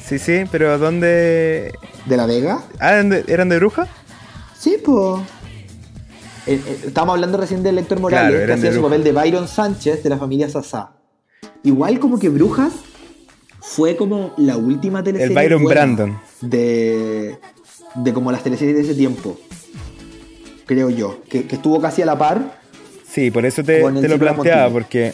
Sí, 0.06 0.20
sí, 0.20 0.44
pero 0.52 0.78
¿dónde. 0.78 1.74
¿De 2.06 2.18
la 2.18 2.26
Vega? 2.26 2.62
Ah, 2.80 2.94
¿eran 2.94 3.10
de, 3.10 3.24
eran 3.28 3.48
de 3.50 3.58
bruja? 3.58 3.88
Sí, 4.60 4.78
po. 4.84 5.24
Eh, 6.46 6.60
eh, 6.66 6.78
Estábamos 6.88 7.14
hablando 7.16 7.38
recién 7.38 7.64
de 7.64 7.70
Héctor 7.70 8.00
Morales, 8.02 8.32
Claro, 8.32 8.46
que 8.48 8.54
hacía 8.54 8.72
su 8.74 8.80
Brujas. 8.82 8.90
papel 8.98 9.04
de 9.06 9.12
Byron 9.14 9.48
Sánchez 9.48 10.04
de 10.04 10.10
la 10.10 10.18
familia 10.18 10.50
Sasá. 10.50 10.92
Igual 11.64 12.00
como 12.00 12.20
que 12.20 12.28
Brujas 12.28 12.74
fue 13.62 13.96
como 13.96 14.34
la 14.36 14.58
última 14.58 15.02
teleserie. 15.04 15.28
El 15.38 15.50
Byron 15.50 15.64
Brandon. 15.64 16.20
De, 16.42 17.38
de 17.96 18.14
como 18.14 18.32
las 18.32 18.44
teleseries 18.44 18.76
de 18.76 18.82
ese 18.84 18.96
tiempo. 18.96 19.38
Creo 20.66 20.90
yo. 20.90 21.22
Que, 21.30 21.46
que 21.46 21.56
estuvo 21.56 21.80
casi 21.82 22.02
a 22.02 22.06
la 22.06 22.18
par. 22.18 22.60
Sí, 23.10 23.32
por 23.32 23.46
eso 23.46 23.64
te, 23.64 23.82
te 23.82 24.08
lo 24.08 24.18
planteaba, 24.18 24.72
porque 24.72 25.14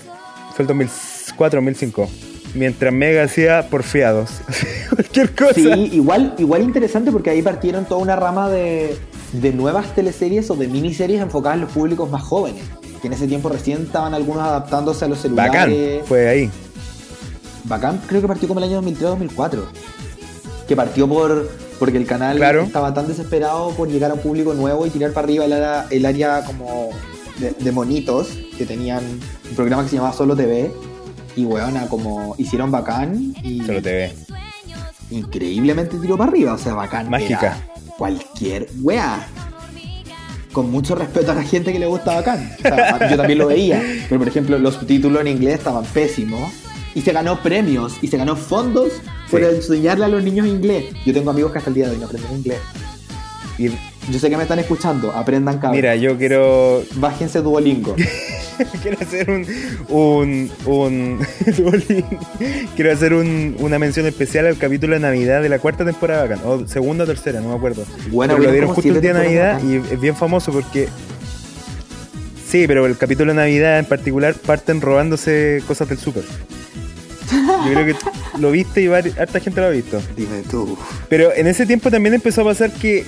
fue 0.56 0.64
el 0.64 0.68
2004, 0.68 1.60
2005. 1.60 2.10
Mientras 2.56 2.94
Mega 2.94 3.24
hacía 3.24 3.68
porfiados. 3.70 4.32
Cualquier 4.90 5.36
cosa. 5.36 5.54
Sí, 5.54 5.90
igual, 5.94 6.34
igual 6.38 6.64
interesante 6.64 7.12
porque 7.12 7.30
ahí 7.30 7.42
partieron 7.42 7.86
toda 7.86 8.02
una 8.02 8.16
rama 8.16 8.50
de, 8.50 8.98
de 9.34 9.54
nuevas 9.54 9.94
teleseries 9.94 10.50
o 10.50 10.56
de 10.56 10.68
miniseries 10.68 11.22
enfocadas 11.22 11.58
en 11.58 11.62
los 11.62 11.72
públicos 11.72 12.10
más 12.10 12.24
jóvenes. 12.24 12.64
Que 13.02 13.08
en 13.08 13.14
ese 13.14 13.28
tiempo 13.28 13.50
recién 13.50 13.84
estaban 13.84 14.14
algunos 14.14 14.44
adaptándose 14.44 15.06
a 15.06 15.08
los 15.08 15.20
celulares. 15.20 15.54
Bacán, 15.54 16.06
fue 16.06 16.28
ahí. 16.28 16.50
Bacán 17.66 18.02
creo 18.08 18.22
que 18.22 18.28
partió 18.28 18.48
como 18.48 18.60
el 18.60 18.66
año 18.66 18.82
2003-2004. 18.82 19.64
Que 20.68 20.76
partió 20.76 21.08
por 21.08 21.50
porque 21.80 21.98
el 21.98 22.06
canal 22.06 22.38
Claro. 22.38 22.64
estaba 22.64 22.94
tan 22.94 23.08
desesperado 23.08 23.72
por 23.72 23.88
llegar 23.90 24.12
a 24.12 24.16
un 24.16 24.20
público 24.20 24.54
nuevo 24.54 24.86
y 24.86 24.90
tirar 24.90 25.12
para 25.14 25.26
arriba 25.26 25.46
el 25.46 25.54
área, 25.54 25.86
el 25.90 26.06
área 26.06 26.44
como 26.44 26.90
de, 27.40 27.52
de 27.52 27.72
monitos 27.72 28.28
que 28.58 28.66
tenían 28.66 29.04
un 29.50 29.56
programa 29.56 29.84
que 29.84 29.90
se 29.90 29.96
llamaba 29.96 30.14
Solo 30.14 30.36
TV. 30.36 30.72
Y 31.36 31.46
weona, 31.46 31.88
como 31.88 32.36
hicieron 32.38 32.70
bacán 32.70 33.34
y 33.44 33.62
Solo 33.64 33.82
te 33.82 33.92
ve. 33.94 34.14
increíblemente 35.12 35.98
tiró 35.98 36.18
para 36.18 36.32
arriba. 36.32 36.54
O 36.54 36.58
sea, 36.58 36.74
bacán. 36.74 37.10
Mágica. 37.10 37.58
Cualquier 37.98 38.68
wea. 38.82 39.26
Con 40.52 40.72
mucho 40.72 40.96
respeto 40.96 41.32
a 41.32 41.36
la 41.36 41.44
gente 41.44 41.72
que 41.72 41.80
le 41.80 41.86
gusta 41.86 42.16
bacán. 42.16 42.52
O 42.58 42.62
sea, 42.62 43.08
yo 43.10 43.18
también 43.18 43.40
lo 43.40 43.48
veía. 43.48 43.82
Pero 44.10 44.20
por 44.20 44.28
ejemplo, 44.28 44.58
los 44.58 44.76
subtítulos 44.76 45.22
en 45.22 45.28
inglés 45.28 45.60
estaban 45.60 45.86
pésimos. 45.86 46.52
Y 46.96 47.02
se 47.02 47.14
ganó 47.14 47.42
premios 47.42 47.94
y 48.02 48.08
se 48.08 48.18
ganó 48.18 48.36
fondos 48.36 48.92
por 49.30 49.40
Sí. 49.42 49.46
enseñarle 49.56 50.06
a 50.06 50.08
los 50.08 50.24
niños 50.24 50.48
inglés. 50.48 50.86
Yo 51.06 51.14
tengo 51.14 51.30
amigos 51.32 51.52
que 51.52 51.58
hasta 51.60 51.70
el 51.70 51.76
día 51.76 51.86
de 51.88 51.92
hoy 51.94 51.98
no 52.00 52.06
aprenden 52.08 52.32
inglés. 52.38 52.60
Y 53.58 53.70
Yo 54.12 54.18
sé 54.18 54.30
que 54.30 54.38
me 54.38 54.44
están 54.44 54.58
escuchando. 54.60 55.12
Aprendan 55.12 55.56
cabros. 55.60 55.76
mira, 55.76 55.96
yo 55.96 56.18
quiero 56.18 56.84
Bájense 56.96 57.42
Duolingo. 57.42 57.96
quiero 58.82 58.98
hacer 59.00 59.30
un 59.30 59.46
un 59.90 60.52
un 60.66 61.20
quiero 62.76 62.92
hacer 62.92 63.14
un- 63.14 63.56
una 63.60 63.78
mención 63.80 64.06
especial 64.08 64.48
al 64.48 64.58
capítulo 64.58 64.96
de 64.96 65.00
Navidad 65.00 65.42
de 65.42 65.50
la 65.50 65.60
cuarta 65.60 65.86
temporada 65.86 66.24
bacán, 66.24 66.40
o 66.46 66.68
segunda 66.68 67.04
o 67.04 67.08
tercera, 67.08 67.40
no 67.42 67.50
me 67.50 67.56
acuerdo. 67.56 67.84
Bueno, 68.12 68.34
pero 68.36 68.46
lo 68.48 68.52
dieron 68.52 68.70
justo 68.74 68.90
el 68.92 69.00
día 69.02 69.14
de 69.14 69.20
Navidad 69.24 69.62
y 69.64 69.76
es 69.76 70.00
bien 70.02 70.16
famoso 70.16 70.52
porque 70.52 70.88
Sí, 72.50 72.66
pero 72.68 72.86
el 72.88 72.98
capítulo 72.98 73.32
de 73.32 73.36
Navidad 73.38 73.78
en 73.80 73.86
particular 73.86 74.34
parten 74.34 74.82
robándose 74.82 75.62
cosas 75.68 75.88
del 75.88 76.00
súper. 76.00 76.24
Yo 77.32 77.72
creo 77.72 77.86
que 77.86 77.96
lo 78.40 78.52
viste 78.52 78.82
y 78.82 78.88
harta 78.88 79.40
gente 79.40 79.62
lo 79.62 79.68
ha 79.68 79.72
visto. 79.72 80.02
Dime 80.16 80.42
tú. 80.50 80.78
Pero 81.10 81.34
en 81.34 81.48
ese 81.48 81.66
tiempo 81.66 81.92
también 81.92 82.16
empezó 82.16 82.42
a 82.42 82.46
pasar 82.46 82.72
que 82.72 83.06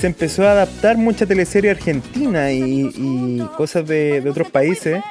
se 0.00 0.06
empezó 0.06 0.46
a 0.46 0.52
adaptar 0.52 0.96
mucha 0.96 1.26
teleserie 1.26 1.70
argentina 1.70 2.52
y, 2.52 2.90
y 2.94 3.42
cosas 3.56 3.86
de, 3.86 4.20
de 4.20 4.30
otros 4.30 4.50
países 4.50 5.02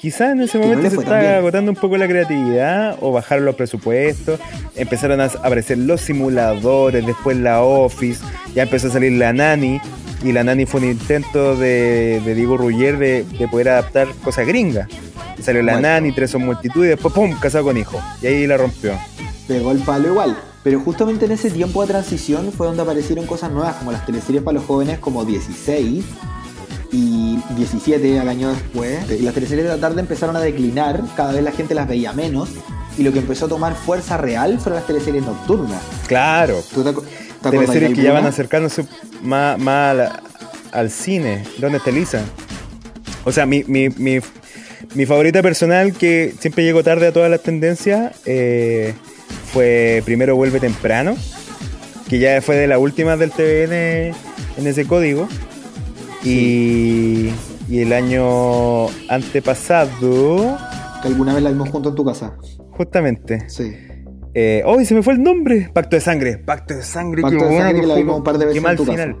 quizás 0.00 0.32
en 0.32 0.40
ese 0.40 0.58
no 0.58 0.66
momento 0.66 0.88
se 0.88 0.96
bien. 0.96 1.26
agotando 1.34 1.70
un 1.70 1.76
poco 1.76 1.98
la 1.98 2.08
creatividad 2.08 2.96
o 3.00 3.12
bajaron 3.12 3.44
los 3.44 3.54
presupuestos, 3.54 4.40
empezaron 4.74 5.20
a 5.20 5.26
aparecer 5.26 5.76
los 5.76 6.00
simuladores, 6.00 7.04
después 7.04 7.36
la 7.36 7.60
Office, 7.60 8.24
ya 8.54 8.62
empezó 8.62 8.88
a 8.88 8.92
salir 8.92 9.12
la 9.12 9.34
Nani, 9.34 9.78
y 10.24 10.32
la 10.32 10.42
Nani 10.42 10.64
fue 10.64 10.80
un 10.80 10.90
intento 10.90 11.54
de, 11.54 12.22
de 12.24 12.34
Diego 12.34 12.56
Ruggier 12.56 12.96
de, 12.96 13.24
de 13.24 13.48
poder 13.48 13.68
adaptar 13.68 14.08
cosas 14.24 14.46
gringas. 14.46 14.88
Salió 15.42 15.62
la 15.62 15.72
Bueno. 15.74 15.88
Nani, 15.88 16.12
tres 16.12 16.30
son 16.30 16.44
multitud, 16.44 16.84
y 16.84 16.88
después 16.88 17.14
¡pum! 17.14 17.38
casado 17.38 17.64
con 17.64 17.76
hijo. 17.76 18.00
Y 18.22 18.26
ahí 18.26 18.46
la 18.46 18.56
rompió. 18.56 18.92
pegó 19.46 19.72
el 19.72 19.78
palo 19.78 20.08
igual. 20.08 20.36
Pero 20.62 20.80
justamente 20.80 21.24
en 21.24 21.32
ese 21.32 21.50
tiempo 21.50 21.80
de 21.82 21.88
transición 21.88 22.52
fue 22.52 22.66
donde 22.66 22.82
aparecieron 22.82 23.26
cosas 23.26 23.50
nuevas, 23.50 23.76
como 23.76 23.92
las 23.92 24.04
teleseries 24.04 24.42
para 24.42 24.56
los 24.56 24.66
jóvenes 24.66 24.98
como 24.98 25.24
16 25.24 26.04
y 26.92 27.38
17 27.56 28.20
al 28.20 28.28
año 28.28 28.50
después. 28.50 29.10
Y 29.10 29.22
las 29.22 29.32
teleseries 29.32 29.64
de 29.64 29.74
la 29.74 29.80
tarde 29.80 30.00
empezaron 30.00 30.36
a 30.36 30.40
declinar, 30.40 31.02
cada 31.16 31.32
vez 31.32 31.42
la 31.42 31.52
gente 31.52 31.74
las 31.74 31.88
veía 31.88 32.12
menos. 32.12 32.50
Y 32.98 33.02
lo 33.02 33.12
que 33.12 33.20
empezó 33.20 33.46
a 33.46 33.48
tomar 33.48 33.74
fuerza 33.74 34.18
real 34.18 34.58
fueron 34.58 34.76
las 34.76 34.86
teleseries 34.86 35.24
nocturnas. 35.24 35.80
Claro, 36.06 36.62
¿Tú 36.74 36.82
te, 36.82 36.92
te 36.92 37.50
teleseries 37.50 37.94
que 37.94 38.02
ya 38.02 38.12
van 38.12 38.26
acercándose 38.26 38.84
más, 39.22 39.58
al 40.72 40.90
cine. 40.90 41.44
¿Dónde 41.58 41.78
está 41.78 41.90
Elisa? 41.90 42.22
O 43.24 43.32
sea, 43.32 43.46
mi, 43.46 43.64
mi, 43.64 43.88
mi, 43.90 44.18
mi 44.94 45.06
favorita 45.06 45.42
personal, 45.42 45.92
que 45.92 46.34
siempre 46.38 46.64
llego 46.64 46.82
tarde 46.82 47.06
a 47.08 47.12
todas 47.12 47.30
las 47.30 47.42
tendencias, 47.42 48.12
eh, 48.26 48.94
fue 49.52 50.02
Primero 50.04 50.36
Vuelve 50.36 50.60
Temprano, 50.60 51.16
que 52.08 52.18
ya 52.18 52.40
fue 52.42 52.56
de 52.56 52.66
las 52.66 52.78
últimas 52.78 53.18
del 53.18 53.30
TVN 53.30 53.72
en 54.58 54.66
ese 54.66 54.84
código. 54.86 55.28
Y, 56.24 57.30
y 57.68 57.80
el 57.80 57.92
año 57.92 58.88
antepasado, 59.08 60.58
Que 61.02 61.08
alguna 61.08 61.32
vez 61.34 61.42
la 61.42 61.50
vimos 61.50 61.70
junto 61.70 61.88
en 61.90 61.94
tu 61.94 62.04
casa. 62.04 62.36
justamente. 62.72 63.48
Sí. 63.48 63.72
Eh, 64.34 64.62
¡Uy, 64.66 64.84
se 64.84 64.94
me 64.94 65.02
fue 65.02 65.14
el 65.14 65.22
nombre! 65.22 65.70
Pacto 65.72 65.96
de 65.96 66.00
Sangre. 66.00 66.38
Pacto 66.38 66.74
de 66.74 66.82
Sangre. 66.82 67.22
Pacto 67.22 67.44
de 67.46 67.56
Sangre 67.58 67.80
que 67.80 67.86
la 67.86 67.94
vimos 67.96 68.18
un 68.18 68.24
par 68.24 68.34
de 68.38 68.44
qué 68.44 68.46
veces 68.46 68.56
en 68.58 68.62
mal 68.62 68.76
tu 68.76 68.84
casa. 68.86 69.14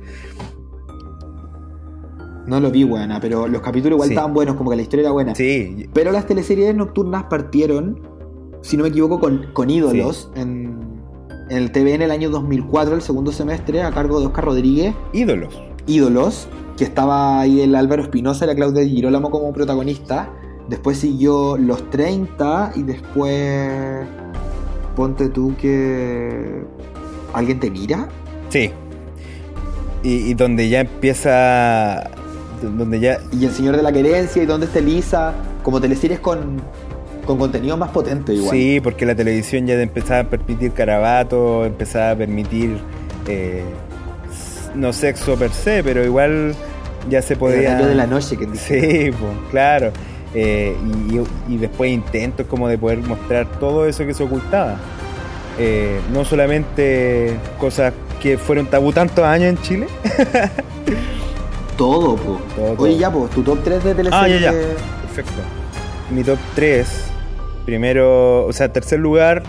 No 2.50 2.60
lo 2.60 2.70
vi, 2.70 2.84
buena, 2.84 3.20
pero 3.20 3.46
los 3.48 3.62
capítulos 3.62 3.96
igual 3.96 4.08
Sí. 4.08 4.14
estaban 4.14 4.34
buenos, 4.34 4.56
como 4.56 4.68
que 4.70 4.76
la 4.76 4.82
historia 4.82 5.02
era 5.04 5.12
buena. 5.12 5.34
Sí, 5.34 5.88
Pero 5.94 6.12
las 6.12 6.26
teleseries 6.26 6.74
nocturnas 6.74 7.24
partieron, 7.24 8.00
si 8.60 8.76
no 8.76 8.82
me 8.82 8.88
equivoco, 8.90 9.20
con, 9.20 9.46
con 9.52 9.70
ídolos 9.70 10.30
en, 10.34 10.78
en 11.48 11.56
el 11.56 11.70
TV 11.72 11.94
en 11.94 12.02
el 12.02 12.10
año 12.10 12.28
2004, 12.30 12.94
el 12.94 13.02
segundo 13.02 13.32
semestre, 13.32 13.82
a 13.82 13.90
cargo 13.92 14.20
de 14.20 14.26
Oscar 14.26 14.44
Rodríguez. 14.46 14.94
ídolos. 15.12 15.62
Ídolos, 15.86 16.48
que 16.76 16.84
estaba 16.84 17.40
ahí 17.40 17.60
el 17.62 17.74
Álvaro 17.74 18.02
Espinosa 18.02 18.44
y 18.44 18.48
la 18.48 18.54
Claudia 18.54 18.84
Girolamo 18.84 19.30
como 19.30 19.52
protagonista. 19.52 20.30
Después 20.68 20.98
siguió 20.98 21.56
Los 21.56 21.88
30 21.90 22.72
y 22.76 22.82
después. 22.82 24.06
Ponte 24.94 25.28
tú 25.28 25.54
que. 25.60 26.62
¿Alguien 27.32 27.58
te 27.60 27.70
mira? 27.70 28.08
Sí. 28.50 28.70
Y, 30.02 30.30
y 30.30 30.34
donde 30.34 30.68
ya 30.68 30.80
empieza. 30.80 32.10
Donde 32.62 33.00
ya. 33.00 33.18
Y 33.32 33.44
El 33.44 33.52
Señor 33.52 33.76
de 33.76 33.82
la 33.82 33.92
Querencia 33.92 34.42
y 34.42 34.46
Dónde 34.46 34.66
está 34.66 34.78
Elisa. 34.78 35.34
Como 35.62 35.80
teleseries 35.80 36.20
con, 36.20 36.60
con 37.26 37.38
contenido 37.38 37.76
más 37.76 37.90
potente, 37.90 38.34
igual. 38.34 38.50
Sí, 38.56 38.80
porque 38.82 39.06
la 39.06 39.14
televisión 39.14 39.66
ya 39.66 39.74
empezaba 39.80 40.20
a 40.20 40.24
permitir 40.24 40.72
carabato, 40.72 41.64
empezaba 41.64 42.12
a 42.12 42.16
permitir. 42.16 42.78
eh, 43.26 43.64
no 44.74 44.92
sexo 44.92 45.36
per 45.36 45.50
se, 45.50 45.82
pero 45.82 46.04
igual 46.04 46.54
ya 47.08 47.22
se 47.22 47.36
podía. 47.36 47.74
de 47.76 47.94
la 47.94 48.06
noche 48.06 48.36
que. 48.36 48.46
Sí, 48.56 49.10
pues, 49.10 49.32
claro. 49.50 49.92
Eh, 50.32 50.76
y, 51.10 51.54
y 51.54 51.58
después 51.58 51.90
intentos 51.90 52.46
como 52.46 52.68
de 52.68 52.78
poder 52.78 52.98
mostrar 52.98 53.46
todo 53.58 53.86
eso 53.86 54.06
que 54.06 54.14
se 54.14 54.22
ocultaba. 54.22 54.76
Eh, 55.58 56.00
no 56.12 56.24
solamente 56.24 57.36
cosas 57.58 57.92
que 58.22 58.38
fueron 58.38 58.66
tabú 58.66 58.92
tantos 58.92 59.24
años 59.24 59.48
en 59.48 59.58
Chile. 59.62 59.86
Todo, 61.80 62.14
po. 62.16 62.38
Todo, 62.54 62.74
Oye, 62.82 62.98
ya, 62.98 63.10
pues, 63.10 63.30
tu 63.30 63.42
top 63.42 63.64
3 63.64 63.82
de 63.82 63.90
Ah, 63.92 63.94
teleseries. 63.96 64.40
ya, 64.42 64.52
ya. 64.52 64.58
Perfecto. 65.00 65.40
Mi 66.10 66.22
top 66.22 66.38
3. 66.54 67.10
Primero, 67.64 68.44
o 68.44 68.52
sea, 68.52 68.70
tercer 68.70 68.98
lugar, 69.00 69.42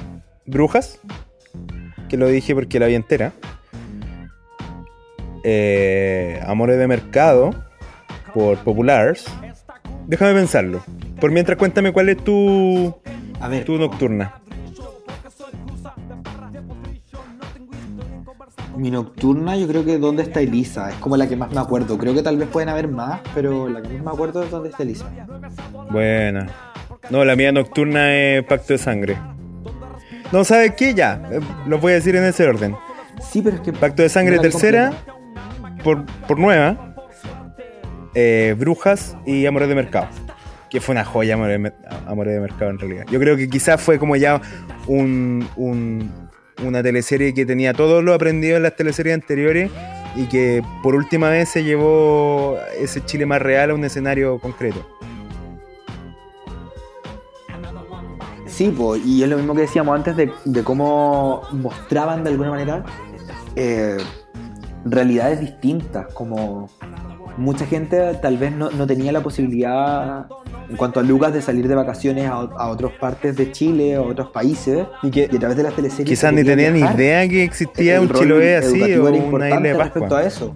Brujas. 0.45 0.99
Que 2.07 2.15
lo 2.15 2.27
dije 2.29 2.55
porque 2.55 2.79
la 2.79 2.85
vi 2.87 2.95
entera. 2.95 3.33
Eh, 5.43 6.41
Amores 6.47 6.77
de 6.77 6.87
Mercado. 6.87 7.51
Por 8.33 8.57
Populars. 8.59 9.25
Déjame 10.07 10.33
pensarlo. 10.33 10.81
Por 11.19 11.31
mientras, 11.31 11.57
cuéntame 11.57 11.91
cuál 11.91 12.07
es 12.07 12.17
tu, 12.23 12.95
A 13.41 13.49
ver, 13.49 13.65
tu 13.65 13.77
nocturna. 13.77 14.40
Mi 18.81 18.91
nocturna, 18.91 19.55
yo 19.55 19.67
creo 19.67 19.85
que 19.85 19.97
¿Dónde 19.97 20.23
está 20.23 20.41
Elisa? 20.41 20.89
Es 20.89 20.95
como 20.95 21.15
la 21.17 21.27
que 21.27 21.35
más 21.35 21.51
me 21.53 21.59
acuerdo. 21.59 21.97
Creo 21.97 22.13
que 22.13 22.23
tal 22.23 22.37
vez 22.37 22.47
pueden 22.49 22.69
haber 22.69 22.87
más, 22.87 23.21
pero 23.35 23.69
la 23.69 23.81
que 23.81 23.89
más 23.93 24.03
me 24.03 24.11
acuerdo 24.11 24.43
es 24.43 24.49
¿Dónde 24.51 24.69
está 24.69 24.83
Elisa? 24.83 25.05
Buena. 25.91 26.47
No, 27.09 27.23
la 27.25 27.35
mía 27.35 27.51
nocturna 27.51 28.13
es 28.15 28.43
Pacto 28.43 28.73
de 28.73 28.79
Sangre. 28.79 29.17
No, 30.31 30.43
¿sabes 30.43 30.73
qué? 30.75 30.93
Ya. 30.93 31.21
eh, 31.31 31.39
Lo 31.67 31.77
voy 31.79 31.91
a 31.91 31.95
decir 31.95 32.15
en 32.15 32.23
ese 32.23 32.47
orden. 32.47 32.75
Sí, 33.21 33.41
pero 33.41 33.57
es 33.57 33.61
que. 33.61 33.71
Pacto 33.73 34.01
de 34.01 34.09
Sangre 34.09 34.37
no 34.37 34.41
tercera, 34.41 34.91
por, 35.83 36.05
por 36.27 36.39
nueva, 36.39 36.95
eh, 38.15 38.55
Brujas 38.57 39.15
y 39.25 39.45
Amores 39.45 39.67
de 39.69 39.75
Mercado. 39.75 40.07
Que 40.69 40.79
fue 40.79 40.93
una 40.93 41.03
joya 41.03 41.33
Amores 41.35 41.61
de, 41.61 41.73
Amores 42.07 42.33
de 42.33 42.39
Mercado 42.39 42.71
en 42.71 42.79
realidad. 42.79 43.05
Yo 43.11 43.19
creo 43.19 43.35
que 43.35 43.49
quizás 43.49 43.81
fue 43.81 43.99
como 43.99 44.15
ya 44.15 44.41
un, 44.87 45.47
un- 45.57 46.20
una 46.63 46.83
teleserie 46.83 47.33
que 47.33 47.45
tenía 47.45 47.73
todo 47.73 48.01
lo 48.01 48.13
aprendido 48.13 48.57
en 48.57 48.63
las 48.63 48.75
teleseries 48.75 49.15
anteriores 49.15 49.71
y 50.15 50.25
que 50.25 50.61
por 50.83 50.95
última 50.95 51.29
vez 51.29 51.49
se 51.49 51.63
llevó 51.63 52.57
ese 52.79 53.03
Chile 53.05 53.25
más 53.25 53.41
real 53.41 53.71
a 53.71 53.73
un 53.73 53.83
escenario 53.83 54.39
concreto. 54.39 54.85
Sí, 58.45 58.69
po, 58.69 58.95
y 58.95 59.23
es 59.23 59.29
lo 59.29 59.37
mismo 59.37 59.55
que 59.55 59.61
decíamos 59.61 59.95
antes 59.95 60.15
de, 60.17 60.63
cómo 60.63 61.41
mostraban 61.51 62.23
de 62.23 62.31
alguna 62.31 62.49
manera 62.49 62.83
eh, 63.55 63.97
realidades 64.85 65.39
distintas, 65.39 66.13
como 66.13 66.69
mucha 67.37 67.65
gente 67.65 68.13
tal 68.21 68.37
vez 68.37 68.51
no, 68.51 68.69
no 68.71 68.87
tenía 68.87 69.11
la 69.11 69.21
posibilidad 69.21 70.27
en 70.69 70.77
cuanto 70.77 70.99
a 70.99 71.03
Lucas 71.03 71.33
de 71.33 71.41
salir 71.41 71.67
de 71.67 71.75
vacaciones 71.75 72.27
a, 72.27 72.33
a 72.33 72.69
otras 72.69 72.91
partes 72.93 73.35
de 73.35 73.51
Chile, 73.51 73.95
a 73.95 74.01
otros 74.01 74.29
países, 74.29 74.87
Y 75.03 75.11
que 75.11 75.29
y 75.31 75.35
a 75.35 75.39
través 75.39 75.57
de 75.57 75.63
las 75.63 75.75
teleseries 75.75 76.07
quizás 76.07 76.33
ni 76.33 76.43
tenían 76.43 76.73
ni 76.73 76.79
idea 76.79 77.27
que 77.27 77.43
existía 77.43 77.97
El 77.97 78.03
un 78.03 78.13
Chiloé 78.13 78.57
así 78.57 78.93
o 78.93 79.05
una 79.05 79.49
isla 79.49 79.59
de 79.59 79.73
respecto 79.73 80.15
a 80.15 80.23
eso. 80.23 80.55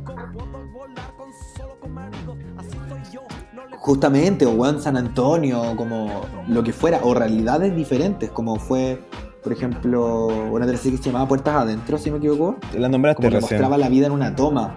Justamente, 3.78 4.48
o 4.48 4.52
weón, 4.52 4.82
San 4.82 4.98
Antonio, 4.98 5.76
como 5.76 6.22
lo 6.48 6.64
que 6.64 6.74
fuera, 6.74 7.02
o 7.04 7.14
realidades 7.14 7.76
diferentes, 7.76 8.32
como 8.32 8.56
fue, 8.56 9.00
por 9.44 9.54
ejemplo, 9.54 10.26
una 10.52 10.66
teleserie 10.66 10.98
que 10.98 11.04
se 11.04 11.12
llamaba 11.12 11.28
Puertas 11.28 11.56
Adentro, 11.56 12.00
si 12.00 12.10
no 12.10 12.14
me 12.14 12.26
equivoco, 12.26 12.56
La 12.76 12.90
nombraste 12.90 13.18
como 13.18 13.30
que 13.30 13.42
mostraba 13.42 13.78
la 13.78 13.88
vida 13.90 14.08
en 14.08 14.14
una 14.14 14.36
toma. 14.36 14.76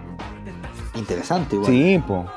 Interesante, 0.99 1.55
igual. 1.55 1.71
Sí, 1.71 2.01
po. 2.07 2.29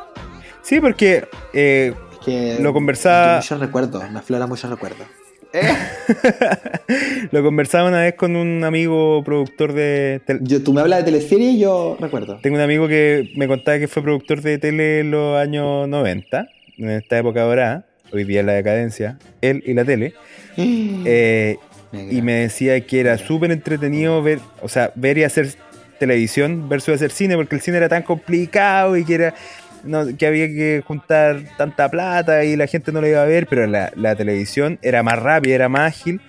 Sí, 0.63 0.81
porque 0.81 1.25
eh, 1.53 1.93
Es 2.13 2.19
que 2.25 2.59
Lo 2.61 2.73
conversaba- 2.73 3.37
Muchos 3.37 3.61
recuerdos, 3.61 4.11
me 4.11 4.19
aflora 4.21 4.47
muchos 4.47 4.71
recuerdos. 4.71 5.07
lo 7.31 7.43
conversaba 7.43 7.89
una 7.89 8.01
vez 8.03 8.15
con 8.15 8.37
un 8.37 8.65
amigo 8.65 9.23
productor 9.25 9.73
de 9.73 10.21
tel- 10.27 10.41
Yo, 10.43 10.63
tú 10.63 10.73
me 10.73 10.81
hablas 10.81 11.01
de 11.01 11.05
teleserie 11.07 11.51
y 11.51 11.59
yo 11.59 11.97
recuerdo. 12.01 12.39
Tengo 12.43 12.57
un 12.57 12.63
amigo 12.63 12.89
que 12.89 13.31
me 13.37 13.47
contaba 13.49 13.79
que 13.79 13.89
fue 13.89 14.03
productor 14.03 14.41
de 14.43 14.59
tele 14.59 15.01
en 15.01 15.11
los 15.11 15.37
años 15.37 15.89
90, 15.89 16.49
en 16.79 16.91
esta 16.91 17.19
época 17.19 17.43
dorada, 17.43 17.85
hoy 18.13 18.25
día 18.25 18.41
en 18.41 18.47
la 18.47 18.53
decadencia, 18.55 19.19
él 19.41 19.63
y 19.67 19.75
la 19.75 19.85
tele. 19.85 20.15
Eh, 21.05 21.57
y 22.11 22.23
me 22.23 22.33
decía 22.33 22.81
que 22.87 23.01
era 23.01 23.19
súper 23.19 23.51
entretenido 23.53 24.23
ver, 24.23 24.39
o 24.63 24.69
sea, 24.69 24.93
ver 24.95 25.19
y 25.19 25.25
hacer 25.25 25.51
televisión 25.99 26.69
versus 26.69 26.95
hacer 26.95 27.11
cine, 27.11 27.37
porque 27.37 27.55
el 27.55 27.61
cine 27.61 27.77
era 27.79 27.89
tan 27.89 28.03
complicado 28.03 28.97
y 28.97 29.05
que 29.05 29.15
era 29.15 29.35
que 30.17 30.27
había 30.27 30.47
que 30.47 30.83
juntar 30.87 31.43
tanta 31.57 31.91
plata 31.91 32.45
y 32.45 32.55
la 32.55 32.67
gente 32.67 32.93
no 32.93 33.01
lo 33.01 33.09
iba 33.09 33.21
a 33.21 33.27
ver, 33.27 33.47
pero 33.49 33.67
la, 33.67 33.93
la 33.97 34.15
televisión 34.15 34.79
era 34.81 35.03
más 35.03 35.19
rápida, 35.19 35.57
era 35.57 35.69
más 35.69 35.93
ágil, 35.93 36.21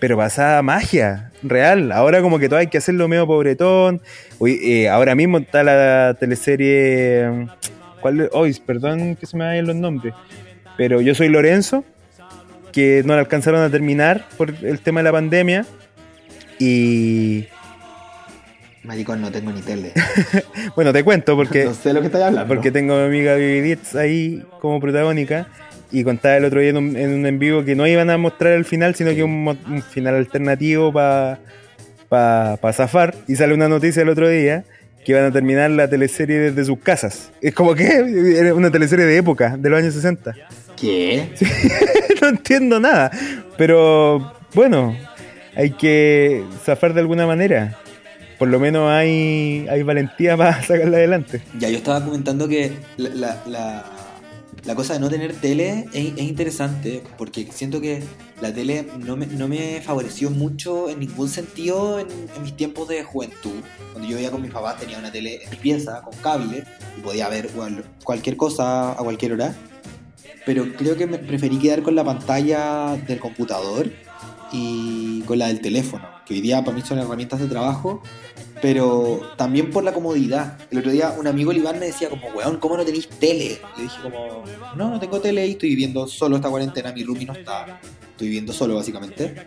pero 0.00 0.16
pasaba 0.16 0.62
magia 0.62 1.30
real. 1.42 1.92
Ahora 1.92 2.22
como 2.22 2.38
que 2.38 2.48
todo 2.48 2.58
hay 2.58 2.68
que 2.68 2.78
hacerlo 2.78 3.08
medio 3.08 3.26
pobretón. 3.26 4.00
Uy, 4.38 4.58
eh, 4.62 4.88
ahora 4.88 5.14
mismo 5.14 5.38
está 5.38 5.62
la 5.62 6.16
teleserie... 6.18 7.46
¿Cuál? 8.00 8.28
Hoy, 8.32 8.56
perdón 8.64 9.16
que 9.16 9.26
se 9.26 9.36
me 9.36 9.44
vayan 9.44 9.66
los 9.66 9.76
nombres. 9.76 10.14
Pero 10.76 11.00
yo 11.00 11.16
soy 11.16 11.28
Lorenzo, 11.28 11.84
que 12.70 13.02
no 13.04 13.14
la 13.14 13.20
alcanzaron 13.20 13.60
a 13.60 13.70
terminar 13.70 14.24
por 14.36 14.54
el 14.62 14.78
tema 14.80 15.00
de 15.00 15.04
la 15.04 15.12
pandemia. 15.12 15.66
Y 16.60 17.48
Maricón, 18.84 19.20
no 19.20 19.30
tengo 19.30 19.52
ni 19.52 19.60
tele. 19.60 19.92
bueno, 20.76 20.92
te 20.92 21.02
cuento 21.04 21.36
porque, 21.36 21.64
no 21.64 21.74
sé 21.74 21.92
lo 21.92 22.00
que 22.00 22.06
estás 22.06 22.22
hablando. 22.22 22.48
porque 22.48 22.70
tengo 22.70 22.94
a 22.94 22.98
mi 23.00 23.06
amiga 23.06 23.34
Vivi 23.34 23.60
Dietz 23.60 23.94
ahí 23.94 24.44
como 24.60 24.80
protagónica. 24.80 25.48
y 25.90 26.04
contaba 26.04 26.36
el 26.36 26.44
otro 26.44 26.60
día 26.60 26.70
en 26.70 26.76
un 26.76 26.96
en, 26.96 27.10
un 27.10 27.26
en 27.26 27.38
vivo 27.38 27.64
que 27.64 27.74
no 27.74 27.86
iban 27.86 28.10
a 28.10 28.18
mostrar 28.18 28.52
el 28.52 28.64
final, 28.64 28.94
sino 28.94 29.10
que 29.14 29.22
un, 29.24 29.46
un 29.48 29.82
final 29.82 30.14
alternativo 30.14 30.92
para 30.92 31.38
pa, 32.08 32.72
zafar. 32.72 33.14
Y 33.26 33.36
sale 33.36 33.54
una 33.54 33.68
noticia 33.68 34.02
el 34.02 34.08
otro 34.08 34.28
día 34.28 34.64
que 35.04 35.12
iban 35.12 35.24
a 35.24 35.32
terminar 35.32 35.70
la 35.70 35.88
teleserie 35.88 36.38
desde 36.38 36.64
sus 36.64 36.78
casas. 36.78 37.30
Es 37.40 37.54
como 37.54 37.74
que 37.74 37.86
era 38.38 38.54
una 38.54 38.70
teleserie 38.70 39.06
de 39.06 39.16
época, 39.16 39.56
de 39.56 39.68
los 39.70 39.78
años 39.78 39.94
60. 39.94 40.34
¿Qué? 40.76 41.28
no 42.22 42.28
entiendo 42.28 42.78
nada. 42.78 43.10
Pero 43.56 44.34
bueno, 44.54 44.96
hay 45.56 45.70
que 45.70 46.44
zafar 46.64 46.94
de 46.94 47.00
alguna 47.00 47.26
manera. 47.26 47.76
Por 48.38 48.48
lo 48.48 48.60
menos 48.60 48.88
hay, 48.90 49.66
hay 49.68 49.82
valentía 49.82 50.36
para 50.36 50.62
sacarla 50.66 50.98
adelante. 50.98 51.42
Ya, 51.58 51.68
yo 51.68 51.76
estaba 51.78 52.04
comentando 52.04 52.46
que 52.48 52.72
la, 52.96 53.10
la, 53.46 53.84
la- 54.64 54.74
cosa 54.74 54.92
de 54.94 55.00
no 55.00 55.08
tener 55.08 55.32
tele 55.34 55.86
es, 55.92 56.12
es 56.16 56.20
interesante 56.22 57.02
porque 57.16 57.48
siento 57.52 57.80
que 57.80 58.02
la 58.40 58.52
tele 58.52 58.86
no 58.98 59.16
me, 59.16 59.26
no 59.26 59.48
me 59.48 59.80
favoreció 59.82 60.30
mucho 60.30 60.88
en 60.90 61.00
ningún 61.00 61.28
sentido 61.28 61.98
en, 61.98 62.06
mis 62.42 62.54
tiempos 62.54 62.86
de 62.88 63.02
juventud. 63.02 63.54
Cuando 63.92 64.08
yo 64.08 64.16
vivía 64.16 64.30
con 64.30 64.42
mis 64.42 64.52
papás 64.52 64.78
tenía 64.78 64.98
una 64.98 65.10
tele 65.10 65.40
en 65.50 65.58
pieza 65.58 66.02
con 66.02 66.14
cable 66.18 66.64
y 66.96 67.00
podía 67.00 67.28
ver 67.28 67.48
cual- 67.48 67.82
cualquier 68.04 68.36
cosa 68.36 68.92
a 68.92 68.96
cualquier 68.96 69.32
hora. 69.32 69.54
Pero 70.46 70.66
creo 70.76 70.96
que 70.96 71.06
me 71.06 71.18
preferí 71.18 71.58
quedar 71.58 71.82
con 71.82 71.94
la 71.96 72.04
pantalla 72.04 72.94
del 73.06 73.18
computador 73.18 73.90
y 74.52 75.20
con 75.22 75.38
la 75.38 75.48
del 75.48 75.60
teléfono, 75.60 76.06
que 76.28 76.34
hoy 76.34 76.40
día 76.42 76.62
para 76.62 76.76
mí 76.76 76.82
son 76.82 76.98
herramientas 76.98 77.40
de 77.40 77.46
trabajo, 77.46 78.02
pero 78.60 79.32
también 79.38 79.70
por 79.70 79.82
la 79.82 79.94
comodidad. 79.94 80.58
El 80.70 80.78
otro 80.78 80.90
día 80.90 81.14
un 81.18 81.26
amigo 81.26 81.52
Iván 81.52 81.78
me 81.80 81.86
decía 81.86 82.10
como, 82.10 82.28
weón, 82.28 82.58
¿cómo 82.58 82.76
no 82.76 82.84
tenéis 82.84 83.08
tele? 83.08 83.60
Le 83.76 83.84
dije 83.84 83.96
como, 84.02 84.44
no, 84.76 84.90
no 84.90 85.00
tengo 85.00 85.20
tele 85.20 85.46
y 85.46 85.52
estoy 85.52 85.70
viviendo 85.70 86.06
solo 86.06 86.36
esta 86.36 86.50
cuarentena, 86.50 86.92
mi 86.92 87.02
roomie 87.02 87.24
no 87.24 87.32
está, 87.32 87.80
estoy 88.10 88.28
viviendo 88.28 88.52
solo 88.52 88.74
básicamente. 88.74 89.46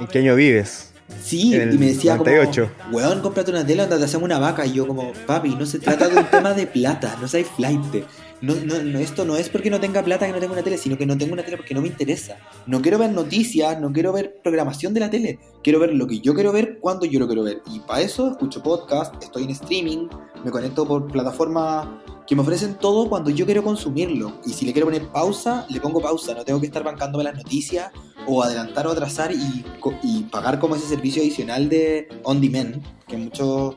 ¿En 0.00 0.06
qué 0.08 0.18
año 0.18 0.34
vives? 0.34 0.92
Sí, 1.22 1.54
el 1.54 1.74
y 1.74 1.78
me 1.78 1.86
decía 1.86 2.16
98. 2.16 2.70
como, 2.76 2.96
weón, 2.96 3.20
cómprate 3.20 3.50
una 3.50 3.66
tele, 3.66 3.82
anda, 3.82 3.98
te 3.98 4.04
hacemos 4.04 4.24
una 4.24 4.38
vaca. 4.38 4.66
Y 4.66 4.74
yo 4.74 4.86
como, 4.86 5.12
papi, 5.26 5.54
no 5.54 5.66
se 5.66 5.78
trata 5.78 6.08
de 6.08 6.16
un 6.16 6.26
tema 6.26 6.52
de 6.52 6.66
plata, 6.66 7.16
no 7.20 7.28
seas 7.28 7.48
flight. 7.56 7.80
No, 8.40 8.54
no, 8.54 8.80
no, 8.82 8.98
esto 9.00 9.24
no 9.24 9.36
es 9.36 9.48
porque 9.48 9.68
no 9.68 9.80
tenga 9.80 10.02
plata 10.02 10.26
que 10.26 10.32
no 10.32 10.38
tenga 10.38 10.52
una 10.52 10.62
tele, 10.62 10.78
sino 10.78 10.96
que 10.96 11.06
no 11.06 11.18
tengo 11.18 11.32
una 11.32 11.42
tele 11.42 11.56
porque 11.56 11.74
no 11.74 11.80
me 11.80 11.88
interesa. 11.88 12.36
No 12.66 12.80
quiero 12.80 12.98
ver 12.98 13.10
noticias, 13.10 13.80
no 13.80 13.92
quiero 13.92 14.12
ver 14.12 14.38
programación 14.44 14.94
de 14.94 15.00
la 15.00 15.10
tele. 15.10 15.40
Quiero 15.62 15.80
ver 15.80 15.94
lo 15.94 16.06
que 16.06 16.20
yo 16.20 16.34
quiero 16.34 16.52
ver 16.52 16.78
cuando 16.78 17.04
yo 17.04 17.18
lo 17.18 17.26
quiero 17.26 17.42
ver. 17.42 17.62
Y 17.66 17.80
para 17.80 18.02
eso 18.02 18.30
escucho 18.30 18.62
podcast, 18.62 19.20
estoy 19.22 19.44
en 19.44 19.50
streaming, 19.50 20.08
me 20.44 20.50
conecto 20.52 20.86
por 20.86 21.10
plataformas 21.10 21.88
que 22.28 22.36
me 22.36 22.42
ofrecen 22.42 22.74
todo 22.74 23.08
cuando 23.08 23.30
yo 23.30 23.44
quiero 23.44 23.64
consumirlo. 23.64 24.34
Y 24.46 24.52
si 24.52 24.66
le 24.66 24.72
quiero 24.72 24.86
poner 24.86 25.08
pausa, 25.08 25.66
le 25.68 25.80
pongo 25.80 26.00
pausa. 26.00 26.34
No 26.34 26.44
tengo 26.44 26.60
que 26.60 26.66
estar 26.66 26.84
bancándome 26.84 27.24
las 27.24 27.34
noticias 27.34 27.90
o 28.28 28.42
adelantar 28.42 28.86
o 28.86 28.90
atrasar 28.90 29.32
y, 29.32 29.64
y 30.02 30.22
pagar 30.24 30.58
como 30.58 30.76
ese 30.76 30.86
servicio 30.86 31.22
adicional 31.22 31.68
de 31.68 32.08
on 32.24 32.40
demand 32.40 32.82
que 33.06 33.16
muchos 33.16 33.74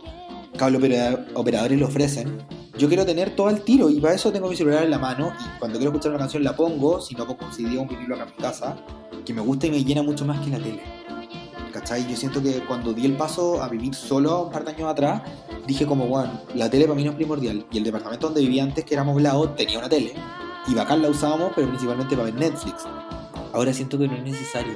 cable 0.58 0.78
opera- 0.78 1.26
operadores 1.36 1.80
le 1.80 1.86
ofrecen. 1.86 2.38
Yo 2.78 2.88
quiero 2.88 3.06
tener 3.06 3.36
todo 3.36 3.48
al 3.48 3.62
tiro 3.64 3.90
y 3.90 4.00
para 4.02 4.14
eso 4.14 4.32
tengo 4.32 4.50
mi 4.50 4.56
celular 4.56 4.84
en 4.84 4.92
la 4.92 5.00
mano 5.00 5.32
y 5.40 5.60
cuando 5.60 5.78
quiero 5.78 5.92
escuchar 5.92 6.12
una 6.12 6.20
canción 6.20 6.44
la 6.44 6.56
pongo, 6.56 7.00
si 7.00 7.16
no 7.16 7.26
pongo 7.26 7.46
un 7.46 7.54
CD 7.54 7.78
o 7.78 7.82
un 7.84 7.88
vinilo 7.88 8.16
acá 8.16 8.26
en 8.26 8.30
mi 8.32 8.42
casa, 8.42 8.76
que 9.26 9.34
me 9.34 9.42
gusta 9.42 9.68
y 9.68 9.72
me 9.72 9.84
llena 9.84 10.04
mucho 10.04 10.26
más 10.26 10.40
que 10.44 10.50
la 10.50 10.58
tele. 10.58 10.82
¿Cachai? 11.72 12.06
Yo 12.10 12.18
siento 12.18 12.42
que 12.44 12.60
cuando 12.66 12.92
di 12.94 13.06
el 13.06 13.16
paso 13.16 13.64
a 13.64 13.70
vivir 13.70 13.96
solo 13.96 14.44
un 14.46 14.52
par 14.52 14.66
de 14.66 14.72
años 14.72 14.90
atrás, 14.90 15.22
dije 15.66 15.86
como, 15.86 16.06
bueno, 16.08 16.42
la 16.56 16.70
tele 16.70 16.86
para 16.86 16.96
mí 16.96 17.04
no 17.06 17.12
es 17.12 17.16
primordial. 17.16 17.66
Y 17.72 17.78
el 17.78 17.84
departamento 17.86 18.28
donde 18.28 18.42
vivía 18.42 18.64
antes, 18.64 18.84
que 18.84 18.94
era 18.94 19.04
amoblado, 19.04 19.50
tenía 19.52 19.80
una 19.80 19.88
tele. 19.88 20.14
Y 20.68 20.74
bacán 20.74 21.02
la 21.02 21.10
usábamos, 21.10 21.54
pero 21.56 21.70
principalmente 21.70 22.16
para 22.16 22.26
ver 22.26 22.36
Netflix. 22.36 22.84
Ahora 23.54 23.74
siento 23.74 23.98
que 23.98 24.08
no 24.08 24.16
es 24.16 24.24
necesario. 24.24 24.74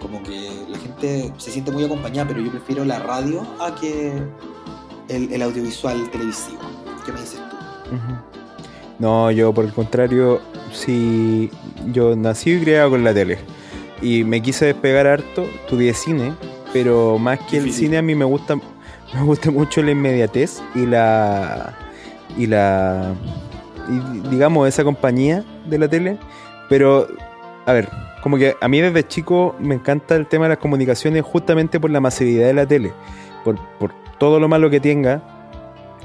Como 0.00 0.22
que 0.22 0.50
la 0.68 0.78
gente 0.78 1.32
se 1.38 1.50
siente 1.50 1.70
muy 1.70 1.84
acompañada, 1.84 2.28
pero 2.28 2.40
yo 2.40 2.50
prefiero 2.50 2.84
la 2.84 2.98
radio 3.00 3.46
a 3.60 3.74
que 3.74 4.12
el, 5.08 5.32
el 5.32 5.42
audiovisual 5.42 6.10
televisivo. 6.10 6.58
¿Qué 7.04 7.12
me 7.12 7.20
dices 7.20 7.40
tú? 7.50 7.56
No, 8.98 9.30
yo 9.30 9.52
por 9.52 9.64
el 9.64 9.72
contrario, 9.72 10.40
sí, 10.72 11.50
yo 11.92 12.14
nací 12.16 12.52
y 12.52 12.60
criado 12.60 12.90
con 12.90 13.04
la 13.04 13.14
tele. 13.14 13.38
Y 14.02 14.24
me 14.24 14.42
quise 14.42 14.66
despegar 14.66 15.06
harto, 15.06 15.42
estudié 15.42 15.94
cine, 15.94 16.34
pero 16.72 17.18
más 17.18 17.38
que 17.40 17.58
el 17.58 17.72
cine 17.72 17.98
a 17.98 18.02
mí 18.02 18.14
me 18.14 18.24
gusta, 18.24 18.56
me 18.56 19.22
gusta 19.22 19.50
mucho 19.50 19.82
la 19.82 19.90
inmediatez 19.90 20.62
y 20.74 20.86
la 20.86 21.76
y 22.36 22.46
la 22.46 23.14
y 23.88 24.28
digamos 24.28 24.68
esa 24.68 24.84
compañía 24.84 25.44
de 25.66 25.78
la 25.78 25.88
tele. 25.88 26.18
Pero, 26.68 27.08
a 27.66 27.72
ver, 27.72 27.88
como 28.22 28.36
que 28.36 28.54
a 28.60 28.68
mí 28.68 28.80
desde 28.80 29.06
chico 29.06 29.54
me 29.58 29.74
encanta 29.74 30.16
el 30.16 30.26
tema 30.26 30.44
de 30.44 30.50
las 30.50 30.58
comunicaciones 30.58 31.22
justamente 31.22 31.80
por 31.80 31.90
la 31.90 32.00
masividad 32.00 32.46
de 32.46 32.54
la 32.54 32.66
tele, 32.66 32.92
por, 33.44 33.58
por 33.78 33.92
todo 34.18 34.38
lo 34.38 34.48
malo 34.48 34.70
que 34.70 34.80
tenga. 34.80 35.22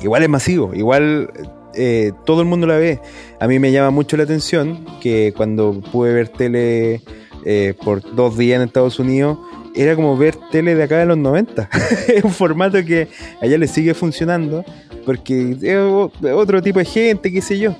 Igual 0.02 0.24
es 0.24 0.30
masivo, 0.30 0.74
igual 0.74 1.32
eh, 1.74 2.12
todo 2.26 2.42
el 2.42 2.48
mundo 2.48 2.68
la 2.68 2.78
ve. 2.78 3.00
A 3.40 3.48
mí 3.48 3.60
me 3.60 3.72
llama 3.72 3.92
mucho 3.92 4.18
la 4.18 4.24
atención 4.24 4.86
que 5.02 5.34
cuando 5.36 5.82
pude 5.92 6.14
ver 6.14 6.30
tele 6.30 7.02
eh, 7.46 7.74
por 7.84 8.02
dos 8.16 8.38
días 8.38 8.58
en 8.58 8.68
Estados 8.68 9.00
Unidos, 9.00 9.38
era 9.76 9.96
como 9.96 10.18
ver 10.18 10.36
tele 10.52 10.76
de 10.76 10.84
acá 10.84 10.98
de 10.98 11.06
los 11.06 11.18
90. 11.18 11.70
es 12.08 12.24
un 12.24 12.32
formato 12.32 12.84
que 12.86 13.10
allá 13.42 13.58
le 13.58 13.68
sigue 13.68 13.94
funcionando 13.94 14.64
porque 15.06 15.58
es 15.62 16.32
otro 16.34 16.62
tipo 16.62 16.80
de 16.80 16.86
gente, 16.86 17.32
qué 17.32 17.42
sé 17.42 17.60
yo. 17.60 17.76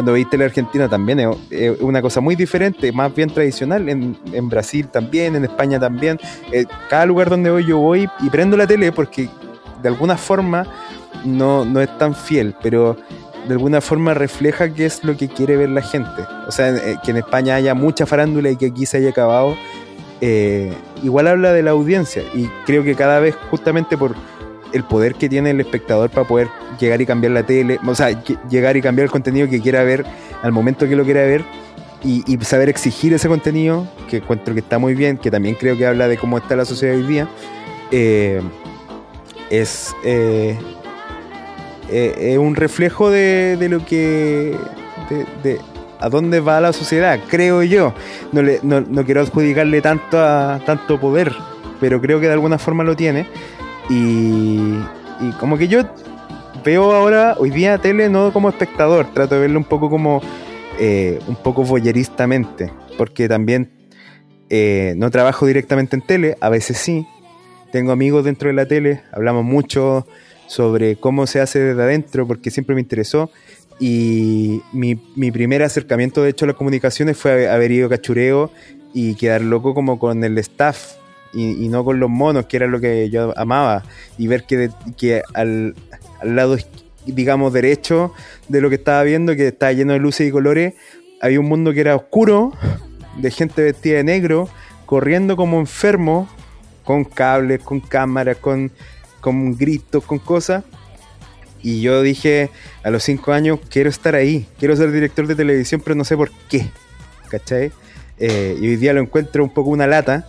Cuando 0.00 0.14
veis 0.14 0.30
tele 0.30 0.46
argentina 0.46 0.88
también 0.88 1.20
es, 1.50 1.78
una 1.78 2.00
cosa 2.00 2.22
muy 2.22 2.34
diferente, 2.34 2.90
más 2.90 3.14
bien 3.14 3.28
tradicional. 3.28 3.86
En, 3.86 4.16
en 4.32 4.48
Brasil 4.48 4.88
también, 4.88 5.36
en 5.36 5.44
España 5.44 5.78
también. 5.78 6.18
Eh, 6.52 6.64
cada 6.88 7.04
lugar 7.04 7.28
donde 7.28 7.50
voy 7.50 7.66
yo 7.66 7.76
voy 7.76 8.08
y 8.20 8.30
prendo 8.30 8.56
la 8.56 8.66
tele 8.66 8.92
porque 8.92 9.28
de 9.82 9.88
alguna 9.90 10.16
forma 10.16 10.66
no, 11.26 11.66
no 11.66 11.82
es 11.82 11.98
tan 11.98 12.14
fiel, 12.14 12.54
pero 12.62 12.96
de 13.46 13.52
alguna 13.52 13.82
forma 13.82 14.14
refleja 14.14 14.72
qué 14.72 14.86
es 14.86 15.04
lo 15.04 15.18
que 15.18 15.28
quiere 15.28 15.58
ver 15.58 15.68
la 15.68 15.82
gente. 15.82 16.22
O 16.48 16.50
sea, 16.50 16.70
eh, 16.70 16.96
que 17.04 17.10
en 17.10 17.18
España 17.18 17.56
haya 17.56 17.74
mucha 17.74 18.06
farándula 18.06 18.48
y 18.48 18.56
que 18.56 18.68
aquí 18.68 18.86
se 18.86 18.96
haya 18.96 19.10
acabado, 19.10 19.54
eh, 20.22 20.72
igual 21.02 21.26
habla 21.26 21.52
de 21.52 21.62
la 21.62 21.72
audiencia. 21.72 22.22
Y 22.32 22.46
creo 22.64 22.84
que 22.84 22.94
cada 22.94 23.20
vez, 23.20 23.36
justamente 23.50 23.98
por 23.98 24.14
el 24.72 24.84
poder 24.84 25.14
que 25.14 25.28
tiene 25.28 25.50
el 25.50 25.60
espectador 25.60 26.10
para 26.10 26.26
poder 26.26 26.48
llegar 26.78 27.00
y 27.00 27.06
cambiar 27.06 27.32
la 27.32 27.44
tele, 27.44 27.78
o 27.86 27.94
sea, 27.94 28.22
llegar 28.48 28.76
y 28.76 28.82
cambiar 28.82 29.04
el 29.04 29.10
contenido 29.10 29.48
que 29.48 29.60
quiera 29.60 29.82
ver 29.82 30.04
al 30.42 30.52
momento 30.52 30.88
que 30.88 30.96
lo 30.96 31.04
quiera 31.04 31.22
ver. 31.22 31.44
Y, 32.02 32.38
saber 32.44 32.70
exigir 32.70 33.12
ese 33.12 33.28
contenido, 33.28 33.86
que 34.08 34.18
encuentro 34.18 34.54
que 34.54 34.60
está 34.60 34.78
muy 34.78 34.94
bien, 34.94 35.18
que 35.18 35.30
también 35.30 35.54
creo 35.54 35.76
que 35.76 35.86
habla 35.86 36.08
de 36.08 36.16
cómo 36.16 36.38
está 36.38 36.56
la 36.56 36.64
sociedad 36.64 36.96
hoy 36.96 37.02
día, 37.02 37.28
eh, 37.90 38.40
es, 39.50 39.94
eh, 40.02 40.56
eh, 41.90 42.14
es 42.18 42.38
un 42.38 42.56
reflejo 42.56 43.10
de, 43.10 43.58
de 43.58 43.68
lo 43.68 43.84
que. 43.84 44.56
De, 45.10 45.26
de 45.42 45.60
a 46.00 46.08
dónde 46.08 46.40
va 46.40 46.60
la 46.60 46.72
sociedad, 46.72 47.20
creo 47.28 47.62
yo. 47.62 47.92
No, 48.32 48.42
le, 48.42 48.60
no, 48.62 48.80
no 48.80 49.04
quiero 49.04 49.20
adjudicarle 49.20 49.80
tanto, 49.82 50.18
a, 50.18 50.60
tanto 50.64 50.98
poder, 50.98 51.32
pero 51.78 52.00
creo 52.00 52.20
que 52.20 52.26
de 52.26 52.32
alguna 52.32 52.58
forma 52.58 52.82
lo 52.82 52.96
tiene. 52.96 53.26
Y, 53.90 54.78
como 55.40 55.58
que 55.58 55.66
yo 55.66 55.82
veo 56.64 56.92
ahora, 56.92 57.34
hoy 57.38 57.50
día, 57.50 57.76
tele 57.78 58.08
no 58.08 58.32
como 58.32 58.48
espectador, 58.48 59.12
trato 59.12 59.34
de 59.34 59.42
verlo 59.42 59.58
un 59.58 59.64
poco 59.64 59.90
como. 59.90 60.22
eh, 60.78 61.18
un 61.26 61.36
poco 61.36 61.64
voyeristamente, 61.64 62.72
porque 62.96 63.28
también 63.28 63.70
eh, 64.48 64.94
no 64.96 65.10
trabajo 65.10 65.44
directamente 65.44 65.96
en 65.96 66.02
tele, 66.02 66.36
a 66.40 66.48
veces 66.48 66.78
sí. 66.78 67.06
Tengo 67.72 67.92
amigos 67.92 68.24
dentro 68.24 68.48
de 68.48 68.54
la 68.54 68.66
tele, 68.66 69.02
hablamos 69.12 69.44
mucho 69.44 70.06
sobre 70.46 70.96
cómo 70.96 71.26
se 71.26 71.40
hace 71.40 71.58
desde 71.58 71.82
adentro, 71.82 72.26
porque 72.26 72.50
siempre 72.50 72.74
me 72.74 72.80
interesó. 72.80 73.30
Y 73.80 74.62
mi, 74.72 75.00
mi 75.16 75.30
primer 75.32 75.62
acercamiento, 75.62 76.22
de 76.22 76.30
hecho, 76.30 76.44
a 76.44 76.48
las 76.48 76.56
comunicaciones 76.56 77.16
fue 77.16 77.48
haber 77.48 77.72
ido 77.72 77.86
a 77.86 77.90
cachureo 77.90 78.50
y 78.94 79.14
quedar 79.14 79.42
loco 79.42 79.74
como 79.74 79.98
con 79.98 80.22
el 80.22 80.38
staff 80.38 80.99
y, 81.32 81.68
no 81.68 81.84
con 81.84 82.00
los 82.00 82.10
monos, 82.10 82.46
que 82.46 82.56
era 82.56 82.66
lo 82.66 82.80
que 82.80 83.08
yo 83.10 83.32
amaba. 83.38 83.84
Y 84.18 84.26
ver 84.26 84.44
que, 84.44 84.56
de- 84.56 84.70
que 84.96 85.22
al, 85.34 85.74
al 86.20 86.36
lado, 86.36 86.56
digamos, 87.06 87.52
derecho 87.52 88.12
de 88.48 88.60
lo 88.60 88.68
que 88.68 88.76
estaba 88.76 89.02
viendo, 89.02 89.36
que 89.36 89.48
estaba 89.48 89.72
lleno 89.72 89.92
de 89.92 89.98
luces 90.00 90.28
y 90.28 90.30
colores, 90.30 90.74
había 91.20 91.40
un 91.40 91.46
mundo 91.46 91.72
que 91.72 91.80
era 91.80 91.94
oscuro, 91.96 92.52
de 93.18 93.30
gente 93.30 93.62
vestida 93.62 93.96
de 93.98 94.04
negro, 94.04 94.48
corriendo 94.86 95.36
como 95.36 95.60
enfermo, 95.60 96.28
con 96.84 97.04
cables, 97.04 97.60
con 97.62 97.80
cámaras, 97.80 98.38
con, 98.38 98.70
con 99.20 99.56
gritos, 99.56 100.04
con 100.04 100.18
cosas. 100.18 100.64
Y 101.62 101.82
yo 101.82 102.00
dije, 102.02 102.50
a 102.82 102.90
los 102.90 103.02
cinco 103.02 103.32
años, 103.32 103.60
quiero 103.68 103.90
estar 103.90 104.14
ahí, 104.14 104.46
quiero 104.58 104.74
ser 104.76 104.90
director 104.92 105.26
de 105.26 105.34
televisión, 105.36 105.82
pero 105.84 105.94
no 105.94 106.04
sé 106.04 106.16
por 106.16 106.30
qué. 106.48 106.66
¿Cachai? 107.28 107.70
Eh, 108.18 108.56
y 108.60 108.66
hoy 108.68 108.76
día 108.76 108.92
lo 108.92 109.00
encuentro 109.00 109.44
un 109.44 109.50
poco 109.52 109.70
una 109.70 109.86
lata, 109.86 110.28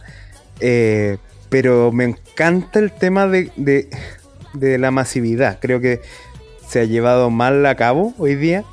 eh, 0.61 1.17
pero 1.49 1.91
me 1.91 2.05
encanta 2.05 2.79
el 2.79 2.91
tema 2.91 3.27
de, 3.27 3.51
de- 3.57 3.89
la 4.77 4.91
masividad. 4.91 5.59
Creo 5.61 5.79
que 5.81 6.01
se 6.67 6.81
ha 6.81 6.83
llevado 6.85 7.29
mal 7.29 7.65
a 7.65 7.75
cabo 7.75 8.13
hoy 8.17 8.35
día. 8.35 8.63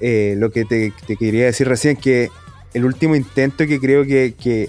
Eh, 0.00 0.34
lo 0.38 0.50
que 0.50 0.64
te, 0.64 0.92
quería 1.18 1.46
decir 1.46 1.68
recién, 1.68 1.96
que 1.96 2.30
el 2.72 2.84
último 2.84 3.14
intento 3.14 3.66
que 3.66 3.78
creo 3.78 4.04
que, 4.04 4.34
que, 4.38 4.68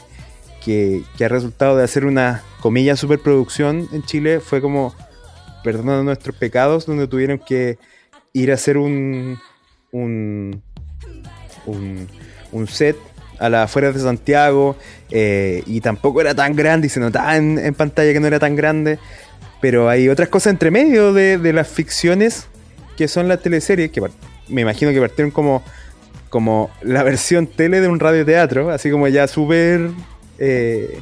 que, 0.63 1.25
ha 1.25 1.27
resultado 1.27 1.75
de 1.77 1.83
hacer 1.83 2.05
una 2.05 2.43
comilla 2.61 2.95
superproducción 2.95 3.87
en 3.91 4.03
Chile 4.03 4.39
fue 4.39 4.61
como 4.61 4.93
Perdonando 5.63 6.03
nuestros 6.03 6.35
pecados, 6.35 6.85
donde 6.85 7.07
tuvieron 7.07 7.39
que 7.39 7.79
ir 8.33 8.51
a 8.51 8.53
hacer 8.53 8.77
un, 8.77 9.39
un, 9.91 10.61
un 12.51 12.67
set 12.67 12.95
a 13.39 13.49
las 13.49 13.65
afueras 13.65 13.93
de 13.95 14.01
Santiago 14.01 14.75
eh, 15.11 15.63
y 15.65 15.81
tampoco 15.81 16.21
era 16.21 16.33
tan 16.33 16.55
grande 16.55 16.87
y 16.87 16.89
se 16.89 16.99
notaba 16.99 17.35
en, 17.37 17.59
en 17.59 17.73
pantalla 17.73 18.13
que 18.13 18.19
no 18.19 18.27
era 18.27 18.39
tan 18.39 18.55
grande. 18.55 18.99
Pero 19.61 19.89
hay 19.89 20.09
otras 20.09 20.29
cosas 20.29 20.51
entre 20.51 20.71
medio 20.71 21.13
de, 21.13 21.37
de 21.37 21.53
las 21.53 21.67
ficciones 21.67 22.47
que 22.97 23.07
son 23.07 23.27
las 23.27 23.41
teleseries, 23.41 23.91
que 23.91 24.01
me 24.47 24.61
imagino 24.61 24.91
que 24.91 24.99
partieron 24.99 25.31
como, 25.31 25.63
como 26.29 26.69
la 26.81 27.03
versión 27.03 27.47
tele 27.47 27.81
de 27.81 27.87
un 27.87 27.99
radioteatro, 27.99 28.69
así 28.69 28.89
como 28.89 29.07
ya 29.07 29.27
súper 29.27 29.89
eh, 30.39 30.99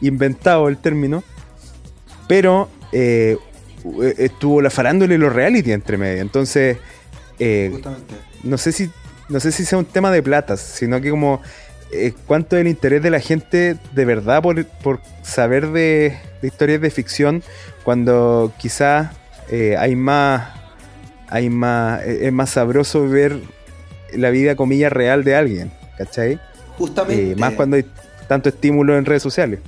inventado 0.00 0.68
el 0.68 0.78
término. 0.78 1.22
Pero 2.28 2.68
eh, 2.92 3.36
estuvo 4.18 4.60
la 4.60 4.70
farándula 4.70 5.14
y 5.14 5.18
los 5.18 5.32
reality 5.32 5.72
entre 5.72 5.96
medio. 5.96 6.20
Entonces, 6.20 6.78
eh, 7.38 7.80
no 8.42 8.58
sé 8.58 8.72
si 8.72 8.90
no 9.28 9.40
sé 9.40 9.50
si 9.50 9.64
sea 9.64 9.78
un 9.78 9.84
tema 9.84 10.10
de 10.10 10.22
platas, 10.22 10.60
sino 10.60 11.00
que 11.00 11.10
como 11.10 11.42
eh, 11.92 12.12
cuánto 12.26 12.56
es 12.56 12.62
el 12.62 12.68
interés 12.68 13.02
de 13.02 13.10
la 13.10 13.20
gente 13.20 13.76
de 13.92 14.04
verdad 14.04 14.42
por, 14.42 14.64
por 14.64 15.00
saber 15.22 15.70
de, 15.70 16.16
de 16.42 16.48
historias 16.48 16.80
de 16.80 16.90
ficción 16.90 17.42
cuando 17.84 18.52
quizás 18.58 19.10
eh, 19.50 19.76
hay 19.78 19.94
más 19.94 20.48
hay 21.28 21.50
más 21.50 22.02
eh, 22.02 22.26
es 22.26 22.32
más 22.32 22.50
sabroso 22.50 23.08
ver 23.08 23.40
la 24.12 24.30
vida 24.30 24.56
comillas 24.56 24.92
real 24.92 25.24
de 25.24 25.34
alguien, 25.34 25.72
¿cachai? 25.98 26.40
Justamente. 26.78 27.32
Eh, 27.32 27.36
más 27.36 27.54
cuando 27.54 27.76
hay 27.76 27.84
tanto 28.28 28.48
estímulo 28.48 28.96
en 28.96 29.04
redes 29.04 29.22
sociales. 29.22 29.60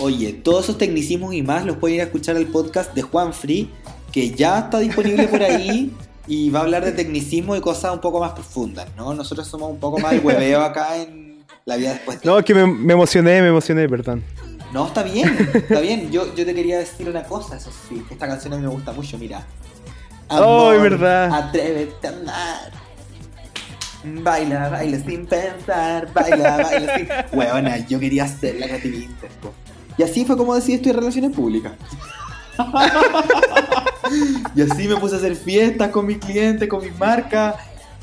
Oye, 0.00 0.32
todos 0.32 0.64
esos 0.64 0.78
tecnicismos 0.78 1.34
y 1.34 1.42
más 1.42 1.64
los 1.64 1.76
pueden 1.76 1.96
ir 1.96 2.00
a 2.02 2.04
escuchar 2.04 2.36
al 2.36 2.46
podcast 2.46 2.94
de 2.94 3.02
Juan 3.02 3.34
Free, 3.34 3.70
que 4.12 4.30
ya 4.30 4.60
está 4.60 4.78
disponible 4.78 5.26
por 5.28 5.42
ahí 5.42 5.92
y 6.26 6.50
va 6.50 6.60
a 6.60 6.62
hablar 6.62 6.84
de 6.84 6.92
tecnicismo 6.92 7.56
y 7.56 7.60
cosas 7.60 7.92
un 7.92 8.00
poco 8.00 8.20
más 8.20 8.32
profundas, 8.32 8.88
¿no? 8.96 9.12
Nosotros 9.14 9.46
somos 9.48 9.70
un 9.70 9.78
poco 9.78 9.98
más 9.98 10.12
el 10.12 10.20
hueveo 10.20 10.62
acá 10.62 10.96
en 10.96 11.29
la 11.70 11.76
vida 11.76 11.92
después 11.92 12.20
de... 12.20 12.26
No, 12.28 12.38
es 12.38 12.44
que 12.44 12.54
me, 12.54 12.66
me 12.66 12.92
emocioné, 12.92 13.40
me 13.40 13.48
emocioné, 13.48 13.88
perdón. 13.88 14.22
No, 14.72 14.86
está 14.86 15.02
bien, 15.02 15.50
está 15.54 15.80
bien. 15.80 16.10
Yo, 16.10 16.34
yo 16.34 16.44
te 16.44 16.54
quería 16.54 16.78
decir 16.78 17.08
una 17.08 17.24
cosa, 17.24 17.56
eso 17.56 17.70
sí, 17.88 18.04
esta 18.10 18.28
canción 18.28 18.52
a 18.52 18.56
mí 18.56 18.62
me 18.62 18.68
gusta 18.68 18.92
mucho, 18.92 19.18
mira. 19.18 19.44
Oh, 20.28 20.72
es 20.72 20.80
verdad. 20.80 21.32
Atrévete 21.32 22.06
a 22.06 22.10
amar. 22.10 22.72
Baila, 24.02 24.68
baila 24.70 24.98
sin 24.98 25.26
pensar, 25.26 26.12
baila, 26.12 26.56
baila 26.56 26.96
sin... 26.96 27.08
Huevona, 27.38 27.86
yo 27.86 27.98
quería 27.98 28.26
ser 28.26 28.58
la 28.58 28.68
Katy. 28.68 29.08
Y 29.98 30.02
así 30.02 30.24
fue 30.24 30.36
como 30.36 30.54
decidí 30.54 30.74
estudiar 30.74 30.96
relaciones 30.96 31.32
públicas. 31.32 31.72
y 34.54 34.62
así 34.62 34.88
me 34.88 34.96
puse 34.96 35.16
a 35.16 35.18
hacer 35.18 35.36
fiestas 35.36 35.90
con 35.90 36.06
mis 36.06 36.18
clientes, 36.18 36.68
con 36.68 36.82
mis 36.82 36.96
marcas. 36.98 37.56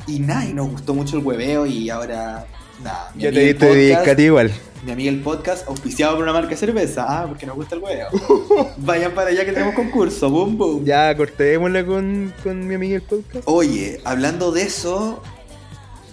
Y 0.05 0.19
nada, 0.19 0.45
y 0.45 0.53
nos 0.53 0.69
gustó 0.69 0.93
mucho 0.93 1.17
el 1.17 1.23
hueveo 1.23 1.65
y 1.65 1.89
ahora... 1.89 2.45
Nada, 2.83 3.11
Yo 3.15 3.31
te 3.33 3.39
diste 3.39 3.65
dedicati 3.65 4.23
igual. 4.23 4.51
mi 4.85 4.91
amiga 4.91 5.09
el 5.09 5.21
podcast, 5.21 5.67
auspiciado 5.67 6.13
por 6.15 6.23
una 6.23 6.33
marca 6.33 6.49
de 6.49 6.57
cerveza. 6.57 7.05
Ah, 7.07 7.25
porque 7.27 7.45
nos 7.45 7.55
gusta 7.55 7.75
el 7.75 7.81
huevo. 7.81 8.09
Vayan 8.77 9.13
para 9.13 9.29
allá 9.31 9.45
que 9.45 9.51
tenemos 9.51 9.73
concurso. 9.73 10.29
Boom, 10.29 10.57
boom. 10.57 10.85
Ya 10.85 11.15
cortémosla 11.17 11.85
con, 11.85 12.33
con 12.43 12.67
mi 12.67 12.75
amiga 12.75 12.95
el 12.97 13.01
podcast. 13.01 13.43
Oye, 13.45 13.99
hablando 14.05 14.51
de 14.51 14.61
eso, 14.63 15.21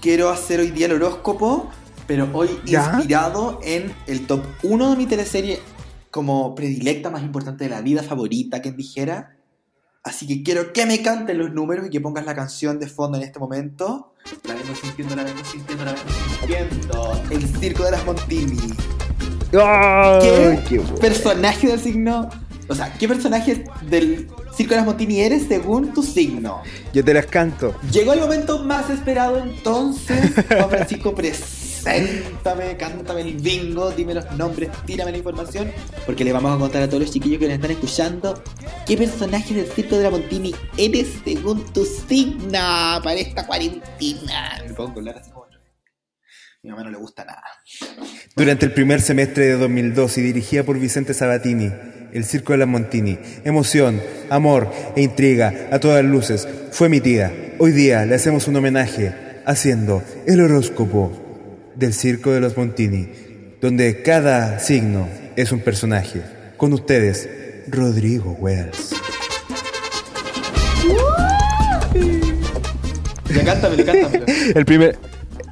quiero 0.01 0.31
hacer 0.31 0.61
hoy 0.61 0.71
día 0.71 0.87
el 0.87 0.93
horóscopo, 0.93 1.71
pero 2.07 2.29
hoy 2.33 2.49
¿Ya? 2.65 2.93
inspirado 2.95 3.61
en 3.63 3.95
el 4.07 4.27
top 4.27 4.45
1 4.63 4.91
de 4.91 4.97
mi 4.97 5.07
teleserie 5.07 5.61
como 6.11 6.55
predilecta 6.55 7.11
más 7.11 7.23
importante 7.23 7.65
de 7.65 7.71
la 7.71 7.83
vida, 7.83 8.03
favorita, 8.03 8.63
quien 8.63 8.77
dijera. 8.77 9.37
Así 10.03 10.27
que 10.27 10.43
quiero 10.43 10.73
que 10.73 10.87
me 10.87 11.03
canten 11.03 11.39
los 11.39 11.53
números 11.53 11.87
y 11.87 11.91
que 11.91 12.01
pongas 12.01 12.25
la 12.25 12.35
canción 12.35 12.79
de 12.79 12.87
fondo 12.87 13.19
en 13.19 13.25
este 13.25 13.39
momento. 13.39 14.14
La 14.45 14.55
vengo 14.55 14.75
sintiendo, 14.75 15.17
la 15.17 15.25
vengo 15.25 15.45
sintiendo, 15.45 15.85
la 15.85 15.93
vengo 15.93 16.09
sintiendo. 16.39 17.23
El 17.31 17.61
circo 17.61 17.85
de 17.85 17.91
las 17.91 18.05
Montini. 18.07 18.59
¡Ay, 19.53 20.65
¿Qué, 20.67 20.81
personaje 20.99 21.67
del 21.67 21.79
signo? 21.79 22.31
O 22.67 22.75
sea, 22.75 22.91
¿qué 22.95 23.07
personaje 23.07 23.67
del 23.83 24.31
Circo 24.57 24.71
de 24.71 24.77
las 24.77 24.87
Montini 24.87 25.21
eres 25.21 25.47
según 25.47 25.93
tu 25.93 26.03
signo? 26.03 26.63
Yo 26.95 27.05
te 27.05 27.13
las 27.13 27.27
canto. 27.27 27.75
Llegó 27.93 28.15
el 28.15 28.21
momento 28.21 28.65
más 28.65 28.89
esperado 28.89 29.39
entonces. 29.39 30.33
Juan 30.49 30.71
Francisco, 30.71 31.15
preséntame, 31.85 32.77
cántame 32.77 33.21
el 33.21 33.35
bingo, 33.35 33.91
dime 33.91 34.15
los 34.15 34.31
nombres, 34.33 34.71
tírame 34.87 35.13
la 35.13 35.19
información, 35.19 35.71
porque 36.07 36.25
le 36.25 36.33
vamos 36.33 36.57
a 36.57 36.59
contar 36.59 36.83
a 36.83 36.89
todos 36.89 37.03
los 37.03 37.13
chiquillos 37.13 37.39
que 37.39 37.47
nos 37.47 37.57
están 37.57 37.71
escuchando 37.71 38.43
qué 38.87 38.97
personaje 38.97 39.55
del 39.55 39.67
Circo 39.67 39.97
de 39.97 40.05
la 40.05 40.11
Montini 40.11 40.55
eres 40.77 41.09
según 41.25 41.65
tu 41.73 41.85
signo 41.85 42.51
para 43.03 43.15
esta 43.15 43.47
cuarentena. 43.47 44.63
Me 44.67 44.75
pongo 44.75 44.93
a 44.93 44.95
hablar 44.95 45.19
así 45.19 45.31
como... 45.31 45.45
Mi 46.63 46.71
mamá 46.71 46.85
no 46.85 46.93
le 46.93 46.97
gusta 46.97 47.27
nada. 47.27 47.43
Durante 48.35 48.65
el 48.65 48.73
primer 48.73 49.03
semestre 49.03 49.45
de 49.45 49.59
2002 49.59 50.17
y 50.17 50.23
dirigida 50.23 50.63
por 50.63 50.79
Vicente 50.79 51.13
Sabatini, 51.13 51.71
El 52.15 52.25
Circo 52.25 52.55
de 52.55 52.59
las 52.61 52.69
Montini, 52.69 53.19
emoción, 53.45 54.01
amor 54.31 54.73
e 54.97 55.03
intriga 55.03 55.69
a 55.71 55.79
todas 55.79 56.03
luces, 56.03 56.49
fue 56.71 56.87
emitida. 56.87 57.31
Hoy 57.59 57.73
día 57.73 58.07
le 58.07 58.15
hacemos 58.15 58.49
un 58.49 58.57
homenaje 58.57 59.13
haciendo 59.45 60.03
el 60.27 60.41
horóscopo 60.41 61.24
del 61.77 61.93
Circo 61.95 62.31
de 62.33 62.41
los 62.41 62.57
Montini, 62.57 63.09
donde 63.61 64.03
cada 64.03 64.59
signo 64.59 65.09
es 65.37 65.53
un 65.53 65.61
personaje. 65.61 66.23
Con 66.57 66.73
ustedes, 66.73 67.29
Rodrigo 67.69 68.33
Wells. 68.41 68.91
Ya 73.35 73.45
cántamelo, 73.45 73.85
cántamelo. 73.85 74.25
El 74.55 74.65
primer, 74.65 74.99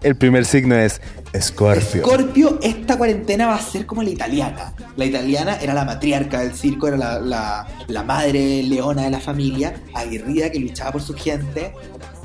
el 0.02 0.16
primer 0.16 0.44
signo 0.44 0.76
es 0.76 1.00
Scorpio. 1.40 2.02
Scorpio, 2.02 2.58
esta 2.62 2.96
cuarentena 2.96 3.46
va 3.46 3.56
a 3.56 3.62
ser 3.62 3.86
como 3.86 4.02
la 4.02 4.10
italiana. 4.10 4.74
La 4.96 5.04
italiana 5.06 5.56
era 5.60 5.74
la 5.74 5.84
matriarca 5.84 6.40
del 6.40 6.52
circo, 6.54 6.88
era 6.88 6.96
la, 6.96 7.18
la- 7.18 7.66
la 7.88 8.02
madre 8.04 8.62
leona 8.62 9.02
de 9.04 9.10
la 9.10 9.20
familia, 9.20 9.74
aguerrida 9.94 10.50
que 10.50 10.60
luchaba 10.60 10.92
por 10.92 11.02
su 11.02 11.14
gente 11.14 11.72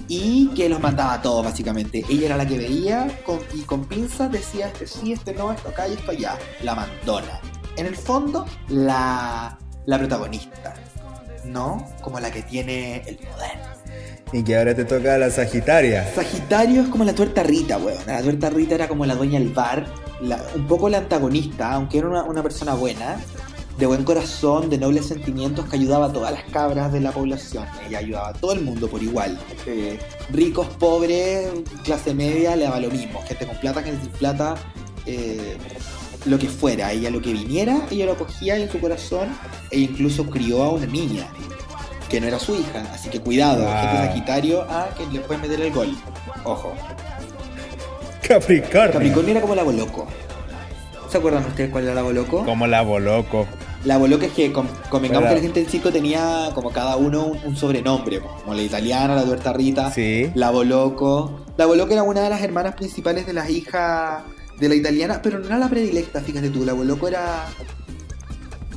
y 0.07 0.47
que 0.55 0.69
los 0.69 0.79
mandaba 0.79 1.13
a 1.15 1.21
todos, 1.21 1.43
básicamente. 1.43 2.03
Ella 2.09 2.27
era 2.27 2.37
la 2.37 2.45
que 2.47 2.57
veía 2.57 3.07
con- 3.25 3.39
y 3.53 3.61
con 3.61 3.85
pinzas 3.85 4.31
decía 4.31 4.67
este 4.67 4.87
sí, 4.87 5.11
este 5.13 5.33
no, 5.33 5.51
esto 5.51 5.69
acá 5.69 5.87
y 5.87 5.93
esto 5.93 6.11
allá. 6.11 6.37
La 6.63 6.75
mandona. 6.75 7.39
En 7.75 7.85
el 7.85 7.95
fondo, 7.95 8.45
la, 8.69 9.57
la 9.85 9.97
protagonista. 9.99 10.73
¿No? 11.45 11.87
Como 12.01 12.19
la 12.19 12.29
que 12.31 12.41
tiene 12.41 13.03
el 13.07 13.17
poder. 13.17 13.77
Y 14.33 14.43
que 14.43 14.57
ahora 14.57 14.75
te 14.75 14.83
toca 14.83 15.17
la 15.17 15.29
Sagitaria. 15.29 16.05
Sagitario 16.13 16.81
es 16.81 16.89
como 16.89 17.05
la 17.05 17.13
tuerta 17.15 17.43
Rita, 17.43 17.77
weón. 17.77 17.97
La 18.05 18.21
tuerta 18.21 18.49
Rita 18.49 18.75
era 18.75 18.87
como 18.89 19.05
la 19.05 19.15
dueña 19.15 19.39
del 19.39 19.49
bar, 19.53 19.85
la- 20.19 20.43
un 20.55 20.67
poco 20.67 20.89
la 20.89 20.97
antagonista, 20.97 21.71
aunque 21.71 21.99
era 21.99 22.07
una, 22.09 22.23
una 22.23 22.43
persona 22.43 22.73
buena, 22.73 23.17
de 23.77 23.85
buen 23.85 24.03
corazón, 24.03 24.69
de 24.69 24.77
nobles 24.77 25.05
sentimientos, 25.05 25.65
que 25.65 25.75
ayudaba 25.75 26.07
a 26.07 26.13
todas 26.13 26.31
las 26.31 26.43
cabras 26.45 26.91
de 26.91 26.99
la 26.99 27.11
población. 27.11 27.65
Ella 27.87 27.99
ayudaba 27.99 28.29
a 28.29 28.33
todo 28.33 28.53
el 28.53 28.61
mundo 28.61 28.87
por 28.87 29.03
igual. 29.03 29.39
Eh, 29.67 29.99
ricos, 30.31 30.67
pobres, 30.79 31.47
clase 31.83 32.13
media, 32.13 32.55
le 32.55 32.63
daba 32.63 32.79
lo 32.79 32.89
mismo. 32.89 33.21
Gente 33.27 33.45
con 33.45 33.55
plata, 33.57 33.83
gente 33.83 34.01
sin 34.01 34.11
plata, 34.13 34.55
eh, 35.05 35.57
lo 36.25 36.39
que 36.39 36.47
fuera. 36.47 36.91
Ella 36.91 37.11
lo 37.11 37.21
que 37.21 37.33
viniera, 37.33 37.85
ella 37.91 38.07
lo 38.07 38.17
cogía 38.17 38.57
en 38.57 38.69
su 38.69 38.79
corazón 38.79 39.29
e 39.69 39.79
incluso 39.79 40.25
crió 40.25 40.63
a 40.63 40.71
una 40.71 40.87
niña. 40.87 41.27
Que 42.09 42.21
no 42.21 42.27
era 42.27 42.39
su 42.39 42.55
hija, 42.55 42.83
así 42.93 43.09
que 43.09 43.19
cuidado, 43.19 43.59
gente 43.59 43.97
Sagitario, 44.07 44.61
a 44.61 44.89
que 44.97 45.05
le 45.07 45.19
pueden 45.19 45.41
meter 45.41 45.59
el 45.59 45.73
gol. 45.73 45.95
Ojo. 46.45 46.73
Capricornio. 48.25 48.93
Capricornio 48.93 49.31
era 49.31 49.41
como 49.41 49.55
la 49.55 49.63
Boloco. 49.63 50.07
¿Se 51.09 51.17
acuerdan 51.17 51.45
ustedes 51.45 51.69
cuál 51.69 51.83
era 51.83 51.93
la 51.93 52.01
Boloco? 52.01 52.43
Como 52.45 52.65
la 52.65 52.81
Boloco. 52.81 53.45
La 53.85 53.97
Boloco 53.97 54.25
es 54.25 54.31
que 54.33 54.51
con- 54.51 54.67
convengamos 54.89 55.29
que 55.29 55.35
la 55.35 55.41
gente 55.41 55.61
del 55.61 55.69
circo 55.69 55.91
tenía 55.91 56.49
como 56.55 56.71
cada 56.71 56.97
uno 56.97 57.25
un, 57.25 57.39
un 57.45 57.55
sobrenombre, 57.55 58.19
como 58.19 58.53
la 58.53 58.61
italiana, 58.61 59.15
la 59.15 59.23
tuerta 59.23 59.53
Rita, 59.53 59.91
Sí. 59.91 60.29
la 60.35 60.49
Boloco. 60.51 61.45
La 61.57 61.65
Boloco 61.65 61.93
era 61.93 62.03
una 62.03 62.21
de 62.21 62.29
las 62.29 62.41
hermanas 62.41 62.75
principales 62.75 63.25
de 63.25 63.33
las 63.33 63.49
hijas 63.49 64.23
de 64.59 64.67
la 64.69 64.75
italiana, 64.75 65.21
pero 65.21 65.39
no 65.39 65.45
era 65.45 65.57
la 65.57 65.69
predilecta, 65.69 66.19
fíjate 66.21 66.49
tú, 66.49 66.65
la 66.65 66.73
Boloco 66.73 67.07
era 67.07 67.45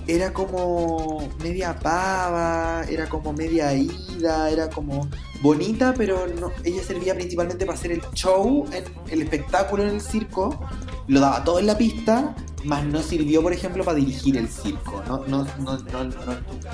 era 0.06 0.32
como 0.32 1.28
media 1.40 1.78
pava, 1.78 2.82
era 2.88 3.08
como 3.08 3.32
media 3.32 3.72
ida, 3.74 4.50
era 4.50 4.68
como 4.68 5.08
bonita, 5.40 5.94
pero 5.96 6.26
no, 6.26 6.50
ella 6.64 6.82
servía 6.82 7.14
principalmente 7.14 7.64
para 7.64 7.78
hacer 7.78 7.92
el 7.92 8.02
show, 8.14 8.66
en- 8.72 8.84
el 9.12 9.22
espectáculo 9.22 9.84
en 9.84 9.90
el 9.90 10.00
circo, 10.00 10.58
lo 11.06 11.20
daba 11.20 11.44
todo 11.44 11.60
en 11.60 11.66
la 11.66 11.78
pista, 11.78 12.34
más 12.64 12.84
no 12.84 13.02
sirvió, 13.02 13.42
por 13.42 13.52
ejemplo, 13.52 13.84
para 13.84 13.96
dirigir 13.96 14.36
el 14.36 14.48
circo, 14.48 15.02
no, 15.06 15.24
no, 15.26 15.44
no, 15.58 15.78
no, 15.78 16.04
no, 16.04 16.10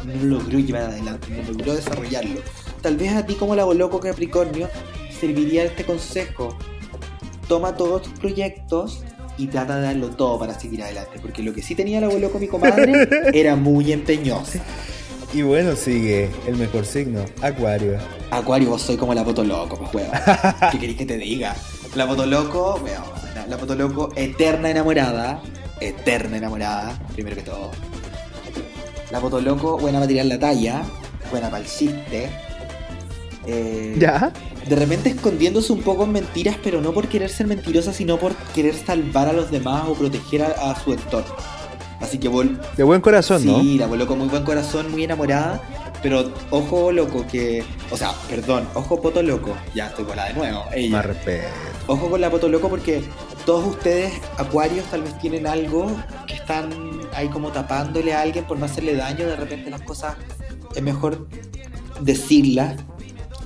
no 0.04 0.24
logró 0.24 0.58
llevar 0.58 0.82
adelante, 0.82 1.28
no 1.30 1.52
logró 1.52 1.74
desarrollarlo. 1.74 2.40
Tal 2.82 2.96
vez 2.96 3.12
a 3.12 3.24
ti 3.26 3.34
como 3.34 3.54
la 3.54 3.64
loco 3.64 4.00
Capricornio 4.00 4.68
serviría 5.18 5.64
este 5.64 5.84
consejo. 5.84 6.56
toma 7.48 7.76
todos 7.76 8.02
tus 8.02 8.12
proyectos 8.18 9.02
y 9.38 9.46
trata 9.48 9.76
de 9.76 9.82
darlo 9.82 10.10
todo 10.10 10.38
para 10.38 10.58
seguir 10.58 10.82
adelante. 10.82 11.18
Porque 11.20 11.42
lo 11.42 11.52
que 11.52 11.62
sí 11.62 11.74
tenía 11.74 11.98
el 11.98 12.04
abuelo 12.04 12.30
con 12.30 12.40
mi 12.40 12.48
comadre 12.48 13.08
era 13.32 13.56
muy 13.56 13.92
empeñoso. 13.92 14.58
Y 15.32 15.42
bueno, 15.42 15.76
sigue 15.76 16.30
el 16.46 16.56
mejor 16.56 16.86
signo, 16.86 17.24
Acuario. 17.42 17.98
Acuario, 18.30 18.70
vos 18.70 18.82
soy 18.82 18.96
como 18.96 19.12
la 19.12 19.24
foto 19.24 19.44
loco, 19.44 19.76
pues 19.76 19.94
weón. 19.94 20.10
¿Qué 20.72 20.78
querés 20.78 20.96
que 20.96 21.06
te 21.06 21.18
diga? 21.18 21.56
La 21.94 22.06
foto 22.06 22.24
loco, 22.24 22.80
weón. 22.82 23.02
La, 23.34 23.46
la 23.46 23.58
foto 23.58 23.74
loco, 23.74 24.10
eterna 24.16 24.70
enamorada. 24.70 25.42
Eterna 25.80 26.36
enamorada, 26.38 26.98
primero 27.14 27.36
que 27.36 27.42
todo. 27.42 27.70
La 29.10 29.20
foto 29.20 29.40
loco, 29.40 29.78
buena 29.78 29.98
para 29.98 30.08
tirar 30.08 30.26
la 30.26 30.38
talla. 30.38 30.82
Buena 31.30 31.50
para 31.50 31.62
el 31.62 31.70
chiste. 31.70 32.30
Eh, 33.46 33.96
¿Ya? 33.98 34.32
De 34.68 34.74
repente 34.74 35.10
escondiéndose 35.10 35.72
un 35.72 35.82
poco 35.82 36.04
en 36.04 36.12
mentiras, 36.12 36.56
pero 36.62 36.80
no 36.80 36.92
por 36.92 37.08
querer 37.08 37.30
ser 37.30 37.46
mentirosa, 37.46 37.92
sino 37.92 38.18
por 38.18 38.34
querer 38.54 38.74
salvar 38.74 39.28
a 39.28 39.32
los 39.32 39.50
demás 39.50 39.84
o 39.88 39.94
proteger 39.94 40.42
a, 40.42 40.70
a 40.70 40.80
su 40.80 40.92
entorno. 40.92 41.34
Así 42.00 42.18
que 42.18 42.28
vol 42.28 42.60
De 42.76 42.82
buen 42.82 43.00
corazón, 43.00 43.40
sí, 43.40 43.46
¿no? 43.46 43.80
la 43.80 43.86
voló 43.86 44.06
con 44.06 44.18
muy 44.18 44.28
buen 44.28 44.44
corazón, 44.44 44.90
muy 44.90 45.04
enamorada. 45.04 45.60
Pero 46.02 46.30
ojo 46.50 46.92
loco 46.92 47.26
que. 47.26 47.64
O 47.90 47.96
sea, 47.96 48.12
perdón, 48.28 48.68
ojo 48.74 49.00
poto 49.00 49.22
loco. 49.22 49.56
Ya 49.74 49.86
estoy 49.86 50.04
con 50.04 50.16
la 50.16 50.26
de 50.26 50.34
nuevo. 50.34 50.64
Ella. 50.74 50.98
Más 50.98 51.06
respeto. 51.06 51.48
Ojo 51.86 52.10
con 52.10 52.20
la 52.20 52.30
poto 52.30 52.48
loco 52.48 52.68
porque 52.68 53.02
todos 53.46 53.64
ustedes, 53.66 54.12
acuarios, 54.36 54.84
tal 54.90 55.02
vez 55.02 55.18
tienen 55.18 55.46
algo 55.46 55.86
que 56.26 56.34
están 56.34 56.68
ahí 57.14 57.28
como 57.28 57.50
tapándole 57.52 58.12
a 58.12 58.20
alguien 58.20 58.44
por 58.44 58.58
no 58.58 58.66
hacerle 58.66 58.94
daño. 58.96 59.26
De 59.26 59.36
repente 59.36 59.70
las 59.70 59.80
cosas 59.82 60.16
es 60.74 60.82
mejor 60.82 61.26
decirlas, 62.00 62.76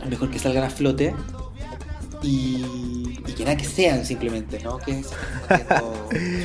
es 0.02 0.10
mejor 0.10 0.30
que 0.30 0.38
salgan 0.40 0.64
a 0.64 0.70
flote. 0.70 1.14
Y, 2.22 3.18
y 3.26 3.32
que 3.32 3.44
nada 3.44 3.56
que 3.56 3.64
sean 3.64 4.04
simplemente, 4.04 4.60
¿no? 4.62 4.76
Que 4.78 5.02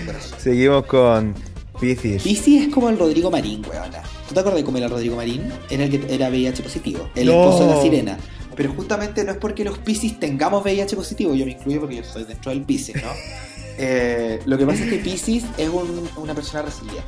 corazón. 0.05 0.39
Seguimos 0.39 0.85
con 0.85 1.33
Pisces. 1.79 2.23
Piscis 2.23 2.67
es 2.67 2.73
como 2.73 2.89
el 2.89 2.97
Rodrigo 2.97 3.29
Marín, 3.29 3.61
weona. 3.69 4.01
¿Tú 4.27 4.33
te 4.33 4.39
acuerdas 4.39 4.61
de 4.61 4.63
cómo 4.65 4.77
era 4.77 4.85
el 4.87 4.91
Rodrigo 4.93 5.17
Marín? 5.17 5.51
Era 5.69 5.83
el 5.83 5.89
que 5.89 6.13
era 6.13 6.29
VIH 6.29 6.63
positivo, 6.63 7.09
el 7.15 7.27
No. 7.27 7.43
esposo 7.43 7.67
de 7.67 7.75
la 7.75 7.81
sirena. 7.81 8.17
Pero 8.55 8.73
justamente 8.73 9.23
no 9.23 9.31
es 9.31 9.37
porque 9.37 9.63
los 9.63 9.77
Piscis 9.79 10.19
tengamos 10.19 10.63
VIH 10.63 10.95
positivo, 10.95 11.33
yo 11.35 11.45
me 11.45 11.51
incluyo 11.53 11.81
porque 11.81 11.97
yo 11.97 12.03
soy 12.03 12.23
dentro 12.23 12.51
del 12.51 12.61
Piscis, 12.63 12.95
¿no? 12.95 13.09
Eh, 13.77 14.39
lo 14.45 14.57
que 14.57 14.65
pasa 14.65 14.85
es 14.85 14.89
que 14.89 14.99
Piscis 14.99 15.43
es 15.57 15.67
un- 15.67 16.09
una 16.15 16.33
persona 16.33 16.61
resiliente. 16.61 17.03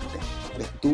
¿Ves 0.58 0.68
tú? 0.82 0.92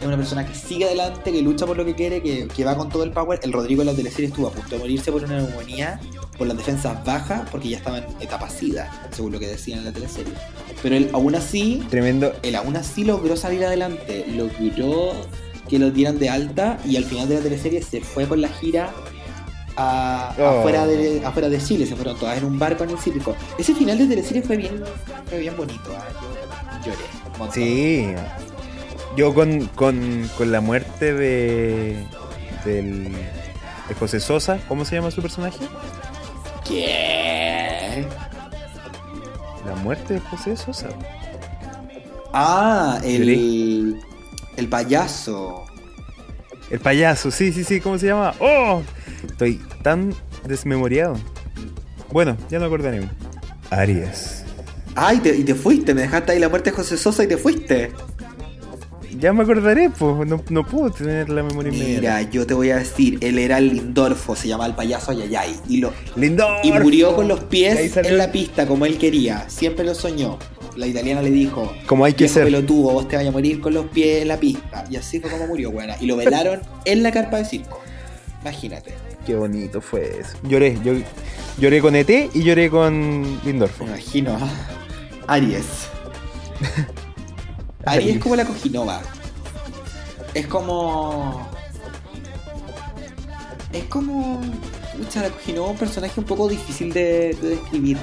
Es 0.00 0.04
una 0.04 0.16
persona 0.16 0.44
que 0.44 0.52
sigue 0.52 0.84
adelante, 0.86 1.30
que 1.30 1.40
lucha 1.42 1.64
por 1.64 1.76
lo 1.76 1.84
que 1.84 1.94
quiere, 1.94 2.20
que, 2.20 2.48
que 2.48 2.64
va 2.64 2.76
con 2.76 2.88
todo 2.88 3.04
el 3.04 3.12
power. 3.12 3.38
El 3.44 3.52
Rodrigo 3.52 3.82
en 3.82 3.86
la 3.86 3.94
teleserie 3.94 4.26
estuvo 4.30 4.48
a 4.48 4.50
punto 4.50 4.70
de 4.70 4.78
morirse 4.78 5.12
por 5.12 5.22
una 5.22 5.36
neumonía, 5.40 6.00
por 6.36 6.48
las 6.48 6.56
defensas 6.56 7.04
bajas, 7.04 7.48
porque 7.52 7.68
ya 7.68 7.76
estaba 7.76 7.98
en 7.98 8.04
etapa 8.20 8.50
SIDA, 8.50 9.08
según 9.12 9.30
lo 9.30 9.38
que 9.38 9.46
decían 9.46 9.78
en 9.78 9.84
la 9.84 9.92
teleserie. 9.92 10.32
Pero 10.82 10.96
él 10.96 11.08
aún 11.12 11.36
así 11.36 11.84
Tremendo. 11.88 12.32
él 12.42 12.56
aún 12.56 12.74
así 12.74 13.04
logró 13.04 13.36
salir 13.36 13.64
adelante, 13.64 14.24
logró 14.26 15.12
que 15.68 15.78
lo 15.78 15.92
dieran 15.92 16.18
de 16.18 16.30
alta 16.30 16.78
y 16.84 16.96
al 16.96 17.04
final 17.04 17.28
de 17.28 17.36
la 17.36 17.42
teleserie 17.42 17.80
se 17.80 18.00
fue 18.00 18.26
con 18.26 18.40
la 18.40 18.48
gira 18.48 18.92
a- 19.76 20.34
Oh. 20.38 20.58
afuera, 20.60 20.86
de, 20.86 21.22
afuera 21.24 21.48
de 21.48 21.58
Chile, 21.62 21.86
se 21.86 21.94
fueron 21.96 22.18
todas 22.18 22.38
en 22.38 22.44
un 22.44 22.58
barco 22.58 22.84
en 22.84 22.90
el 22.90 22.98
circo. 22.98 23.34
Ese 23.58 23.74
final 23.74 23.98
de 23.98 24.06
teleserie 24.06 24.42
fue 24.42 24.56
bien, 24.56 24.82
fue 25.28 25.38
bien 25.38 25.56
bonito, 25.56 25.94
¿ah? 25.96 26.78
yo 26.84 26.92
lloré. 26.92 27.04
un 27.24 27.38
montón. 27.38 27.50
Sí. 27.54 28.06
Yo 29.16 29.34
con, 29.34 29.66
con, 29.74 30.30
con 30.38 30.50
la 30.52 30.60
muerte 30.60 31.12
de. 31.14 31.96
del. 32.64 33.04
de 33.88 33.94
José 33.98 34.20
Sosa, 34.20 34.58
¿cómo 34.68 34.84
se 34.84 34.94
llama 34.96 35.10
su 35.10 35.20
personaje? 35.20 35.58
¿Qué? 36.66 38.06
La 39.66 39.74
muerte 39.76 40.14
de 40.14 40.20
José 40.20 40.56
Sosa. 40.56 40.88
Ah, 42.32 42.98
el, 43.04 44.00
el 44.56 44.68
payaso. 44.68 45.64
El 46.70 46.80
payaso, 46.80 47.30
sí, 47.30 47.52
sí, 47.52 47.64
sí, 47.64 47.80
¿cómo 47.80 47.98
se 47.98 48.06
llama? 48.06 48.32
¡Oh! 48.40 48.82
Estoy 49.26 49.60
tan 49.82 50.14
desmemoriado. 50.46 51.14
Bueno, 52.10 52.36
ya 52.50 52.58
no 52.58 52.66
acordaré. 52.66 53.08
Aries. 53.70 54.44
Ay, 54.94 55.18
te- 55.20 55.34
y 55.36 55.44
te 55.44 55.54
fuiste, 55.54 55.94
me 55.94 56.02
dejaste 56.02 56.32
ahí 56.32 56.38
la 56.38 56.48
muerte 56.50 56.70
de 56.70 56.76
José 56.76 56.96
Sosa 56.98 57.24
y 57.24 57.26
te 57.26 57.36
fuiste. 57.38 57.90
Ya 59.18 59.32
me 59.32 59.42
acordaré, 59.42 59.88
pues 59.90 60.26
no, 60.28 60.42
no 60.48 60.66
puedo 60.66 60.90
tener 60.90 61.28
la 61.28 61.42
memoria 61.42 61.72
inmediata. 61.72 62.00
Mira, 62.18 62.22
yo 62.30 62.46
te 62.46 62.54
voy 62.54 62.70
a 62.70 62.76
decir, 62.76 63.18
él 63.20 63.38
era 63.38 63.58
el 63.58 63.68
Lindorfo, 63.68 64.34
se 64.34 64.48
llama 64.48 64.66
el 64.66 64.74
payaso 64.74 65.12
Ayayay. 65.12 65.54
Y 65.68 65.78
lo, 65.78 65.92
¡Lindo! 66.16 66.46
Y 66.64 66.72
murió 66.72 67.14
con 67.14 67.28
los 67.28 67.44
pies 67.44 67.96
en 67.96 68.18
la 68.18 68.32
pista, 68.32 68.66
como 68.66 68.84
él 68.84 68.98
quería. 68.98 69.48
Siempre 69.48 69.84
lo 69.84 69.94
soñó. 69.94 70.38
La 70.76 70.86
italiana 70.86 71.20
le 71.22 71.30
dijo: 71.30 71.70
Como 71.86 72.04
hay 72.06 72.14
que 72.14 72.24
"Viejo 72.24 72.34
ser. 72.34 72.44
pelotudo, 72.44 72.92
vos 72.94 73.06
te 73.06 73.16
vas 73.16 73.26
a 73.26 73.30
morir 73.30 73.60
con 73.60 73.74
los 73.74 73.86
pies 73.86 74.22
en 74.22 74.28
la 74.28 74.38
pista. 74.38 74.84
Y 74.90 74.96
así 74.96 75.20
fue 75.20 75.30
como 75.30 75.46
murió, 75.46 75.70
buena. 75.70 75.94
Y 76.00 76.06
lo 76.06 76.16
velaron 76.16 76.60
en 76.86 77.02
la 77.02 77.12
carpa 77.12 77.36
de 77.36 77.44
circo. 77.44 77.78
Imagínate. 78.40 78.94
Qué 79.26 79.34
bonito 79.36 79.80
fue 79.80 80.18
eso. 80.20 80.36
Lloré, 80.42 80.78
yo 80.84 80.94
lloré 81.58 81.80
con 81.80 81.94
ET 81.94 82.10
y 82.34 82.42
lloré 82.42 82.68
con 82.70 83.40
Lindorfo. 83.44 83.84
Me 83.84 83.90
imagino. 83.92 84.36
Aries. 85.28 85.66
Aries 87.84 88.16
es 88.16 88.22
como 88.22 88.36
la 88.36 88.44
cojinova. 88.44 89.00
Es 90.34 90.46
como. 90.46 91.48
Es 93.72 93.84
como. 93.84 94.40
Pucha, 94.98 95.22
la 95.22 95.30
cojinova 95.30 95.66
es 95.68 95.72
un 95.72 95.78
personaje 95.78 96.20
un 96.20 96.26
poco 96.26 96.48
difícil 96.48 96.92
de, 96.92 97.36
de 97.40 97.48
describir. 97.50 97.98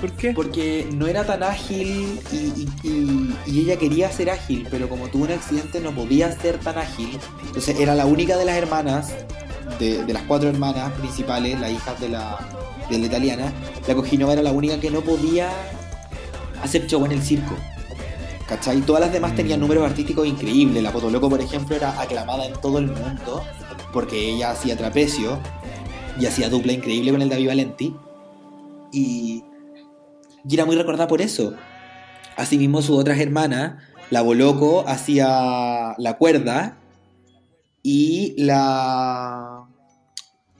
¿Por 0.00 0.12
qué? 0.12 0.32
Porque 0.32 0.88
no 0.94 1.06
era 1.06 1.24
tan 1.24 1.42
ágil 1.42 2.18
y, 2.32 2.36
y- 2.36 2.68
y- 2.82 3.34
y 3.46 3.60
ella 3.60 3.76
quería 3.76 4.10
ser 4.10 4.30
ágil, 4.30 4.66
pero 4.70 4.88
como 4.88 5.08
tuvo 5.08 5.24
un 5.24 5.32
accidente 5.32 5.78
no 5.80 5.92
podía 5.94 6.32
ser 6.32 6.58
tan 6.58 6.78
ágil. 6.78 7.18
Entonces 7.44 7.78
era 7.78 7.94
la 7.94 8.06
única 8.06 8.38
de 8.38 8.46
las 8.46 8.56
hermanas, 8.56 9.12
de, 9.78 10.04
de 10.04 10.12
las 10.12 10.22
cuatro 10.24 10.48
hermanas 10.48 10.92
principales, 10.92 11.58
las 11.60 11.70
hijas 11.70 12.00
de 12.00 12.08
la, 12.08 12.38
de 12.88 12.98
la 12.98 13.06
italiana, 13.06 13.52
la 13.86 13.94
Cojinova 13.94 14.32
era 14.32 14.42
la 14.42 14.52
única 14.52 14.78
que 14.80 14.90
no 14.90 15.00
podía 15.00 15.50
hacer 16.62 16.86
show 16.86 17.04
en 17.04 17.12
el 17.12 17.22
circo. 17.22 17.54
¿Cachai? 18.46 18.80
Todas 18.80 19.00
las 19.00 19.12
demás 19.12 19.36
tenían 19.36 19.60
números 19.60 19.84
artísticos 19.84 20.26
increíbles. 20.26 20.82
La 20.82 20.92
Potoloco, 20.92 21.30
por 21.30 21.40
ejemplo, 21.40 21.76
era 21.76 22.00
aclamada 22.00 22.46
en 22.46 22.52
todo 22.54 22.78
el 22.78 22.88
mundo 22.88 23.44
porque 23.92 24.30
ella 24.30 24.50
hacía 24.50 24.76
trapecio 24.76 25.38
y 26.18 26.26
hacía 26.26 26.48
dupla 26.48 26.72
increíble 26.72 27.12
con 27.12 27.22
el 27.22 27.28
David 27.28 27.46
Valenti. 27.46 27.94
Y, 28.92 29.44
y 30.48 30.54
era 30.54 30.64
muy 30.64 30.74
recordada 30.74 31.06
por 31.06 31.22
eso. 31.22 31.54
Asimismo, 32.36 32.82
sus 32.82 32.98
otras 32.98 33.20
hermanas, 33.20 33.82
la 34.10 34.22
Boloco 34.22 34.84
hacía 34.88 35.94
la 35.96 36.16
cuerda 36.18 36.76
y 37.82 38.34
la. 38.36 39.49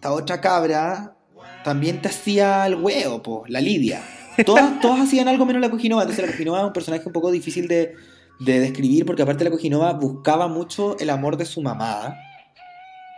Esta 0.00 0.14
otra 0.14 0.40
cabra 0.40 1.14
también 1.62 2.00
te 2.00 2.08
hacía 2.08 2.66
el 2.66 2.76
huevo, 2.76 3.22
po, 3.22 3.44
la 3.48 3.60
Lidia. 3.60 4.02
Todas, 4.46 4.80
todas 4.80 5.00
hacían 5.00 5.28
algo 5.28 5.44
menos 5.44 5.60
la 5.60 5.68
Cojinova. 5.68 6.04
Entonces, 6.04 6.24
la 6.24 6.32
Cojinova 6.32 6.60
es 6.60 6.64
un 6.68 6.72
personaje 6.72 7.02
un 7.04 7.12
poco 7.12 7.30
difícil 7.30 7.68
de, 7.68 7.96
de 8.38 8.60
describir 8.60 9.04
porque, 9.04 9.20
aparte, 9.20 9.44
la 9.44 9.50
Cojinova 9.50 9.92
buscaba 9.92 10.48
mucho 10.48 10.96
el 11.00 11.10
amor 11.10 11.36
de 11.36 11.44
su 11.44 11.60
mamá, 11.60 12.16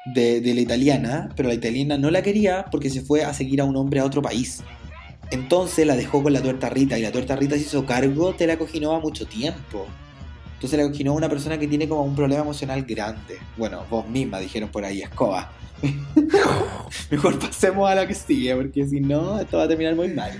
de, 0.07 0.41
de 0.41 0.55
la 0.55 0.61
italiana, 0.61 1.29
pero 1.37 1.51
la 1.51 1.55
italiana 1.55 1.99
no 1.99 2.11
la 2.11 2.21
quería 2.21 2.65
porque 2.69 2.91
se 2.91 3.03
fue 3.03 3.23
a 3.23 3.33
seguir 3.33 3.61
a 3.61 3.65
un 3.65 3.77
hombre 3.77 4.01
a 4.01 4.05
otro 4.05 4.21
país. 4.21 4.65
Entonces 5.31 5.87
la 5.87 5.95
dejó 5.95 6.21
con 6.21 6.33
la 6.33 6.43
tuerta 6.43 6.69
Rita 6.69 6.99
y 6.99 7.03
la 7.03 7.13
tuerta 7.13 7.37
Rita 7.37 7.55
se 7.55 7.61
hizo 7.61 7.87
cargo 7.87 8.33
de 8.33 8.49
la 8.49 8.59
Cojinova 8.59 8.99
mucho 8.99 9.25
tiempo. 9.25 9.87
Entonces 10.55 10.81
la 10.81 10.89
Cojinova 10.89 11.15
es 11.15 11.19
una 11.19 11.29
persona 11.29 11.59
que 11.59 11.69
tiene 11.69 11.89
como 11.89 12.03
un 12.03 12.17
problema 12.17 12.43
emocional 12.43 12.83
grande. 12.83 13.39
Bueno, 13.57 13.85
vos 13.89 14.09
misma 14.09 14.41
dijeron 14.41 14.69
por 14.69 14.85
ahí, 14.85 15.01
escoba. 15.01 15.49
Mejor 17.11 17.39
pasemos 17.39 17.91
a 17.91 17.95
la 17.95 18.07
que 18.07 18.15
sigue, 18.15 18.55
porque 18.55 18.87
si 18.87 19.01
no, 19.01 19.41
esto 19.41 19.59
va 19.59 19.65
a 19.65 19.69
terminar 19.69 19.95
muy 19.95 20.09
mal. 20.09 20.33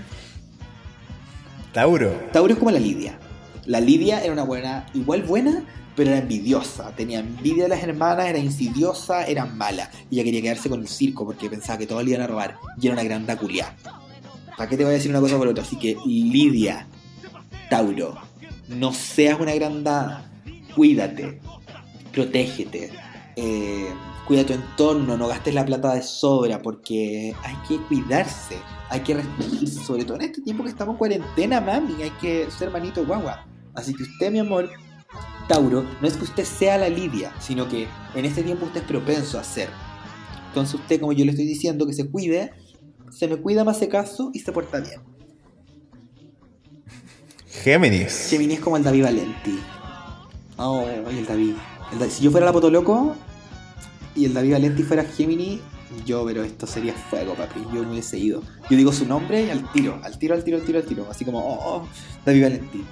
Tauro. 1.73 2.11
Tauro 2.31 2.53
es 2.53 2.59
como 2.59 2.71
la 2.71 2.79
Lidia. 2.79 3.17
La 3.65 3.79
Lidia 3.79 4.23
era 4.23 4.33
una 4.33 4.43
buena, 4.43 4.85
igual 4.93 5.23
buena, 5.23 5.63
pero 5.95 6.11
era 6.11 6.19
envidiosa. 6.19 6.91
Tenía 6.95 7.19
envidia 7.19 7.63
de 7.63 7.69
las 7.69 7.83
hermanas, 7.83 8.27
era 8.27 8.37
insidiosa, 8.39 9.25
era 9.25 9.45
mala. 9.45 9.89
Y 10.09 10.15
ella 10.15 10.23
quería 10.23 10.41
quedarse 10.41 10.69
con 10.69 10.81
el 10.81 10.87
circo 10.87 11.25
porque 11.25 11.49
pensaba 11.49 11.77
que 11.77 11.87
todos 11.87 12.03
le 12.03 12.11
iban 12.11 12.21
a 12.21 12.27
robar. 12.27 12.57
Y 12.79 12.87
era 12.87 12.93
una 12.93 13.03
gran 13.03 13.25
daculia. 13.25 13.75
¿Para 14.57 14.69
qué 14.69 14.77
te 14.77 14.83
voy 14.83 14.91
a 14.91 14.95
decir 14.95 15.09
una 15.09 15.19
cosa 15.19 15.37
por 15.37 15.47
otra? 15.47 15.63
Así 15.63 15.77
que 15.77 15.97
Lidia, 16.05 16.87
Tauro, 17.69 18.17
no 18.67 18.93
seas 18.93 19.39
una 19.39 19.51
agrandada. 19.51 20.29
Cuídate, 20.75 21.39
protégete, 22.11 22.91
eh, 23.35 23.89
cuida 24.27 24.45
tu 24.45 24.53
entorno, 24.53 25.17
no 25.17 25.27
gastes 25.27 25.53
la 25.53 25.65
plata 25.65 25.93
de 25.93 26.01
sobra 26.01 26.61
porque 26.61 27.35
hay 27.43 27.55
que 27.67 27.77
cuidarse, 27.87 28.57
hay 28.89 29.01
que 29.01 29.15
restringirse, 29.15 29.83
sobre 29.83 30.05
todo 30.05 30.15
en 30.15 30.23
este 30.23 30.41
tiempo 30.41 30.63
que 30.63 30.69
estamos 30.69 30.93
en 30.93 30.97
cuarentena, 30.97 31.59
mami, 31.59 32.01
hay 32.03 32.11
que 32.21 32.49
ser 32.51 32.71
manito 32.71 33.05
guagua. 33.05 33.45
Así 33.75 33.93
que 33.93 34.03
usted, 34.03 34.31
mi 34.31 34.39
amor, 34.39 34.69
Tauro, 35.47 35.83
no 36.01 36.07
es 36.07 36.15
que 36.15 36.23
usted 36.23 36.45
sea 36.45 36.77
la 36.77 36.89
Lidia, 36.89 37.33
sino 37.39 37.67
que 37.67 37.87
en 38.15 38.25
este 38.25 38.43
tiempo 38.43 38.65
usted 38.65 38.81
es 38.81 38.87
propenso 38.87 39.39
a 39.39 39.43
ser. 39.43 39.69
Entonces 40.47 40.75
usted, 40.75 40.99
como 40.99 41.13
yo 41.13 41.25
le 41.25 41.31
estoy 41.31 41.45
diciendo, 41.45 41.85
que 41.85 41.93
se 41.93 42.09
cuide, 42.09 42.53
se 43.11 43.27
me 43.27 43.37
cuida 43.37 43.63
más 43.63 43.79
de 43.79 43.89
caso 43.89 44.31
y 44.33 44.39
se 44.39 44.51
porta 44.51 44.79
bien. 44.79 45.01
Géminis. 47.47 48.27
Gemini 48.29 48.55
es 48.55 48.59
como 48.59 48.77
el 48.77 48.83
David 48.83 49.03
Valenti. 49.03 49.59
Oh, 50.57 50.81
el 50.81 51.25
David. 51.25 51.55
El 51.91 52.11
si 52.11 52.23
yo 52.23 52.31
fuera 52.31 52.45
la 52.45 52.53
Potoloco 52.53 53.15
y 54.15 54.25
el 54.25 54.33
David 54.33 54.53
Valenti 54.53 54.83
fuera 54.83 55.03
Gemini, 55.03 55.59
yo, 56.05 56.25
pero 56.25 56.43
esto 56.43 56.65
sería 56.67 56.93
fuego, 56.93 57.33
papi. 57.35 57.59
Yo 57.73 57.83
me 57.83 57.91
hubiese 57.91 58.17
ido. 58.17 58.41
Yo 58.69 58.77
digo 58.77 58.91
su 58.91 59.05
nombre 59.05 59.45
y 59.45 59.49
al 59.49 59.71
tiro, 59.71 59.99
al 60.03 60.17
tiro, 60.17 60.33
al 60.35 60.43
tiro, 60.43 60.57
al 60.57 60.63
tiro, 60.63 60.79
al 60.79 60.85
tiro. 60.85 61.07
Así 61.09 61.23
como, 61.25 61.39
oh, 61.39 61.59
oh, 61.81 61.87
David 62.25 62.43
Valenti. 62.43 62.83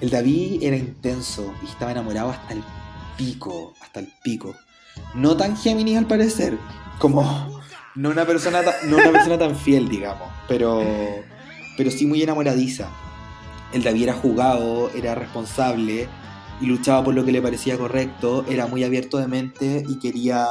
El 0.00 0.10
David 0.10 0.62
era 0.62 0.76
intenso 0.76 1.54
y 1.62 1.66
estaba 1.66 1.92
enamorado 1.92 2.30
hasta 2.30 2.52
el 2.54 2.62
pico, 3.16 3.72
hasta 3.80 4.00
el 4.00 4.08
pico. 4.22 4.54
No 5.14 5.36
tan 5.36 5.56
Géminis 5.56 5.96
al 5.96 6.06
parecer, 6.06 6.58
como 6.98 7.22
no 7.94 8.10
una 8.10 8.26
persona, 8.26 8.62
ta- 8.62 8.74
no 8.86 8.96
una 8.96 9.12
persona 9.12 9.38
tan 9.38 9.56
fiel, 9.56 9.88
digamos, 9.88 10.28
pero, 10.48 10.82
pero 11.76 11.90
sí 11.90 12.06
muy 12.06 12.22
enamoradiza. 12.22 12.88
El 13.72 13.82
David 13.82 14.04
era 14.04 14.12
jugado, 14.14 14.90
era 14.94 15.14
responsable 15.14 16.08
y 16.60 16.66
luchaba 16.66 17.02
por 17.04 17.14
lo 17.14 17.24
que 17.24 17.32
le 17.32 17.42
parecía 17.42 17.76
correcto, 17.76 18.44
era 18.48 18.66
muy 18.66 18.84
abierto 18.84 19.18
de 19.18 19.26
mente 19.26 19.84
y 19.88 19.98
quería 19.98 20.46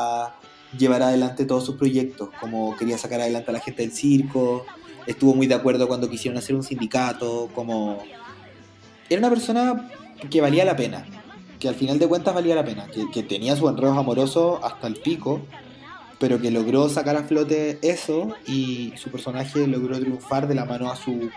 llevar 0.77 1.01
adelante 1.03 1.45
todos 1.45 1.65
sus 1.65 1.75
proyectos, 1.75 2.29
como 2.39 2.75
quería 2.75 2.97
sacar 2.97 3.21
adelante 3.21 3.51
a 3.51 3.53
la 3.53 3.59
gente 3.59 3.83
del 3.83 3.91
circo, 3.91 4.65
estuvo 5.05 5.35
muy 5.35 5.47
de 5.47 5.55
acuerdo 5.55 5.87
cuando 5.87 6.09
quisieron 6.09 6.37
hacer 6.37 6.55
un 6.55 6.63
sindicato, 6.63 7.49
como... 7.53 8.03
Era 9.09 9.19
una 9.19 9.29
persona 9.29 9.89
que 10.29 10.41
valía 10.41 10.65
la 10.65 10.75
pena, 10.75 11.05
que 11.59 11.67
al 11.67 11.75
final 11.75 11.99
de 11.99 12.07
cuentas 12.07 12.33
valía 12.33 12.55
la 12.55 12.65
pena, 12.65 12.87
que, 13.11 13.23
tenía 13.23 13.55
sus 13.55 13.69
enredos 13.69 13.97
amorosos 13.97 14.59
hasta 14.63 14.87
el 14.87 14.95
pico, 14.95 15.41
pero 16.19 16.39
que 16.39 16.51
logró 16.51 16.89
sacar 16.89 17.15
a 17.17 17.23
flote 17.23 17.79
eso 17.81 18.35
y 18.47 18.93
su 18.95 19.11
personaje 19.11 19.67
logró 19.67 19.99
triunfar 19.99 20.47
de 20.47 20.55
la 20.55 20.65
mano 20.65 20.89
a 20.89 20.95
su 20.95 21.29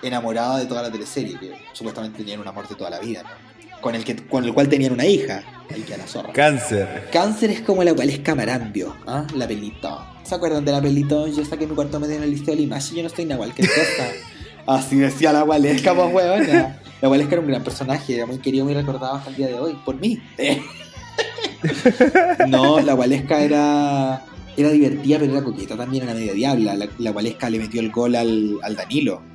enamorada 0.00 0.58
de 0.58 0.66
toda 0.66 0.82
la 0.82 0.92
teleserie, 0.92 1.38
que 1.38 1.54
supuestamente 1.72 2.18
tenían 2.18 2.40
un 2.40 2.48
amor 2.48 2.68
de 2.68 2.74
toda 2.74 2.90
la 2.90 3.00
vida, 3.00 3.22
¿no? 3.22 3.52
Con, 3.82 3.94
el 3.94 4.04
que, 4.04 4.16
con 4.16 4.44
el 4.44 4.54
cual 4.54 4.68
tenían 4.68 4.92
una 4.92 5.04
hija, 5.04 5.42
ahí 5.70 5.82
que 5.82 5.92
a 5.92 5.98
la 5.98 6.06
zorra. 6.06 6.32
Cáncer. 6.32 7.08
Cáncer 7.12 7.50
es 7.50 7.60
como 7.60 7.84
la 7.84 7.92
cual 7.92 8.08
es 8.08 8.20
camarambio, 8.20 8.96
¿ah? 9.06 9.26
la 9.34 9.46
pelito. 9.46 10.06
¿Se 10.22 10.34
acuerdan 10.34 10.64
de 10.64 10.72
la 10.72 10.80
pelito? 10.80 11.26
Yo 11.26 11.44
saqué 11.44 11.66
mi 11.66 11.74
cuarto 11.74 12.00
medio 12.00 12.16
en 12.16 12.22
el 12.22 12.30
listeo 12.30 12.54
de 12.54 12.60
la 12.60 12.62
imagen, 12.62 12.96
yo 12.96 13.02
no 13.02 13.08
estoy 13.08 13.30
en 13.30 13.36
cualquier 13.36 13.68
cosa. 13.68 14.08
Así 14.66 14.96
decía 14.96 15.32
la 15.32 15.42
Gualesca, 15.42 15.94
pues 15.94 16.14
huevona. 16.14 16.78
La 17.02 17.08
Gualesca 17.08 17.32
era 17.32 17.42
un 17.42 17.48
gran 17.48 17.64
personaje, 17.64 18.14
era 18.14 18.26
muy 18.26 18.38
querido, 18.38 18.64
muy 18.64 18.74
recordado 18.74 19.16
hasta 19.16 19.30
el 19.30 19.36
día 19.36 19.48
de 19.48 19.54
hoy, 19.54 19.76
por 19.84 19.96
mí. 19.96 20.22
no, 22.48 22.80
la 22.80 22.94
Gualesca 22.94 23.42
era, 23.42 24.24
era 24.56 24.70
divertida, 24.70 25.18
pero 25.18 25.32
era 25.32 25.42
coqueta 25.42 25.76
también, 25.76 26.04
era 26.04 26.14
medio 26.14 26.32
diabla. 26.32 26.76
La, 26.76 26.88
la 26.96 27.10
Gualesca 27.10 27.50
le 27.50 27.58
metió 27.58 27.80
el 27.80 27.90
gol 27.90 28.14
al, 28.14 28.58
al 28.62 28.76
Danilo. 28.76 29.31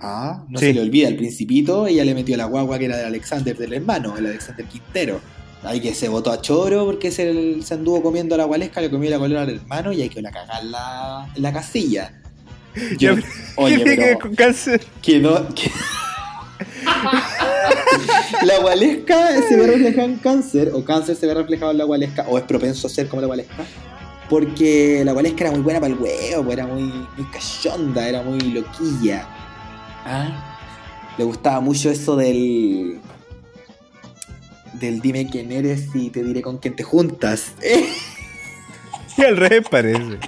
Ah, 0.00 0.44
no 0.48 0.58
Sí. 0.58 0.66
se 0.66 0.74
le 0.74 0.80
olvida, 0.82 1.08
el 1.08 1.16
principito, 1.16 1.86
ella 1.86 2.04
le 2.04 2.14
metió 2.14 2.36
la 2.36 2.44
guagua 2.44 2.78
que 2.78 2.84
era 2.86 2.96
del 2.98 3.06
Alexander, 3.06 3.56
del 3.56 3.72
hermano, 3.72 4.16
el 4.18 4.26
Alexander 4.26 4.66
Quintero. 4.66 5.20
Ahí 5.62 5.80
que 5.80 5.94
se 5.94 6.08
votó 6.08 6.30
a 6.30 6.40
choro 6.40 6.84
porque 6.84 7.10
se, 7.10 7.60
se 7.62 7.74
anduvo 7.74 8.02
comiendo 8.02 8.34
a 8.34 8.38
la 8.38 8.44
gualesca, 8.44 8.80
le 8.80 8.90
comió 8.90 9.10
la 9.10 9.18
colera 9.18 9.42
al 9.42 9.50
hermano 9.50 9.92
y 9.92 10.02
hay 10.02 10.08
que 10.08 10.22
la 10.22 10.30
cagar 10.30 10.62
en 10.62 10.70
la, 10.70 11.28
en 11.34 11.42
la 11.42 11.52
casilla. 11.52 12.12
Yo- 12.98 13.14
oye, 13.56 13.78
¿Qué 13.78 13.84
tiene 13.84 13.96
que 13.96 14.04
ver 14.04 14.18
con 14.18 14.34
cáncer? 14.34 14.84
que- 15.02 15.20
la 18.44 18.58
gualesca 18.60 19.42
se 19.48 19.56
ve 19.56 19.66
reflejada 19.66 20.04
en 20.04 20.16
cáncer, 20.16 20.70
o 20.74 20.84
cáncer 20.84 21.16
se 21.16 21.26
ve 21.26 21.34
reflejado 21.34 21.72
en 21.72 21.78
la 21.78 21.84
gualesca, 21.84 22.26
o 22.28 22.38
es 22.38 22.44
propenso 22.44 22.86
a 22.86 22.90
ser 22.90 23.08
como 23.08 23.22
la 23.22 23.26
gualesca. 23.28 23.64
Porque 24.28 25.02
la 25.04 25.12
gualesca 25.12 25.44
era 25.44 25.52
muy 25.52 25.60
buena 25.60 25.80
para 25.80 25.92
el 25.92 25.98
huevo, 26.00 26.52
era 26.52 26.66
muy, 26.66 26.82
muy 26.82 27.26
cachonda, 27.32 28.08
era 28.08 28.22
muy 28.22 28.40
loquilla. 28.40 29.28
¿Ah? 30.06 30.56
Le 31.18 31.24
gustaba 31.24 31.60
mucho 31.60 31.90
eso 31.90 32.16
del. 32.16 33.00
del 34.74 35.00
dime 35.00 35.28
quién 35.28 35.50
eres 35.50 35.88
y 35.94 36.10
te 36.10 36.22
diré 36.22 36.42
con 36.42 36.58
quién 36.58 36.76
te 36.76 36.82
juntas. 36.82 37.52
Y 39.18 39.22
al 39.24 39.38
revés 39.38 39.66
parece. 39.70 40.18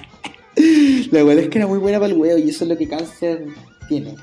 La 1.11 1.21
Gualesca 1.21 1.59
era 1.59 1.67
muy 1.67 1.77
buena 1.77 1.99
para 1.99 2.11
el 2.11 2.17
huevo 2.17 2.39
y 2.39 2.49
eso 2.49 2.63
es 2.63 2.69
lo 2.69 2.75
que 2.75 2.87
Cáncer 2.87 3.45
tiene. 3.87 4.15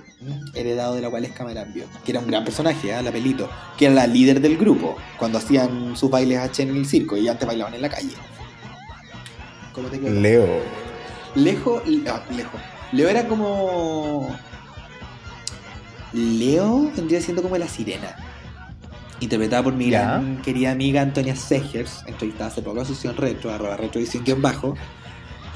Heredado 0.55 0.97
de 0.97 1.03
la 1.03 1.09
Gualesca 1.09 1.45
Marambio, 1.45 1.85
que 2.05 2.11
era 2.11 2.21
un 2.21 2.27
gran 2.27 2.43
personaje, 2.43 2.93
¿ah? 2.93 3.01
la 3.01 3.13
pelito, 3.13 3.49
que 3.79 3.87
era 3.87 3.95
la 3.95 4.07
líder 4.09 4.41
del 4.41 4.57
grupo 4.57 4.97
cuando 5.19 5.39
hacían 5.39 5.97
sus 5.97 6.11
bailes 6.11 6.39
H 6.39 6.63
en 6.65 6.71
el 6.71 6.87
circo 6.87 7.17
y 7.17 7.29
antes 7.29 7.47
bailaban 7.47 7.75
en 7.75 7.83
la 7.83 7.89
calle. 7.89 8.15
¿Cómo 9.73 9.89
te 9.89 10.01
quedó? 10.01 10.21
Leo. 10.21 10.47
Lejo, 11.37 11.81
ah, 12.09 12.25
Lejo. 12.35 12.59
Leo 12.93 13.09
era 13.09 13.29
como. 13.29 14.37
Leo 16.13 16.91
vendría 16.95 17.21
siendo 17.21 17.43
como 17.43 17.57
la 17.59 17.69
sirena. 17.69 18.17
Interpretada 19.21 19.63
por 19.63 19.75
mi 19.75 19.91
gran 19.91 20.43
querida 20.43 20.71
amiga 20.73 21.01
Antonia 21.01 21.35
Segers, 21.35 22.03
entrevistada 22.07 22.51
hace 22.51 22.63
poco 22.63 22.83
a 22.83 22.85
Sesión 22.85 23.17
Retro, 23.17 23.51
arroba 23.51 23.77
retrovisión 23.77 24.25
guion 24.25 24.43
bajo. 24.43 24.75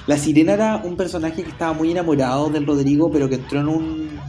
La 0.06 0.16
sirena 0.16 0.54
era 0.54 0.76
un 0.78 0.96
personaje 0.96 1.42
que 1.42 1.50
estaba 1.50 1.74
muy 1.74 1.90
enamorado 1.90 2.48
del 2.48 2.66
Rodrigo, 2.66 3.10
pero 3.10 3.28
que 3.28 3.34
entró 3.34 3.60
en 3.60 3.68
un, 3.68 4.20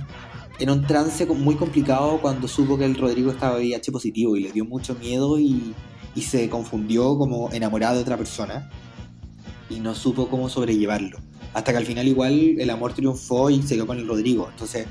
en 0.60 0.70
un 0.70 0.86
trance 0.86 1.26
muy 1.26 1.56
complicado 1.56 2.20
cuando 2.22 2.48
supo 2.48 2.78
que 2.78 2.86
el 2.86 2.96
Rodrigo 2.96 3.32
estaba 3.32 3.56
VIH 3.56 3.92
positivo 3.92 4.36
y 4.36 4.42
le 4.42 4.52
dio 4.52 4.66
mucho 4.66 4.96
miedo 4.96 5.40
y, 5.40 5.74
y 6.14 6.22
se 6.22 6.50
confundió 6.50 7.18
como 7.18 7.52
enamorado 7.54 7.96
de 7.96 8.02
otra 8.02 8.18
persona 8.18 8.70
y 9.70 9.80
no 9.80 9.96
supo 9.96 10.28
cómo 10.28 10.50
sobrellevarlo. 10.50 11.20
Hasta 11.54 11.72
que 11.72 11.78
al 11.78 11.86
final 11.86 12.08
igual 12.08 12.58
el 12.60 12.70
amor 12.70 12.94
triunfó 12.94 13.50
y 13.50 13.62
se 13.64 13.76
quedó 13.76 13.88
con 13.88 13.98
el 13.98 14.08
Rodrigo. 14.08 14.50
Entonces 14.52 14.88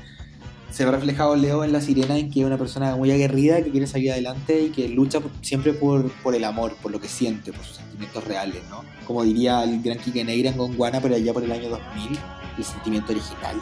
se 0.71 0.85
ve 0.85 0.91
reflejado 0.91 1.35
Leo 1.35 1.63
en 1.63 1.73
la 1.73 1.81
sirena 1.81 2.17
en 2.17 2.31
que 2.31 2.39
es 2.41 2.45
una 2.45 2.57
persona 2.57 2.95
muy 2.95 3.11
aguerrida 3.11 3.61
que 3.61 3.71
quiere 3.71 3.87
salir 3.87 4.11
adelante 4.11 4.61
y 4.61 4.69
que 4.69 4.87
lucha 4.87 5.19
siempre 5.41 5.73
por, 5.73 6.09
por 6.23 6.33
el 6.33 6.43
amor, 6.43 6.75
por 6.81 6.91
lo 6.91 6.99
que 6.99 7.07
siente, 7.07 7.51
por 7.51 7.63
sus 7.65 7.77
sentimientos 7.77 8.23
reales, 8.23 8.61
¿no? 8.69 8.83
Como 9.05 9.23
diría 9.23 9.63
el 9.63 9.81
gran 9.81 9.97
Quique 9.97 10.23
Negra 10.23 10.49
en 10.49 10.57
Gonguana, 10.57 11.01
pero 11.01 11.15
allá 11.15 11.33
por 11.33 11.43
el 11.43 11.51
año 11.51 11.69
2000, 11.69 12.19
el 12.57 12.63
sentimiento 12.63 13.11
original. 13.11 13.61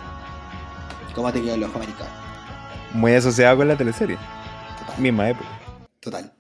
¿Cómo 1.16 1.34
te 1.34 1.42
quedó 1.42 1.56
el 1.56 1.64
ojo 1.64 1.78
americano? 1.78 2.12
Muy 2.94 3.14
asociado 3.14 3.58
con 3.58 3.68
la 3.68 3.76
teleserie. 3.76 4.18
Total. 4.80 5.02
Misma 5.02 5.30
época. 5.30 5.50
Total. 6.00 6.39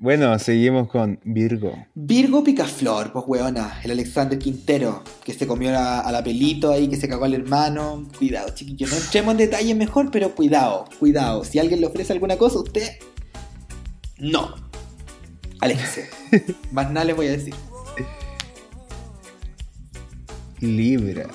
Bueno, 0.00 0.38
seguimos 0.38 0.88
con 0.88 1.18
Virgo. 1.24 1.76
Virgo 1.96 2.44
Picaflor, 2.44 3.12
pues 3.12 3.24
weona, 3.26 3.80
el 3.82 3.90
Alexander 3.90 4.38
Quintero, 4.38 5.02
que 5.24 5.34
se 5.34 5.44
comió 5.44 5.76
a, 5.76 5.98
a 5.98 6.12
la 6.12 6.22
pelito 6.22 6.70
ahí, 6.70 6.86
que 6.86 6.94
se 6.94 7.08
cagó 7.08 7.24
al 7.24 7.34
hermano. 7.34 8.06
Cuidado, 8.16 8.54
chiquillos, 8.54 8.92
no 8.92 8.96
entremos 8.96 9.32
en 9.32 9.38
detalles 9.38 9.76
mejor, 9.76 10.12
pero 10.12 10.36
cuidado, 10.36 10.84
cuidado. 11.00 11.42
Si 11.44 11.58
alguien 11.58 11.80
le 11.80 11.88
ofrece 11.88 12.12
alguna 12.12 12.36
cosa, 12.36 12.60
usted. 12.60 12.92
No. 14.18 14.54
Aléjese. 15.58 16.08
Más 16.70 16.92
nada 16.92 17.04
les 17.04 17.16
voy 17.16 17.26
a 17.26 17.32
decir. 17.32 17.54
Libra. 20.60 21.26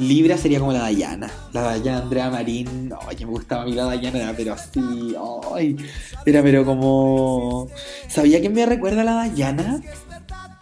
Libra 0.00 0.36
sería 0.38 0.58
como 0.58 0.72
la 0.72 0.80
Dayana. 0.80 1.30
La 1.52 1.62
Dayana 1.62 1.98
Andrea 1.98 2.30
Marín. 2.30 2.90
Ay, 3.06 3.16
que 3.16 3.26
me 3.26 3.32
gustaba 3.32 3.62
a 3.62 3.64
mí 3.66 3.72
la 3.72 3.84
Dayana, 3.84 4.32
pero 4.36 4.54
así. 4.54 5.14
Ay, 5.54 5.76
era 6.24 6.42
pero 6.42 6.64
como. 6.64 7.68
¿Sabía 8.08 8.40
quién 8.40 8.54
me 8.54 8.64
recuerda 8.64 9.02
a 9.02 9.04
la 9.04 9.14
Dayana? 9.14 9.82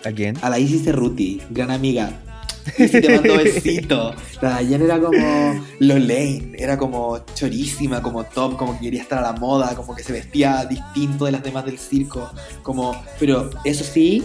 ¿A 0.05 0.13
quién? 0.13 0.37
A 0.43 0.51
la 0.51 0.59
Isis 0.59 0.85
Cerruti, 0.85 1.41
gran 1.51 1.71
amiga. 1.71 2.11
Isis 2.79 3.01
te 3.01 3.17
mandó 3.17 3.37
besito. 3.37 4.15
La 4.41 4.51
Dayana 4.51 4.85
era 4.85 5.01
como 5.01 5.67
Lolaine, 5.81 6.53
era 6.59 6.77
como 6.77 7.19
chorísima, 7.35 8.03
como 8.03 8.25
top, 8.25 8.57
como 8.57 8.75
que 8.75 8.87
quería 8.87 9.03
estar 9.03 9.19
a 9.19 9.33
la 9.33 9.33
moda, 9.33 9.75
como 9.75 9.95
que 9.95 10.03
se 10.03 10.13
vestía 10.13 10.65
distinto 10.65 11.25
de 11.25 11.33
las 11.33 11.43
demás 11.43 11.65
del 11.65 11.79
circo. 11.79 12.31
Como, 12.63 12.95
pero 13.19 13.51
eso 13.65 13.85
sí, 13.85 14.23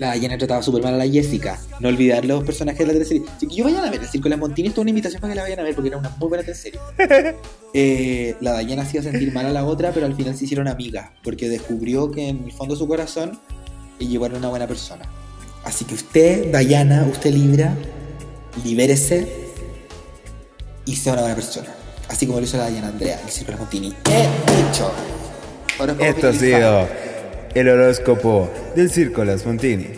la 0.00 0.08
Dayana 0.08 0.38
trataba 0.38 0.62
súper 0.62 0.82
mal 0.82 0.94
a 0.94 0.96
la 0.96 1.06
Jessica. 1.06 1.60
No 1.78 1.90
olvidar 1.90 2.24
los 2.24 2.42
personajes 2.42 2.78
de 2.78 2.86
la 2.86 2.92
teleserie. 2.94 3.22
Chiquillos, 3.38 3.66
vayan 3.66 3.84
a 3.84 3.90
ver 3.90 4.00
el 4.00 4.08
circo 4.08 4.24
de 4.24 4.30
las 4.30 4.38
Montini. 4.38 4.68
Esto 4.68 4.80
es 4.80 4.82
una 4.82 4.90
invitación 4.90 5.20
para 5.20 5.34
que 5.34 5.36
la 5.36 5.42
vayan 5.42 5.60
a 5.60 5.62
ver 5.62 5.74
porque 5.74 5.88
era 5.88 5.98
una 5.98 6.08
muy 6.18 6.28
buena 6.28 6.42
teleserie. 6.42 6.80
Eh, 7.72 8.34
la 8.40 8.50
Dayana 8.50 8.82
hacía 8.82 9.00
sentir 9.00 9.32
mal 9.32 9.46
a 9.46 9.52
la 9.52 9.64
otra, 9.64 9.92
pero 9.92 10.04
al 10.04 10.16
final 10.16 10.36
se 10.36 10.44
hicieron 10.44 10.66
amigas 10.66 11.10
porque 11.22 11.48
descubrió 11.48 12.10
que 12.10 12.28
en 12.28 12.42
el 12.42 12.50
fondo 12.50 12.74
de 12.74 12.80
su 12.80 12.88
corazón 12.88 13.38
era 14.00 14.36
una 14.36 14.48
buena 14.48 14.66
persona. 14.66 15.04
Así 15.62 15.84
que 15.84 15.94
usted, 15.94 16.50
Dayana, 16.50 17.06
usted 17.08 17.30
Libra, 17.30 17.72
libérese 18.64 19.46
y 20.84 20.96
sea 20.96 21.12
una 21.12 21.22
buena 21.22 21.36
persona. 21.36 21.68
Así 22.08 22.26
como 22.26 22.40
lo 22.40 22.44
hizo 22.44 22.56
la 22.56 22.64
Dayana 22.64 22.88
Andrea, 22.88 23.20
el 23.24 23.30
Circo 23.30 23.52
de 23.52 23.58
las 23.58 23.60
Montini. 23.60 23.94
He 24.10 24.66
dicho. 24.66 24.90
Esto 26.00 26.28
ha 26.28 26.32
sido 26.32 26.88
el 27.54 27.68
horóscopo 27.68 28.50
del 28.74 28.90
Circo 28.90 29.24
Las 29.24 29.46
Montini. 29.46 29.88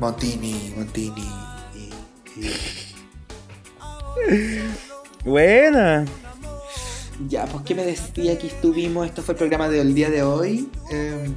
Montini, 0.00 0.72
Montini. 0.76 1.28
Buena. 5.24 6.04
Ya, 7.28 7.46
pues 7.46 7.64
que 7.64 7.74
me 7.74 7.84
decía 7.84 8.38
que 8.38 8.48
estuvimos. 8.48 9.06
Esto 9.06 9.22
fue 9.22 9.32
el 9.32 9.38
programa 9.38 9.68
del 9.68 9.94
día 9.94 10.10
de 10.10 10.22
hoy. 10.22 10.68
Eh, 10.92 11.30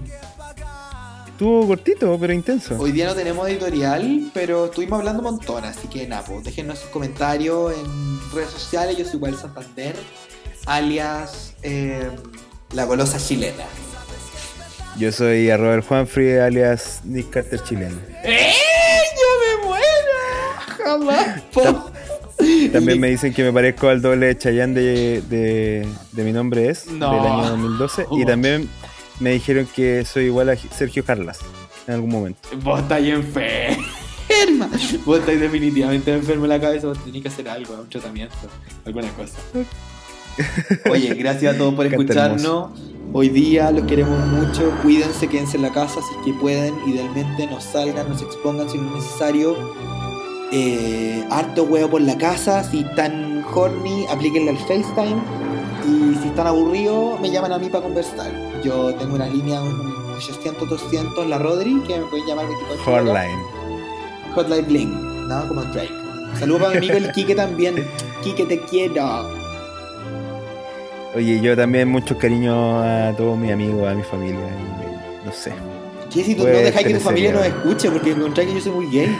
Estuvo 1.27 1.65
cortito, 1.67 2.17
pero 2.19 2.33
intenso. 2.33 2.75
Hoy 2.77 2.91
día 2.91 3.07
no 3.07 3.15
tenemos 3.15 3.47
editorial, 3.47 4.29
pero 4.33 4.65
estuvimos 4.65 4.99
hablando 4.99 5.21
un 5.21 5.37
montón, 5.37 5.63
así 5.63 5.87
que 5.87 6.05
nada, 6.05 6.25
pues 6.25 6.43
déjenos 6.43 6.79
sus 6.79 6.89
comentarios 6.89 7.73
en 7.73 8.19
redes 8.33 8.49
sociales, 8.49 8.97
yo 8.97 9.05
soy 9.05 9.15
igual 9.15 9.37
Santander, 9.37 9.95
alias 10.65 11.55
eh, 11.63 12.09
la 12.73 12.83
golosa 12.83 13.19
chilena. 13.19 13.63
Yo 14.99 15.11
soy 15.11 15.49
arroba 15.49 15.75
el 15.75 15.81
Juanfrey, 15.81 16.37
alias 16.39 17.01
Nick 17.05 17.29
Carter 17.29 17.63
chileno. 17.63 17.95
¡Eh! 18.23 18.51
¡Yo 19.15 19.61
me 19.61 19.67
muero! 19.67 19.85
Jamás. 20.83 21.41
po- 21.53 21.91
También 22.73 22.99
me 22.99 23.09
dicen 23.09 23.33
que 23.33 23.43
me 23.43 23.51
parezco 23.53 23.87
al 23.89 24.01
doble 24.01 24.27
de 24.27 24.37
Chayanne 24.37 24.73
de, 24.73 25.21
de, 25.29 25.87
de 26.13 26.23
Mi 26.23 26.31
Nombre 26.31 26.69
Es, 26.69 26.87
No. 26.87 27.11
del 27.13 27.31
año 27.31 27.49
2012. 27.49 28.05
Y 28.11 28.25
también 28.25 28.69
me 29.19 29.31
dijeron 29.31 29.67
que 29.73 30.03
soy 30.05 30.25
igual 30.25 30.49
a 30.49 30.55
Sergio 30.55 31.03
Carlas 31.05 31.39
en 31.87 31.93
algún 31.95 32.09
momento. 32.11 32.39
Vos 32.63 32.81
estáis 32.81 33.13
enferma. 33.13 34.69
Vos 35.05 35.19
estáis 35.19 35.39
definitivamente 35.39 36.13
enfermo 36.13 36.45
en 36.45 36.49
la 36.49 36.59
cabeza. 36.61 36.87
Vos 36.87 37.03
tenés 37.03 37.21
que 37.21 37.27
hacer 37.29 37.47
algo, 37.49 37.73
un 37.75 37.89
tratamiento, 37.89 38.35
alguna 38.85 39.09
cosa. 39.13 39.37
Oye, 40.89 41.13
gracias 41.15 41.55
a 41.55 41.57
todos 41.57 41.73
por 41.73 41.85
escucharnos. 41.85 42.71
Hoy 43.11 43.29
día 43.29 43.71
los 43.71 43.85
queremos 43.85 44.19
mucho. 44.27 44.71
Cuídense, 44.83 45.27
quédense 45.27 45.57
en 45.57 45.63
la 45.63 45.71
casa 45.71 45.99
si 46.01 46.19
es 46.19 46.25
que 46.25 46.33
pueden. 46.39 46.75
Idealmente 46.87 47.47
no 47.47 47.59
salgan, 47.59 48.07
no 48.07 48.17
se 48.17 48.25
expongan 48.25 48.69
si 48.69 48.77
no 48.77 48.87
es 48.89 49.03
necesario. 49.03 49.57
Eh, 50.51 51.25
harto 51.31 51.63
huevo 51.63 51.89
por 51.89 52.01
la 52.01 52.15
casa. 52.17 52.63
Si 52.63 52.81
están 52.81 53.43
horny, 53.51 54.05
aplíquenle 54.11 54.51
al 54.51 54.57
FaceTime. 54.59 55.21
Y 55.87 56.15
si 56.21 56.27
están 56.27 56.45
aburridos, 56.45 57.19
me 57.19 57.31
llaman 57.31 57.51
a 57.51 57.57
mí 57.57 57.67
para 57.69 57.83
conversar. 57.83 58.31
Yo 58.63 58.93
tengo 58.93 59.15
una 59.15 59.27
línea 59.27 59.59
un 59.59 59.91
800, 60.15 60.69
200, 60.69 61.27
la 61.27 61.39
Rodri, 61.39 61.81
que 61.87 61.97
me 61.97 62.05
pueden 62.05 62.27
llamar 62.27 62.47
24 62.47 62.93
horas. 62.93 63.05
Hotline. 63.05 64.35
Hotline 64.35 64.67
Bling, 64.67 65.27
¿no? 65.27 65.47
Como 65.47 65.63
Drake. 65.63 65.89
Saludos 66.37 66.61
para 66.61 66.71
mi 66.73 66.77
amigo 66.77 66.93
el 66.93 67.11
Kike 67.11 67.33
también. 67.33 67.87
Kike, 68.21 68.45
te 68.45 68.59
quiero. 68.61 69.38
Oye, 71.15 71.39
yo 71.41 71.55
también 71.55 71.87
mucho 71.89 72.17
cariño 72.17 72.81
a 72.81 73.11
todos 73.17 73.37
mis 73.37 73.51
amigos, 73.51 73.87
a 73.87 73.93
mi 73.95 74.03
familia. 74.03 74.39
y 74.39 75.25
No 75.25 75.31
sé. 75.33 75.51
¿Qué 76.13 76.23
si 76.23 76.35
tú 76.35 76.43
Pues, 76.43 76.53
no 76.53 76.59
dejas 76.59 76.83
que 76.83 76.93
tu 76.93 76.99
familia 76.99 77.31
nos 77.33 77.45
escuche? 77.45 77.89
Porque 77.91 78.11
encontré 78.11 78.45
que 78.45 78.55
yo 78.55 78.61
soy 78.61 78.71
muy 78.71 78.87
gay. 78.89 79.19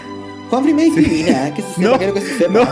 Juanfrey 0.50 0.74
me 0.74 0.84
discrimina, 0.86 1.54
que 1.54 1.62
se 1.62 1.68
sepa, 1.70 1.82
No, 1.92 1.98
quiero 1.98 2.14
que 2.14 2.22
se 2.22 2.38
sepa. 2.38 2.52
no. 2.54 2.66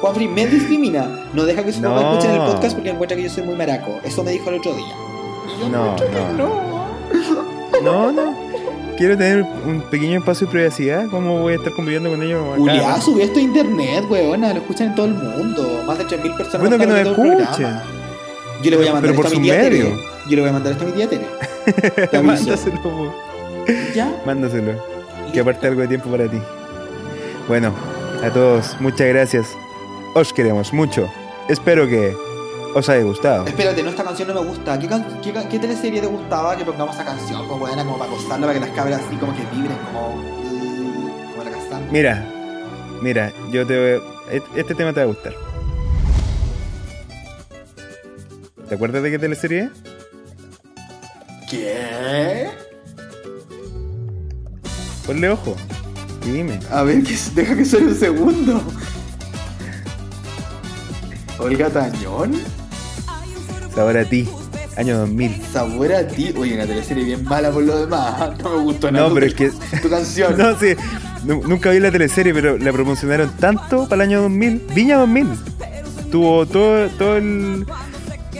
Juanfrey 0.00 0.28
me 0.28 0.46
discrimina. 0.46 1.24
No 1.32 1.44
deja 1.44 1.62
que 1.64 1.72
su 1.72 1.80
mamá 1.80 2.00
No. 2.02 2.10
escuche 2.12 2.28
en 2.34 2.40
el 2.40 2.46
podcast 2.50 2.74
porque 2.74 2.90
encuentra 2.90 3.16
que 3.16 3.22
yo 3.24 3.30
soy 3.30 3.42
muy 3.44 3.56
maraco. 3.56 3.98
Eso 4.04 4.22
me 4.24 4.30
dijo 4.32 4.48
el 4.50 4.56
otro 4.56 4.74
día. 4.74 4.94
Y 5.56 5.60
yo 5.60 5.68
No, 5.68 5.96
no. 6.36 6.86
No, 7.82 8.12
no. 8.12 8.34
Quiero 8.96 9.16
tener 9.18 9.42
un 9.42 9.82
pequeño 9.90 10.18
espacio 10.18 10.46
de 10.46 10.52
privacidad. 10.52 11.06
¿Cómo 11.10 11.40
voy 11.40 11.52
a 11.52 11.56
estar 11.56 11.72
conviviendo 11.74 12.10
con 12.10 12.22
ellos? 12.22 12.42
acá? 12.46 12.56
Julián, 12.56 13.02
subí 13.02 13.22
esto 13.22 13.38
a 13.38 13.42
internet, 13.42 14.04
weona. 14.08 14.52
Lo 14.54 14.60
escuchan 14.60 14.88
en 14.88 14.94
todo 14.94 15.06
el 15.06 15.14
mundo. 15.14 15.82
Más 15.86 15.98
de 15.98 16.04
3.000 16.06 16.36
personas. 16.36 16.60
Bueno, 16.60 16.78
que 16.78 16.86
nos 16.86 16.98
escuchen. 17.00 17.36
programa. 17.46 17.82
Yo 18.62 18.70
le 18.70 18.76
voy 18.76 18.88
a 18.88 18.92
mandar 18.92 19.12
esto 19.14 19.26
a 19.26 19.30
mi 19.30 19.40
tía 19.42 19.60
Tere. 19.60 19.70
medio. 19.78 19.96
Yo 20.28 20.36
le 20.36 20.40
voy 20.40 20.50
a 20.50 20.52
mandar 20.52 20.72
esto 20.72 20.84
a 20.84 20.86
mi 20.86 20.92
tía 20.92 21.08
Tere. 21.08 21.26
Te. 22.10 22.22
Mándaselo, 22.22 22.82
po. 22.82 23.14
¿Ya? 23.94 24.12
mándaselo. 24.24 24.72
Que 25.32 25.40
aparte 25.40 25.66
algo 25.66 25.80
de 25.82 25.88
tiempo 25.88 26.08
para 26.10 26.28
ti. 26.28 26.40
Bueno, 27.48 27.72
a 28.24 28.30
todos, 28.30 28.76
muchas 28.80 29.08
gracias. 29.08 29.48
Os 30.14 30.32
queremos 30.32 30.72
mucho. 30.72 31.08
Espero 31.48 31.86
que 31.86 32.16
os 32.74 32.88
haya 32.88 33.02
gustado. 33.04 33.46
Espérate, 33.46 33.82
no, 33.82 33.90
esta 33.90 34.04
canción 34.04 34.28
no 34.28 34.34
me 34.42 34.48
gusta. 34.48 34.78
¿Qué, 34.78 34.88
qué, 35.22 35.32
qué 35.50 35.58
teleserie 35.58 36.00
te 36.00 36.06
gustaba 36.06 36.56
que 36.56 36.64
pongamos 36.64 36.94
esa 36.94 37.04
canción? 37.04 37.46
Pues 37.46 37.58
buena, 37.60 37.84
como 37.84 37.98
para 37.98 38.10
acostarla, 38.10 38.46
para 38.46 38.58
que 38.58 38.66
las 38.66 38.74
cabras 38.74 39.00
así 39.06 39.16
como 39.16 39.32
que 39.34 39.42
vibren, 39.54 39.76
como. 39.86 40.08
uh, 40.08 41.30
como 41.32 41.44
la 41.44 41.50
castán. 41.50 41.82
Mira, 41.90 42.24
mira, 43.02 43.32
yo 43.50 43.66
te 43.66 43.78
voy 43.78 44.02
a- 44.30 44.32
et- 44.34 44.44
Este 44.56 44.74
tema 44.74 44.92
te 44.92 45.00
va 45.00 45.04
a 45.04 45.06
gustar. 45.06 45.34
¿Te 48.68 48.74
acuerdas 48.74 49.02
de 49.02 49.10
qué 49.10 49.18
teleserie 49.18 49.60
es? 49.64 49.70
¿Qué? 51.50 52.48
Ponle 55.06 55.30
ojo. 55.30 55.56
Y 56.26 56.30
dime. 56.30 56.58
A 56.70 56.82
ver, 56.82 57.02
que, 57.04 57.16
deja 57.34 57.56
que 57.56 57.64
suene 57.64 57.86
un 57.88 57.94
segundo. 57.94 58.62
Olga 61.38 61.68
Tañón, 61.70 62.32
Sabor 63.74 63.98
a 63.98 64.04
ti. 64.04 64.28
Año 64.76 64.98
2000. 64.98 65.42
sabor 65.52 65.92
a 65.92 66.06
ti. 66.06 66.34
Oye, 66.36 66.54
una 66.54 66.66
teleserie 66.66 67.04
bien 67.04 67.24
mala 67.24 67.50
por 67.50 67.62
lo 67.62 67.78
demás. 67.78 68.30
No 68.42 68.56
me 68.58 68.62
gustó 68.64 68.90
nada. 68.90 69.04
No, 69.04 69.08
tu- 69.10 69.14
pero 69.14 69.26
es 69.26 69.34
que- 69.34 69.52
Tu 69.80 69.88
canción. 69.88 70.34
No, 70.38 70.58
sí. 70.58 70.74
nu- 71.24 71.46
Nunca 71.46 71.70
vi 71.70 71.78
la 71.80 71.90
teleserie, 71.92 72.34
pero 72.34 72.58
la 72.58 72.72
promocionaron 72.72 73.30
tanto 73.38 73.84
para 73.88 74.02
el 74.02 74.08
año 74.10 74.22
2000. 74.22 74.66
Viña 74.74 74.96
2000. 74.98 75.28
Tuvo 76.10 76.46
todo, 76.46 76.88
todo 76.90 77.16
el 77.16 77.66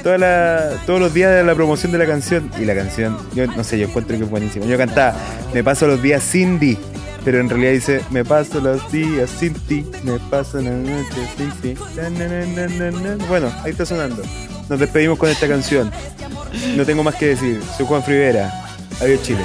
toda 0.07 0.19
la, 0.19 0.71
todos 0.87 1.01
los 1.01 1.13
días 1.13 1.35
de 1.35 1.43
la 1.43 1.57
promoción 1.57 1.91
de 1.91 1.99
la 1.99 2.07
canción. 2.07 2.49
Y 2.61 2.65
la 2.65 2.77
canción, 2.77 3.19
yo 3.35 3.45
no 3.49 3.65
sé, 3.65 3.77
yo 3.77 3.89
encuentro 3.89 4.17
que 4.17 4.23
es 4.23 4.31
buenísima. 4.31 4.65
Yo 4.65 4.79
cantaba, 4.79 5.17
me 5.53 5.65
paso 5.65 5.89
los 5.89 6.01
días 6.01 6.23
sin 6.23 6.61
ti. 6.61 6.79
Pero 7.25 7.41
en 7.41 7.51
realidad 7.51 7.73
dice, 7.73 8.01
me 8.11 8.25
paso 8.25 8.61
los 8.61 8.93
días 8.93 9.29
sin 9.29 9.55
ti, 9.55 9.85
me 10.05 10.21
paso 10.31 10.61
las 10.61 10.75
noches 10.75 11.29
sin 11.37 11.51
ti. 11.61 11.75
Bueno, 13.29 13.53
ahí 13.65 13.73
está 13.73 13.85
sonando. 13.85 14.23
Nos 14.69 14.79
despedimos 14.79 15.19
con 15.19 15.29
esta 15.29 15.49
canción. 15.49 15.91
No 16.77 16.85
tengo 16.85 17.03
más 17.03 17.17
que 17.17 17.27
decir. 17.27 17.61
Soy 17.77 17.85
Juan 17.85 18.05
Frivera. 18.05 18.65
Adiós, 19.01 19.21
Chile. 19.25 19.43